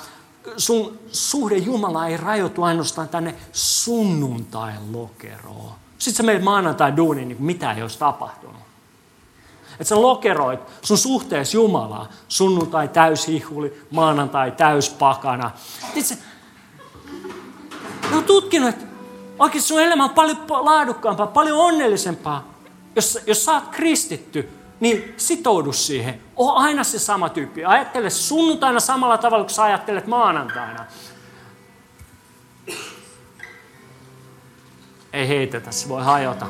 sun 0.57 0.99
suhde 1.13 1.57
Jumala 1.57 2.07
ei 2.07 2.17
rajoitu 2.17 2.63
ainoastaan 2.63 3.09
tänne 3.09 3.35
sunnuntain 3.53 4.93
lokeroon. 4.93 5.73
Sitten 5.99 6.17
sä 6.17 6.23
menet 6.23 6.43
maanantai 6.43 6.97
duuniin, 6.97 7.29
niin 7.29 7.43
mitä 7.43 7.73
ei 7.73 7.83
olisi 7.83 7.99
tapahtunut. 7.99 8.57
Että 9.73 9.85
sä 9.85 10.03
lokeroit 10.03 10.61
sun 10.83 10.99
suhteessa 10.99 11.57
Jumalaa. 11.57 12.09
Sunnuntai 12.29 12.89
täyshihuli, 12.89 13.83
maanantai 13.91 14.51
täyspakana. 14.51 15.51
Itse, 15.95 16.19
ne 18.11 18.17
on 18.17 18.25
tutkinut, 18.25 18.69
että 18.69 18.85
oikeasti 19.39 19.69
sun 19.69 19.81
elämä 19.81 20.05
on 20.05 20.11
paljon 20.11 20.37
laadukkaampaa, 20.49 21.27
paljon 21.27 21.59
onnellisempaa, 21.59 22.55
jos, 22.97 23.19
jos 23.27 23.45
sä 23.45 23.53
oot 23.53 23.69
kristitty, 23.71 24.49
niin 24.81 25.15
sitoudu 25.17 25.73
siihen. 25.73 26.21
Oo 26.37 26.55
aina 26.55 26.85
se 26.85 26.99
sama 26.99 27.29
tyyppi. 27.29 27.65
Ajattele 27.65 28.11
sunnuntaina 28.11 28.81
samalla 28.81 29.19
tavalla 29.19 29.45
kuin 29.45 29.55
sä 29.55 29.65
ajattelet 29.65 30.07
maanantaina. 30.07 30.85
Ei 35.13 35.29
heitetä, 35.29 35.71
se 35.71 35.89
voi 35.89 36.03
hajota. 36.05 36.47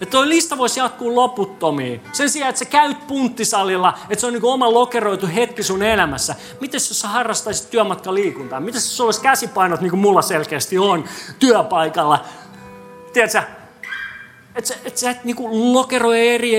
Ja 0.00 0.06
tuo 0.06 0.28
lista 0.28 0.58
voisi 0.58 0.80
jatkuu 0.80 1.16
loputtomiin. 1.16 2.00
Sen 2.12 2.30
sijaan, 2.30 2.48
että 2.48 2.58
sä 2.58 2.64
käyt 2.64 3.06
punttisalilla, 3.06 3.98
että 4.10 4.20
se 4.20 4.26
on 4.26 4.32
niin 4.32 4.44
oma 4.44 4.72
lokeroitu 4.72 5.26
hetki 5.34 5.62
sun 5.62 5.82
elämässä. 5.82 6.34
Miten 6.60 6.78
jos 6.78 7.00
sä 7.00 7.08
harrastaisit 7.08 7.70
työmatkaliikuntaa? 7.70 8.60
Miten 8.60 8.76
jos 8.78 8.96
sulla 8.96 9.08
olisi 9.08 9.20
käsipainot, 9.20 9.80
niin 9.80 9.90
kuin 9.90 10.00
mulla 10.00 10.22
selkeästi 10.22 10.78
on, 10.78 11.04
työpaikalla? 11.38 12.24
Tiedätkö, 13.12 13.42
että 14.54 14.68
sä, 14.68 14.74
et 14.84 14.96
sä 14.96 15.10
et 15.10 15.24
niin 15.24 15.72
lokeroi 15.72 16.28
eri 16.28 16.52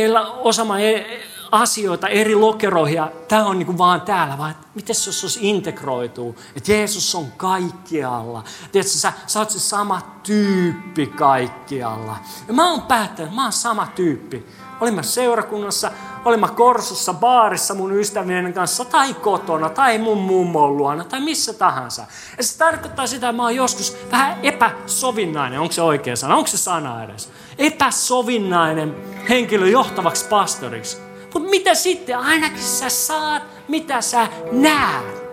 osama 0.43 0.79
e- 0.79 1.21
asioita 1.51 2.07
eri 2.07 2.35
lokeroihin 2.35 3.03
tämä 3.27 3.45
on 3.45 3.59
niin 3.59 3.77
vaan 3.77 4.01
täällä, 4.01 4.37
vaan 4.37 4.55
miten 4.75 4.95
se 4.95 5.25
olisi 5.25 5.39
integroituu, 5.41 6.35
että 6.55 6.71
Jeesus 6.71 7.15
on 7.15 7.31
kaikkialla. 7.37 8.43
Tiedätkö, 8.71 8.97
sä, 8.97 9.13
sä 9.27 9.39
oot 9.39 9.49
se 9.49 9.59
sama 9.59 10.01
tyyppi 10.23 11.07
kaikkialla. 11.07 12.17
Ja 12.47 12.53
mä 12.53 12.71
oon 12.71 12.81
päättänyt, 12.81 13.35
mä 13.35 13.43
oon 13.43 13.51
sama 13.51 13.87
tyyppi. 13.95 14.45
Olin 14.81 14.93
mä 14.93 15.03
seurakunnassa, 15.03 15.91
olin 16.25 16.39
mä 16.39 16.47
Korsussa, 16.47 17.13
baarissa 17.13 17.73
mun 17.73 17.99
ystävien 17.99 18.53
kanssa, 18.53 18.85
tai 18.85 19.13
kotona, 19.13 19.69
tai 19.69 19.97
mun 19.97 20.17
mummon 20.17 20.77
luona, 20.77 21.03
tai 21.03 21.21
missä 21.21 21.53
tahansa. 21.53 22.05
Ja 22.37 22.43
se 22.43 22.57
tarkoittaa 22.57 23.07
sitä, 23.07 23.29
että 23.29 23.37
mä 23.37 23.43
oon 23.43 23.55
joskus 23.55 23.97
vähän 24.11 24.37
epäsovinnainen, 24.43 25.59
onko 25.59 25.71
se 25.71 25.81
oikea 25.81 26.15
sana, 26.15 26.35
onko 26.35 26.47
se 26.47 26.57
sana 26.57 27.03
edes? 27.03 27.29
Epäsovinnainen 27.57 28.95
henkilö 29.29 29.67
johtavaksi 29.67 30.25
pastoriksi. 30.25 30.97
Mutta 31.33 31.49
mitä 31.49 31.73
sitten? 31.73 32.17
Ainakin 32.17 32.63
sä 32.63 32.89
saat, 32.89 33.43
mitä 33.67 34.01
sä 34.01 34.27
näet. 34.51 35.25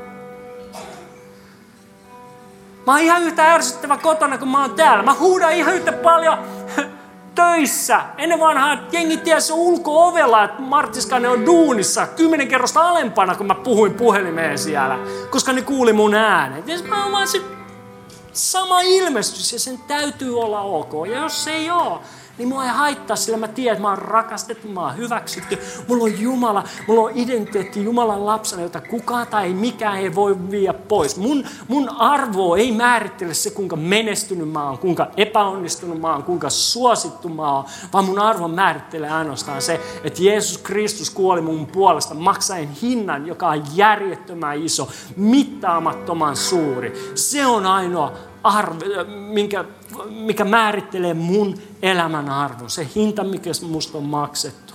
Mä 2.87 2.93
oon 2.93 3.01
ihan 3.01 3.23
yhtä 3.23 3.55
ärsyttävä 3.55 3.97
kotona, 3.97 4.39
kun 4.39 4.49
mä 4.49 4.61
oon 4.61 4.75
täällä. 4.75 5.03
Mä 5.03 5.15
huudan 5.15 5.53
ihan 5.53 5.75
yhtä 5.75 5.93
paljon 5.93 6.39
töissä. 7.43 8.01
Ennen 8.19 8.41
vanhaa 8.41 8.79
jengi 8.93 9.17
tiesi 9.17 9.53
ulko-ovella, 9.53 10.45
että 10.45 10.63
Martiskainen 10.63 11.31
on 11.31 11.47
duunissa 11.47 12.07
kymmenen 12.07 12.49
kerrosta 12.49 12.89
alempana, 12.89 13.35
kun 13.35 13.47
mä 13.47 13.55
puhuin 13.55 13.95
puhelimeen 13.95 14.59
siellä, 14.59 14.99
koska 15.31 15.53
ne 15.53 15.63
kuuli 15.63 15.93
mun 15.93 16.15
äänen. 16.15 16.65
Ja 16.67 16.79
mä 16.89 17.03
oon 17.03 17.13
vaan 17.13 17.29
se 17.29 17.41
sama 18.33 18.81
ilmestys 18.81 19.53
ja 19.53 19.59
sen 19.59 19.79
täytyy 19.79 20.41
olla 20.41 20.61
ok. 20.61 20.93
Ja 21.11 21.19
jos 21.19 21.45
se 21.45 21.53
ei 21.53 21.71
ole, 21.71 21.99
niin 22.39 22.49
mua 22.49 22.65
ei 22.65 22.71
haittaa, 22.71 23.17
sillä 23.17 23.39
mä 23.39 23.49
tiedän, 23.49 23.73
että 23.73 23.83
mä 23.83 23.89
oon 23.89 23.99
rakastettu, 23.99 24.69
mä 24.69 24.81
oon 24.81 24.97
hyväksytty. 24.97 25.59
Mulla 25.89 26.05
on 26.05 26.21
Jumala, 26.21 26.65
mulla 26.89 27.03
on 27.03 27.11
identiteetti 27.15 27.85
Jumalan 27.85 28.27
lapsena, 28.27 28.63
jota 28.63 28.81
kukaan 28.81 29.27
tai 29.27 29.53
mikään 29.55 29.99
ei 29.99 30.15
voi 30.15 30.51
viedä 30.51 30.73
pois. 30.73 31.17
Mun, 31.17 31.45
mun 31.69 31.89
arvo 31.89 32.57
ei 32.57 32.73
määrittele 32.73 33.35
se, 33.35 33.51
kuinka 33.51 33.77
menestynyt 33.77 34.53
mä 34.53 34.69
oon, 34.69 34.79
kuinka 34.79 35.11
epäonnistunut 35.17 36.01
mä 36.01 36.13
oon, 36.13 36.23
kuinka 36.23 36.51
suosittu 36.51 37.29
mä 37.29 37.55
oon, 37.55 37.65
vaan 37.93 38.05
mun 38.05 38.19
arvo 38.19 38.49
määrittelee 38.49 39.11
ainoastaan 39.11 39.63
se, 39.63 39.81
että 40.05 40.23
Jeesus 40.23 40.59
Kristus 40.59 41.11
kuoli 41.11 41.41
mun 41.41 41.67
puolesta 41.67 42.15
maksaen 42.15 42.69
hinnan, 42.83 43.27
joka 43.27 43.49
on 43.49 43.63
järjettömän 43.75 44.63
iso, 44.63 44.89
mittaamattoman 45.17 46.37
suuri. 46.37 47.13
Se 47.15 47.47
on 47.47 47.67
ainoa 47.67 48.13
arvo, 48.43 48.81
minkä, 49.07 49.65
mikä 50.09 50.45
määrittelee 50.45 51.15
mun 51.15 51.59
elämän 51.83 52.29
arvon. 52.29 52.71
Se 52.71 52.89
hinta, 52.95 53.25
mikä 53.25 53.51
musta 53.69 53.99
on 53.99 54.05
maksettu. 54.05 54.75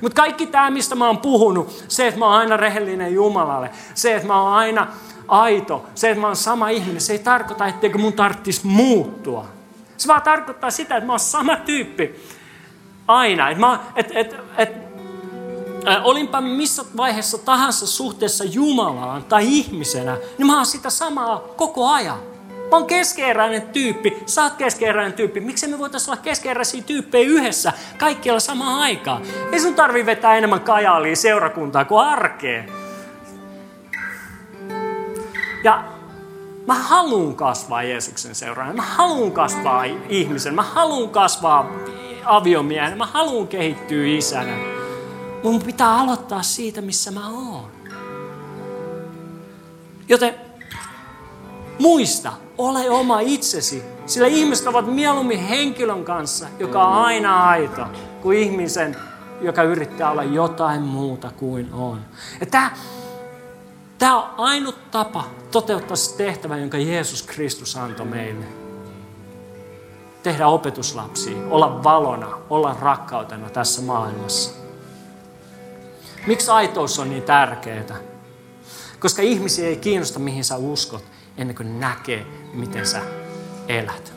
Mutta 0.00 0.22
kaikki 0.22 0.46
tämä, 0.46 0.70
mistä 0.70 0.94
mä 0.94 1.06
oon 1.06 1.18
puhunut, 1.18 1.84
se, 1.88 2.06
että 2.06 2.18
mä 2.18 2.26
oon 2.26 2.34
aina 2.34 2.56
rehellinen 2.56 3.14
Jumalalle, 3.14 3.70
se, 3.94 4.14
että 4.14 4.28
mä 4.28 4.42
oon 4.42 4.52
aina 4.52 4.86
aito, 5.28 5.86
se, 5.94 6.10
että 6.10 6.20
mä 6.20 6.26
oon 6.26 6.36
sama 6.36 6.68
ihminen, 6.68 7.00
se 7.00 7.12
ei 7.12 7.18
tarkoita, 7.18 7.66
etteikö 7.66 7.98
mun 7.98 8.12
tarvitsisi 8.12 8.66
muuttua. 8.66 9.46
Se 9.96 10.08
vaan 10.08 10.22
tarkoittaa 10.22 10.70
sitä, 10.70 10.96
että 10.96 11.06
mä 11.06 11.12
oon 11.12 11.20
sama 11.20 11.56
tyyppi 11.56 12.14
aina. 13.08 13.50
Et 13.50 13.58
et, 13.96 14.16
et, 14.16 14.36
et, 14.58 14.72
äh, 15.88 16.00
olinpa 16.04 16.40
missä 16.40 16.84
vaiheessa 16.96 17.38
tahansa 17.38 17.86
suhteessa 17.86 18.44
Jumalaan 18.44 19.24
tai 19.24 19.44
ihmisenä, 19.48 20.16
niin 20.38 20.46
mä 20.46 20.56
oon 20.56 20.66
sitä 20.66 20.90
samaa 20.90 21.38
koko 21.56 21.88
ajan. 21.88 22.31
Mä 22.72 22.78
oon 22.78 22.86
keskeeräinen 22.86 23.62
tyyppi, 23.62 24.22
sä 24.26 24.42
oot 24.42 24.54
keskeeräinen 24.54 25.12
tyyppi. 25.12 25.40
Miksi 25.40 25.66
me 25.66 25.78
voitaisiin 25.78 26.12
olla 26.12 26.22
keskeeräisiä 26.22 26.82
tyyppejä 26.82 27.28
yhdessä 27.28 27.72
kaikkialla 27.98 28.40
samaan 28.40 28.80
aikaan? 28.80 29.22
Ei 29.52 29.60
sun 29.60 29.74
tarvi 29.74 30.06
vetää 30.06 30.36
enemmän 30.36 30.60
kajaalia 30.60 31.16
seurakuntaa 31.16 31.84
kuin 31.84 32.06
arkeen. 32.06 32.72
Ja 35.64 35.84
mä 36.66 36.74
haluan 36.74 37.34
kasvaa 37.34 37.82
Jeesuksen 37.82 38.34
seuraajana. 38.34 38.76
Mä 38.76 38.82
haluan 38.82 39.32
kasvaa 39.32 39.84
ihmisen. 40.08 40.54
Mä 40.54 40.62
haluan 40.62 41.10
kasvaa 41.10 41.70
aviomiehen. 42.24 42.98
Mä 42.98 43.06
haluan 43.06 43.48
kehittyä 43.48 44.06
isänä. 44.06 44.56
Mun 45.42 45.62
pitää 45.62 45.96
aloittaa 45.96 46.42
siitä, 46.42 46.80
missä 46.80 47.10
mä 47.10 47.28
oon. 47.28 47.70
Joten 50.08 50.34
muista, 51.78 52.32
ole 52.58 52.90
oma 52.90 53.20
itsesi. 53.20 53.82
Sillä 54.06 54.26
ihmiset 54.26 54.66
ovat 54.66 54.94
mieluummin 54.94 55.38
henkilön 55.38 56.04
kanssa, 56.04 56.46
joka 56.58 56.84
on 56.86 56.92
aina 56.92 57.48
aito, 57.48 57.86
kuin 58.22 58.38
ihmisen, 58.38 58.96
joka 59.40 59.62
yrittää 59.62 60.10
olla 60.10 60.22
jotain 60.22 60.82
muuta 60.82 61.30
kuin 61.30 61.72
on. 61.72 62.00
Ja 62.40 62.46
tämä, 62.46 62.70
tämä 63.98 64.22
on 64.22 64.30
ainut 64.36 64.90
tapa 64.90 65.24
toteuttaa 65.50 65.96
se 65.96 66.16
tehtävä, 66.16 66.56
jonka 66.56 66.78
Jeesus 66.78 67.22
Kristus 67.22 67.76
antoi 67.76 68.06
meille. 68.06 68.44
Tehdä 70.22 70.46
opetuslapsia, 70.46 71.36
olla 71.50 71.84
valona, 71.84 72.38
olla 72.50 72.76
rakkautena 72.80 73.50
tässä 73.50 73.82
maailmassa. 73.82 74.50
Miksi 76.26 76.50
aitous 76.50 76.98
on 76.98 77.10
niin 77.10 77.22
tärkeää? 77.22 77.96
Koska 79.00 79.22
ihmisiä 79.22 79.68
ei 79.68 79.76
kiinnosta, 79.76 80.18
mihin 80.18 80.44
sä 80.44 80.56
uskot, 80.56 81.04
ennen 81.36 81.56
kuin 81.56 81.80
näkee, 81.80 82.26
miten 82.52 82.86
sä 82.86 83.00
elät. 83.68 84.12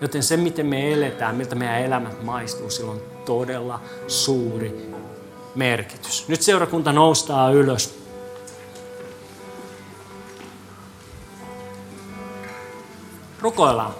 Joten 0.00 0.22
se, 0.22 0.36
miten 0.36 0.66
me 0.66 0.92
eletään, 0.92 1.36
miltä 1.36 1.54
meidän 1.54 1.80
elämät 1.80 2.22
maistuu, 2.22 2.70
sillä 2.70 2.90
on 2.90 3.02
todella 3.24 3.80
suuri 4.06 4.92
merkitys. 5.54 6.28
Nyt 6.28 6.42
seurakunta 6.42 6.92
noustaa 6.92 7.50
ylös. 7.50 7.98
Rukoillaan. 13.40 13.94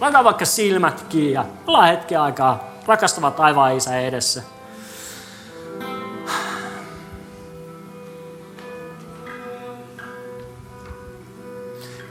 Laita 0.00 0.24
vaikka 0.24 0.44
silmät 0.44 1.06
kiinni 1.08 1.32
ja 1.32 1.44
hetken 1.90 2.20
aikaa 2.20 2.72
rakastava 2.86 3.30
taivaan 3.30 3.76
isä 3.76 4.00
edessä. 4.00 4.42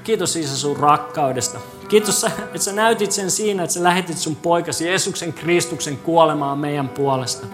Kiitos 0.03 0.35
Isä 0.35 0.57
sun 0.57 0.77
rakkaudesta. 0.77 1.59
Kiitos, 1.87 2.23
että 2.23 2.57
sä 2.57 2.73
näytit 2.73 3.11
sen 3.11 3.31
siinä, 3.31 3.63
että 3.63 3.73
sä 3.73 3.83
lähetit 3.83 4.17
sun 4.17 4.35
poikasi 4.35 4.87
Jeesuksen 4.87 5.33
Kristuksen 5.33 5.97
kuolemaan 5.97 6.57
meidän 6.57 6.89
puolesta. 6.89 7.47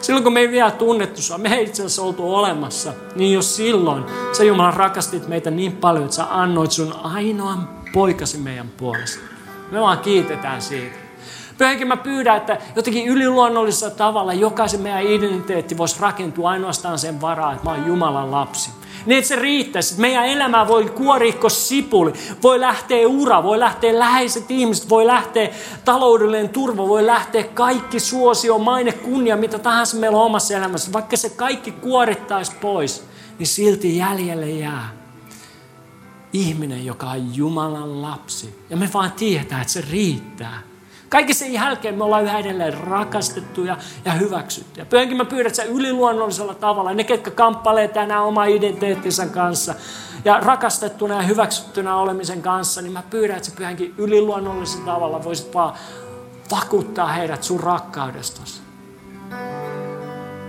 Silloin 0.00 0.24
kun 0.24 0.32
me 0.32 0.40
ei 0.40 0.50
vielä 0.50 0.70
tunnettu 0.70 1.22
sua, 1.22 1.38
me 1.38 1.54
ei 1.54 1.64
itse 1.64 1.82
asiassa 1.82 2.02
oltu 2.02 2.34
olemassa, 2.34 2.92
niin 3.14 3.32
jos 3.32 3.56
silloin 3.56 4.04
sä 4.32 4.44
Jumala 4.44 4.70
rakastit 4.70 5.28
meitä 5.28 5.50
niin 5.50 5.72
paljon, 5.72 6.04
että 6.04 6.16
sä 6.16 6.26
annoit 6.30 6.70
sun 6.70 6.94
ainoan 7.02 7.68
poikasi 7.92 8.38
meidän 8.38 8.68
puolesta. 8.68 9.18
Me 9.70 9.80
vaan 9.80 9.98
kiitetään 9.98 10.62
siitä. 10.62 10.96
Pyhänkin 11.58 11.88
mä 11.88 11.96
pyydän, 11.96 12.36
että 12.36 12.58
jotenkin 12.76 13.06
yliluonnollisella 13.06 13.94
tavalla 13.94 14.32
jokaisen 14.32 14.80
meidän 14.80 15.02
identiteetti 15.02 15.78
voisi 15.78 16.00
rakentua 16.00 16.50
ainoastaan 16.50 16.98
sen 16.98 17.20
varaa, 17.20 17.52
että 17.52 17.64
mä 17.64 17.70
oon 17.70 17.86
Jumalan 17.86 18.30
lapsi. 18.30 18.70
Niin 19.06 19.18
että 19.18 19.28
se 19.28 19.36
riittäisi, 19.36 20.00
meidän 20.00 20.26
elämää 20.26 20.68
voi 20.68 20.84
kuorikko 20.84 21.48
sipuli, 21.48 22.12
voi 22.42 22.60
lähteä 22.60 23.08
ura, 23.08 23.42
voi 23.42 23.58
lähteä 23.58 23.98
läheiset 23.98 24.50
ihmiset, 24.50 24.88
voi 24.88 25.06
lähteä 25.06 25.48
taloudellinen 25.84 26.48
turva, 26.48 26.88
voi 26.88 27.06
lähteä 27.06 27.44
kaikki 27.44 28.00
suosio, 28.00 28.58
maine, 28.58 28.92
kunnia, 28.92 29.36
mitä 29.36 29.58
tahansa 29.58 29.96
meillä 29.96 30.18
on 30.18 30.26
omassa 30.26 30.54
elämässä. 30.54 30.92
Vaikka 30.92 31.16
se 31.16 31.30
kaikki 31.30 31.70
kuorittaisi 31.70 32.52
pois, 32.60 33.04
niin 33.38 33.46
silti 33.46 33.96
jäljelle 33.96 34.50
jää 34.50 34.96
ihminen, 36.32 36.86
joka 36.86 37.10
on 37.10 37.36
Jumalan 37.36 38.02
lapsi. 38.02 38.58
Ja 38.70 38.76
me 38.76 38.90
vaan 38.94 39.12
tiedetään, 39.12 39.60
että 39.60 39.72
se 39.72 39.84
riittää. 39.90 40.62
Kaikki 41.08 41.34
sen 41.34 41.52
jälkeen 41.52 41.94
me 41.94 42.04
ollaan 42.04 42.24
yhä 42.24 42.38
edelleen 42.38 42.74
rakastettuja 42.74 43.76
ja 44.04 44.12
hyväksyttyjä. 44.12 44.86
Pyhänkin 44.86 45.16
mä 45.16 45.24
pyydän, 45.24 45.46
että 45.46 45.56
sä 45.56 45.64
yliluonnollisella 45.64 46.54
tavalla, 46.54 46.94
ne 46.94 47.04
ketkä 47.04 47.30
kamppailee 47.30 47.88
tänään 47.88 48.24
oma 48.24 48.44
identiteettinsä 48.44 49.26
kanssa 49.26 49.74
ja 50.24 50.40
rakastettuna 50.40 51.14
ja 51.14 51.22
hyväksyttynä 51.22 51.96
olemisen 51.96 52.42
kanssa, 52.42 52.82
niin 52.82 52.92
mä 52.92 53.02
pyydän, 53.10 53.36
että 53.36 53.48
sä 53.48 53.56
pyhänkin 53.56 53.94
yliluonnollisella 53.98 54.92
tavalla 54.92 55.24
voisit 55.24 55.54
vaan 55.54 55.74
vakuuttaa 56.50 57.08
heidät 57.08 57.42
sun 57.42 57.60
rakkaudestasi. 57.60 58.60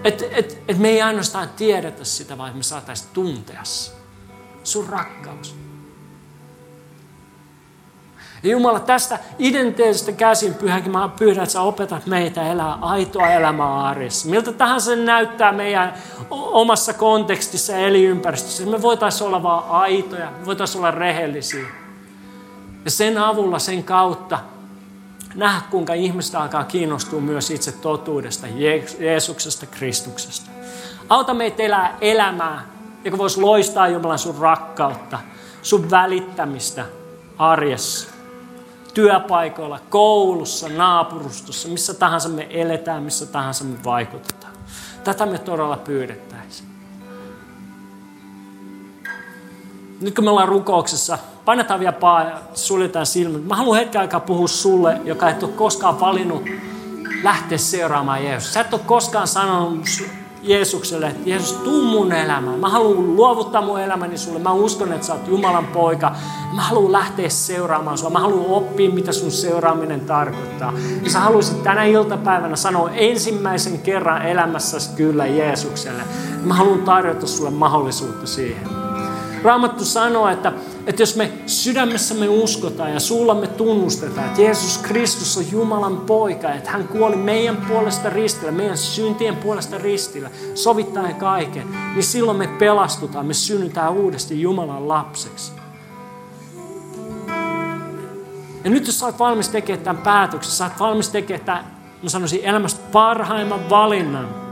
Että 0.03 0.25
et, 0.31 0.63
et 0.67 0.77
me 0.77 0.89
ei 0.89 1.01
ainoastaan 1.01 1.49
tiedetä 1.49 2.03
sitä, 2.03 2.37
vaan 2.37 2.57
me 2.57 2.63
saataisiin 2.63 3.09
tuntea 3.13 3.61
sun 4.63 4.89
rakkaus. 4.89 5.66
Ja 8.43 8.49
Jumala, 8.49 8.79
tästä 8.79 9.19
identiteetistä 9.39 10.11
käsin 10.11 10.53
pyhänkin 10.53 10.91
mä 10.91 11.09
pyydän, 11.19 11.43
että 11.43 11.53
sä 11.53 11.61
opetat 11.61 12.05
meitä 12.05 12.51
elää 12.51 12.77
aitoa 12.81 13.31
elämää 13.31 13.83
arjessa. 13.83 14.29
Miltä 14.29 14.51
tahansa 14.51 14.85
se 14.85 14.95
näyttää 14.95 15.51
meidän 15.51 15.93
omassa 16.31 16.93
kontekstissa 16.93 17.73
ja 17.73 17.79
elinympäristössä. 17.79 18.65
Me 18.65 18.81
voitaisiin 18.81 19.27
olla 19.27 19.43
vaan 19.43 19.63
aitoja, 19.69 20.31
me 20.39 20.45
voitaisiin 20.45 20.79
olla 20.79 20.91
rehellisiä. 20.91 21.65
Ja 22.85 22.91
sen 22.91 23.17
avulla, 23.17 23.59
sen 23.59 23.83
kautta 23.83 24.39
nähdä, 25.35 25.61
kuinka 25.71 25.93
ihmiset 25.93 26.35
alkaa 26.35 26.63
kiinnostua 26.63 27.21
myös 27.21 27.51
itse 27.51 27.71
totuudesta, 27.71 28.47
Jeesuksesta, 28.99 29.65
Kristuksesta. 29.65 30.49
Auta 31.09 31.33
meitä 31.33 31.63
elää 31.63 31.97
elämää, 32.01 32.61
joka 33.05 33.17
voisi 33.17 33.41
loistaa 33.41 33.88
Jumalan 33.88 34.19
sun 34.19 34.38
rakkautta, 34.39 35.19
sun 35.61 35.91
välittämistä 35.91 36.85
arjessa 37.38 38.16
työpaikoilla, 38.97 39.79
koulussa, 39.89 40.69
naapurustossa, 40.69 41.67
missä 41.67 41.93
tahansa 41.93 42.29
me 42.29 42.47
eletään, 42.49 43.03
missä 43.03 43.25
tahansa 43.25 43.63
me 43.63 43.77
vaikutetaan. 43.85 44.53
Tätä 45.03 45.25
me 45.25 45.37
todella 45.37 45.77
pyydettäisiin. 45.77 46.69
Nyt 50.01 50.15
kun 50.15 50.23
me 50.23 50.29
ollaan 50.29 50.47
rukouksessa, 50.47 51.17
painetaan 51.45 51.79
vielä 51.79 51.93
paa 51.93 52.23
ja 52.23 52.41
suljetaan 52.53 53.05
silmät. 53.05 53.45
Mä 53.45 53.55
haluan 53.55 53.79
hetken 53.79 54.01
aikaa 54.01 54.19
puhua 54.19 54.47
sulle, 54.47 55.01
joka 55.05 55.29
et 55.29 55.43
ole 55.43 55.51
koskaan 55.51 55.99
valinnut 55.99 56.43
lähteä 57.23 57.57
seuraamaan 57.57 58.23
Jeesusta. 58.23 58.53
Sä 58.53 58.61
et 58.61 58.73
ole 58.73 58.81
koskaan 58.85 59.27
sanonut 59.27 59.85
Jeesukselle, 60.47 61.07
että 61.07 61.29
Jeesus, 61.29 61.53
tuu 61.53 61.83
mun 61.83 62.11
elämään. 62.11 62.59
Mä 62.59 62.69
haluan 62.69 63.15
luovuttaa 63.15 63.61
mun 63.61 63.81
elämäni 63.81 64.17
sulle. 64.17 64.39
Mä 64.39 64.51
uskon, 64.51 64.93
että 64.93 65.07
sä 65.07 65.13
oot 65.13 65.27
Jumalan 65.27 65.65
poika. 65.65 66.15
Mä 66.55 66.61
haluan 66.61 66.91
lähteä 66.91 67.29
seuraamaan 67.29 67.97
sua. 67.97 68.09
Mä 68.09 68.19
haluan 68.19 68.45
oppia, 68.45 68.89
mitä 68.89 69.11
sun 69.11 69.31
seuraaminen 69.31 70.01
tarkoittaa. 70.01 70.73
Ja 71.03 71.09
sä 71.09 71.19
haluaisit 71.19 71.63
tänä 71.63 71.83
iltapäivänä 71.83 72.55
sanoa 72.55 72.89
ensimmäisen 72.89 73.79
kerran 73.79 74.21
elämässäsi 74.21 74.89
kyllä 74.95 75.25
Jeesukselle. 75.25 76.03
Mä 76.43 76.53
haluan 76.53 76.81
tarjota 76.81 77.27
sulle 77.27 77.49
mahdollisuutta 77.49 78.27
siihen. 78.27 78.67
Raamattu 79.43 79.85
sanoo, 79.85 80.27
että, 80.29 80.53
että 80.88 81.01
jos 81.01 81.15
me 81.15 81.31
sydämessämme 81.45 82.29
uskotaan 82.29 82.93
ja 82.93 82.99
suullamme 82.99 83.47
tunnustetaan, 83.47 84.27
että 84.27 84.41
Jeesus 84.41 84.77
Kristus 84.77 85.38
on 85.38 85.51
Jumalan 85.51 85.97
poika, 85.97 86.53
että 86.53 86.71
hän 86.71 86.88
kuoli 86.88 87.15
meidän 87.15 87.57
puolesta 87.67 88.09
ristillä, 88.09 88.51
meidän 88.51 88.77
syntien 88.77 89.35
puolesta 89.35 89.77
ristillä, 89.77 90.29
sovittaen 90.55 91.15
kaiken, 91.15 91.67
niin 91.93 92.03
silloin 92.03 92.38
me 92.38 92.47
pelastutaan, 92.47 93.25
me 93.25 93.33
synnytään 93.33 93.93
uudesti 93.93 94.41
Jumalan 94.41 94.88
lapseksi. 94.88 95.51
Ja 98.63 98.69
nyt 98.69 98.85
jos 98.85 98.99
sä 98.99 99.05
oot 99.05 99.19
valmis 99.19 99.49
tekemään 99.49 99.83
tämän 99.83 100.03
päätöksen, 100.03 100.53
sä 100.53 100.63
oot 100.63 100.79
valmis 100.79 101.09
tekemään 101.09 101.45
tämän, 101.45 101.65
mä 102.03 102.09
sanoisin, 102.09 102.39
elämästä 102.43 102.79
parhaimman 102.91 103.69
valinnan, 103.69 104.46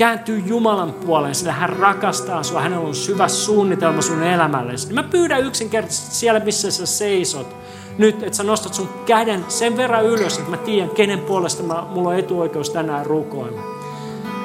kääntyy 0.00 0.42
Jumalan 0.46 0.92
puoleen, 0.92 1.34
sillä 1.34 1.52
hän 1.52 1.68
rakastaa 1.68 2.42
sinua, 2.42 2.60
hänellä 2.60 2.86
on 2.86 2.94
syvä 2.94 3.28
suunnitelma 3.28 4.02
sun 4.02 4.22
elämällesi. 4.22 4.86
Niin 4.86 4.94
mä 4.94 5.02
pyydän 5.02 5.44
yksinkertaisesti 5.44 6.14
siellä, 6.14 6.40
missä 6.40 6.70
sä 6.70 6.86
seisot, 6.86 7.56
nyt, 7.98 8.22
että 8.22 8.36
sä 8.36 8.42
nostat 8.42 8.74
sun 8.74 8.88
käden 9.06 9.44
sen 9.48 9.76
verran 9.76 10.04
ylös, 10.04 10.38
että 10.38 10.50
mä 10.50 10.56
tiedän, 10.56 10.90
kenen 10.90 11.18
puolesta 11.18 11.62
mä, 11.62 11.86
mulla 11.90 12.08
on 12.08 12.18
etuoikeus 12.18 12.70
tänään 12.70 13.06
rukoilla. 13.06 13.60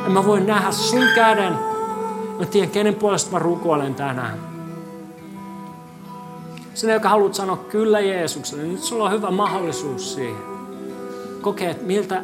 Ja 0.03 0.09
mä 0.09 0.25
voin 0.25 0.47
nähdä 0.47 0.71
sun 0.71 1.07
käden, 1.15 1.53
mä 2.39 2.45
tiedän, 2.51 2.71
kenen 2.71 2.95
puolesta 2.95 3.31
mä 3.31 3.39
rukoilen 3.39 3.95
tänään. 3.95 4.39
Sinä, 6.73 6.93
joka 6.93 7.09
haluat 7.09 7.33
sanoa 7.33 7.57
kyllä 7.57 7.99
Jeesukselle, 7.99 8.63
niin 8.63 8.73
nyt 8.73 8.83
sulla 8.83 9.03
on 9.03 9.11
hyvä 9.11 9.31
mahdollisuus 9.31 10.15
siihen. 10.15 10.41
Kokee, 11.41 11.71
että 11.71 11.85
miltä 11.85 12.23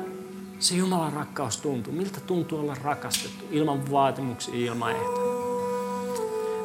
se 0.61 0.75
Jumalan 0.75 1.13
rakkaus 1.13 1.57
tuntuu. 1.57 1.93
Miltä 1.93 2.19
tuntuu 2.19 2.59
olla 2.59 2.75
rakastettu 2.83 3.45
ilman 3.51 3.91
vaatimuksia, 3.91 4.55
ilman 4.55 4.91
ehtoja. 4.91 5.31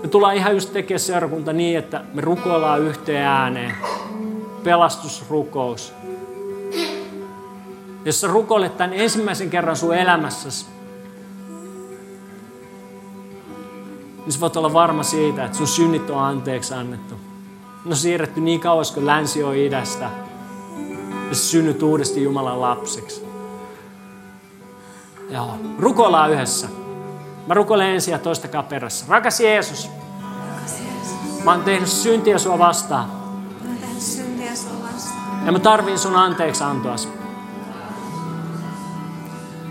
Me 0.02 0.08
tullaan 0.08 0.36
ihan 0.36 0.54
just 0.54 0.72
tekemään 0.72 1.00
seurakunta 1.00 1.52
niin, 1.52 1.78
että 1.78 2.04
me 2.14 2.20
rukoillaan 2.20 2.80
yhteen 2.80 3.26
ääneen. 3.26 3.74
Pelastusrukous. 4.64 5.92
Jos 8.04 8.20
sä 8.20 8.26
rukoilet 8.26 8.76
tämän 8.76 8.92
ensimmäisen 8.92 9.50
kerran 9.50 9.76
sun 9.76 9.94
elämässäsi, 9.94 10.66
niin 14.24 14.32
sä 14.32 14.40
voit 14.40 14.56
olla 14.56 14.72
varma 14.72 15.02
siitä, 15.02 15.44
että 15.44 15.56
sun 15.56 15.66
synnit 15.66 16.10
on 16.10 16.18
anteeksi 16.18 16.74
annettu. 16.74 17.14
Ne 17.84 17.90
on 17.90 17.96
siirretty 17.96 18.40
niin 18.40 18.60
kauas 18.60 18.92
kuin 18.92 19.06
länsi 19.06 19.42
on 19.42 19.56
idästä. 19.56 20.10
Ja 21.28 21.34
sä 21.34 21.44
synnyt 21.44 21.82
uudesti 21.82 22.22
Jumalan 22.22 22.60
lapseksi. 22.60 23.25
Joo, 25.30 25.58
rukoillaan 25.78 26.30
yhdessä. 26.30 26.68
Mä 27.46 27.54
rukoilen 27.54 27.90
ensin 27.90 28.12
ja 28.12 28.18
toistakaa 28.18 28.62
perässä. 28.62 29.06
Rakas 29.08 29.40
Jeesus, 29.40 29.90
mä 31.44 31.52
oon 31.52 31.62
tehnyt 31.62 31.88
syntiä 31.88 32.38
sua 32.38 32.58
vastaan. 32.58 33.10
Ja 35.46 35.52
mä 35.52 35.58
tarviin 35.58 35.98
sun 35.98 36.16
anteeksi 36.16 36.64
antoas. 36.64 37.08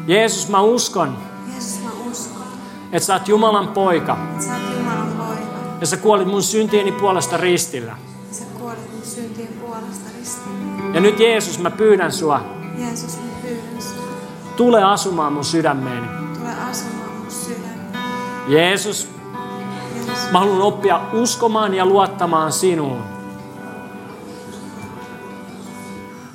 Jeesus, 0.07 0.49
mä 0.49 0.61
uskon, 0.61 1.17
Jeesus, 1.51 1.83
mä 1.83 1.89
uskon, 2.11 2.43
että 2.91 3.05
sä 3.05 3.13
oot 3.13 3.27
Jumalan 3.27 3.67
poika. 3.67 4.17
että 4.31 4.45
sä 4.45 4.53
oot 4.53 4.77
Jumalan 4.77 5.07
poika. 5.17 5.77
Ja 5.81 5.87
sä 5.87 5.97
kuolit 5.97 6.27
mun 6.27 6.43
syntieni 6.43 6.91
puolesta 6.91 7.37
ristillä. 7.37 7.95
Sä 8.31 8.43
kuolit 8.59 8.91
mun 8.93 9.05
syntien 9.05 9.47
puolesta 9.47 10.09
ristillä. 10.19 10.93
Ja 10.93 11.01
nyt 11.01 11.19
Jeesus, 11.19 11.59
mä 11.59 11.69
pyydän 11.69 12.11
sua, 12.11 12.41
Jeesus. 12.77 13.14
Tule 14.57 14.83
asumaan 14.83 15.33
mun 15.33 15.45
sydämeeni. 15.45 16.07
Tule 16.07 16.51
asumaan 16.69 17.09
mun 17.19 17.31
sydämeen. 17.31 17.89
Jeesus, 18.47 19.09
Jeesus, 19.95 20.31
mä 20.31 20.39
haluan 20.39 20.61
oppia 20.61 21.01
uskomaan 21.13 21.73
ja 21.73 21.85
luottamaan 21.85 22.51
sinuun. 22.51 23.03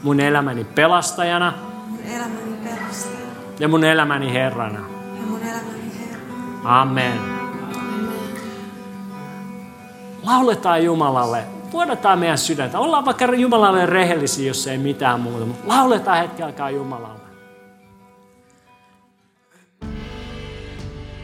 Mun 0.03 0.21
elämäni 0.21 0.65
pelastajana 0.65 1.53
mun 1.89 1.99
elämäni 2.05 2.57
pelastaja 2.65 3.27
ja 3.61 3.69
mun 3.69 3.85
elämäni 3.85 4.33
Herrana. 4.33 4.79
ja 4.79 5.27
mun 5.27 5.43
elämäni 5.43 5.93
Herra. 6.01 6.81
Amen. 6.81 7.21
Lauletaan 10.23 10.85
Jumalalle 10.85 11.45
vuodataan 11.73 12.19
meidän 12.19 12.39
sydäntä. 12.39 12.79
Ollaan 12.79 13.05
vaikka 13.05 13.25
Jumalalle 13.25 13.87
rehellisiä, 13.87 14.47
jos 14.47 14.67
ei 14.67 14.79
mitään 14.79 15.21
muuta, 15.21 15.47
mutta 15.47 15.69
lauletaan 15.69 16.19
hetki 16.19 16.43
aikaa 16.43 16.71
Jumalalle. 16.71 17.20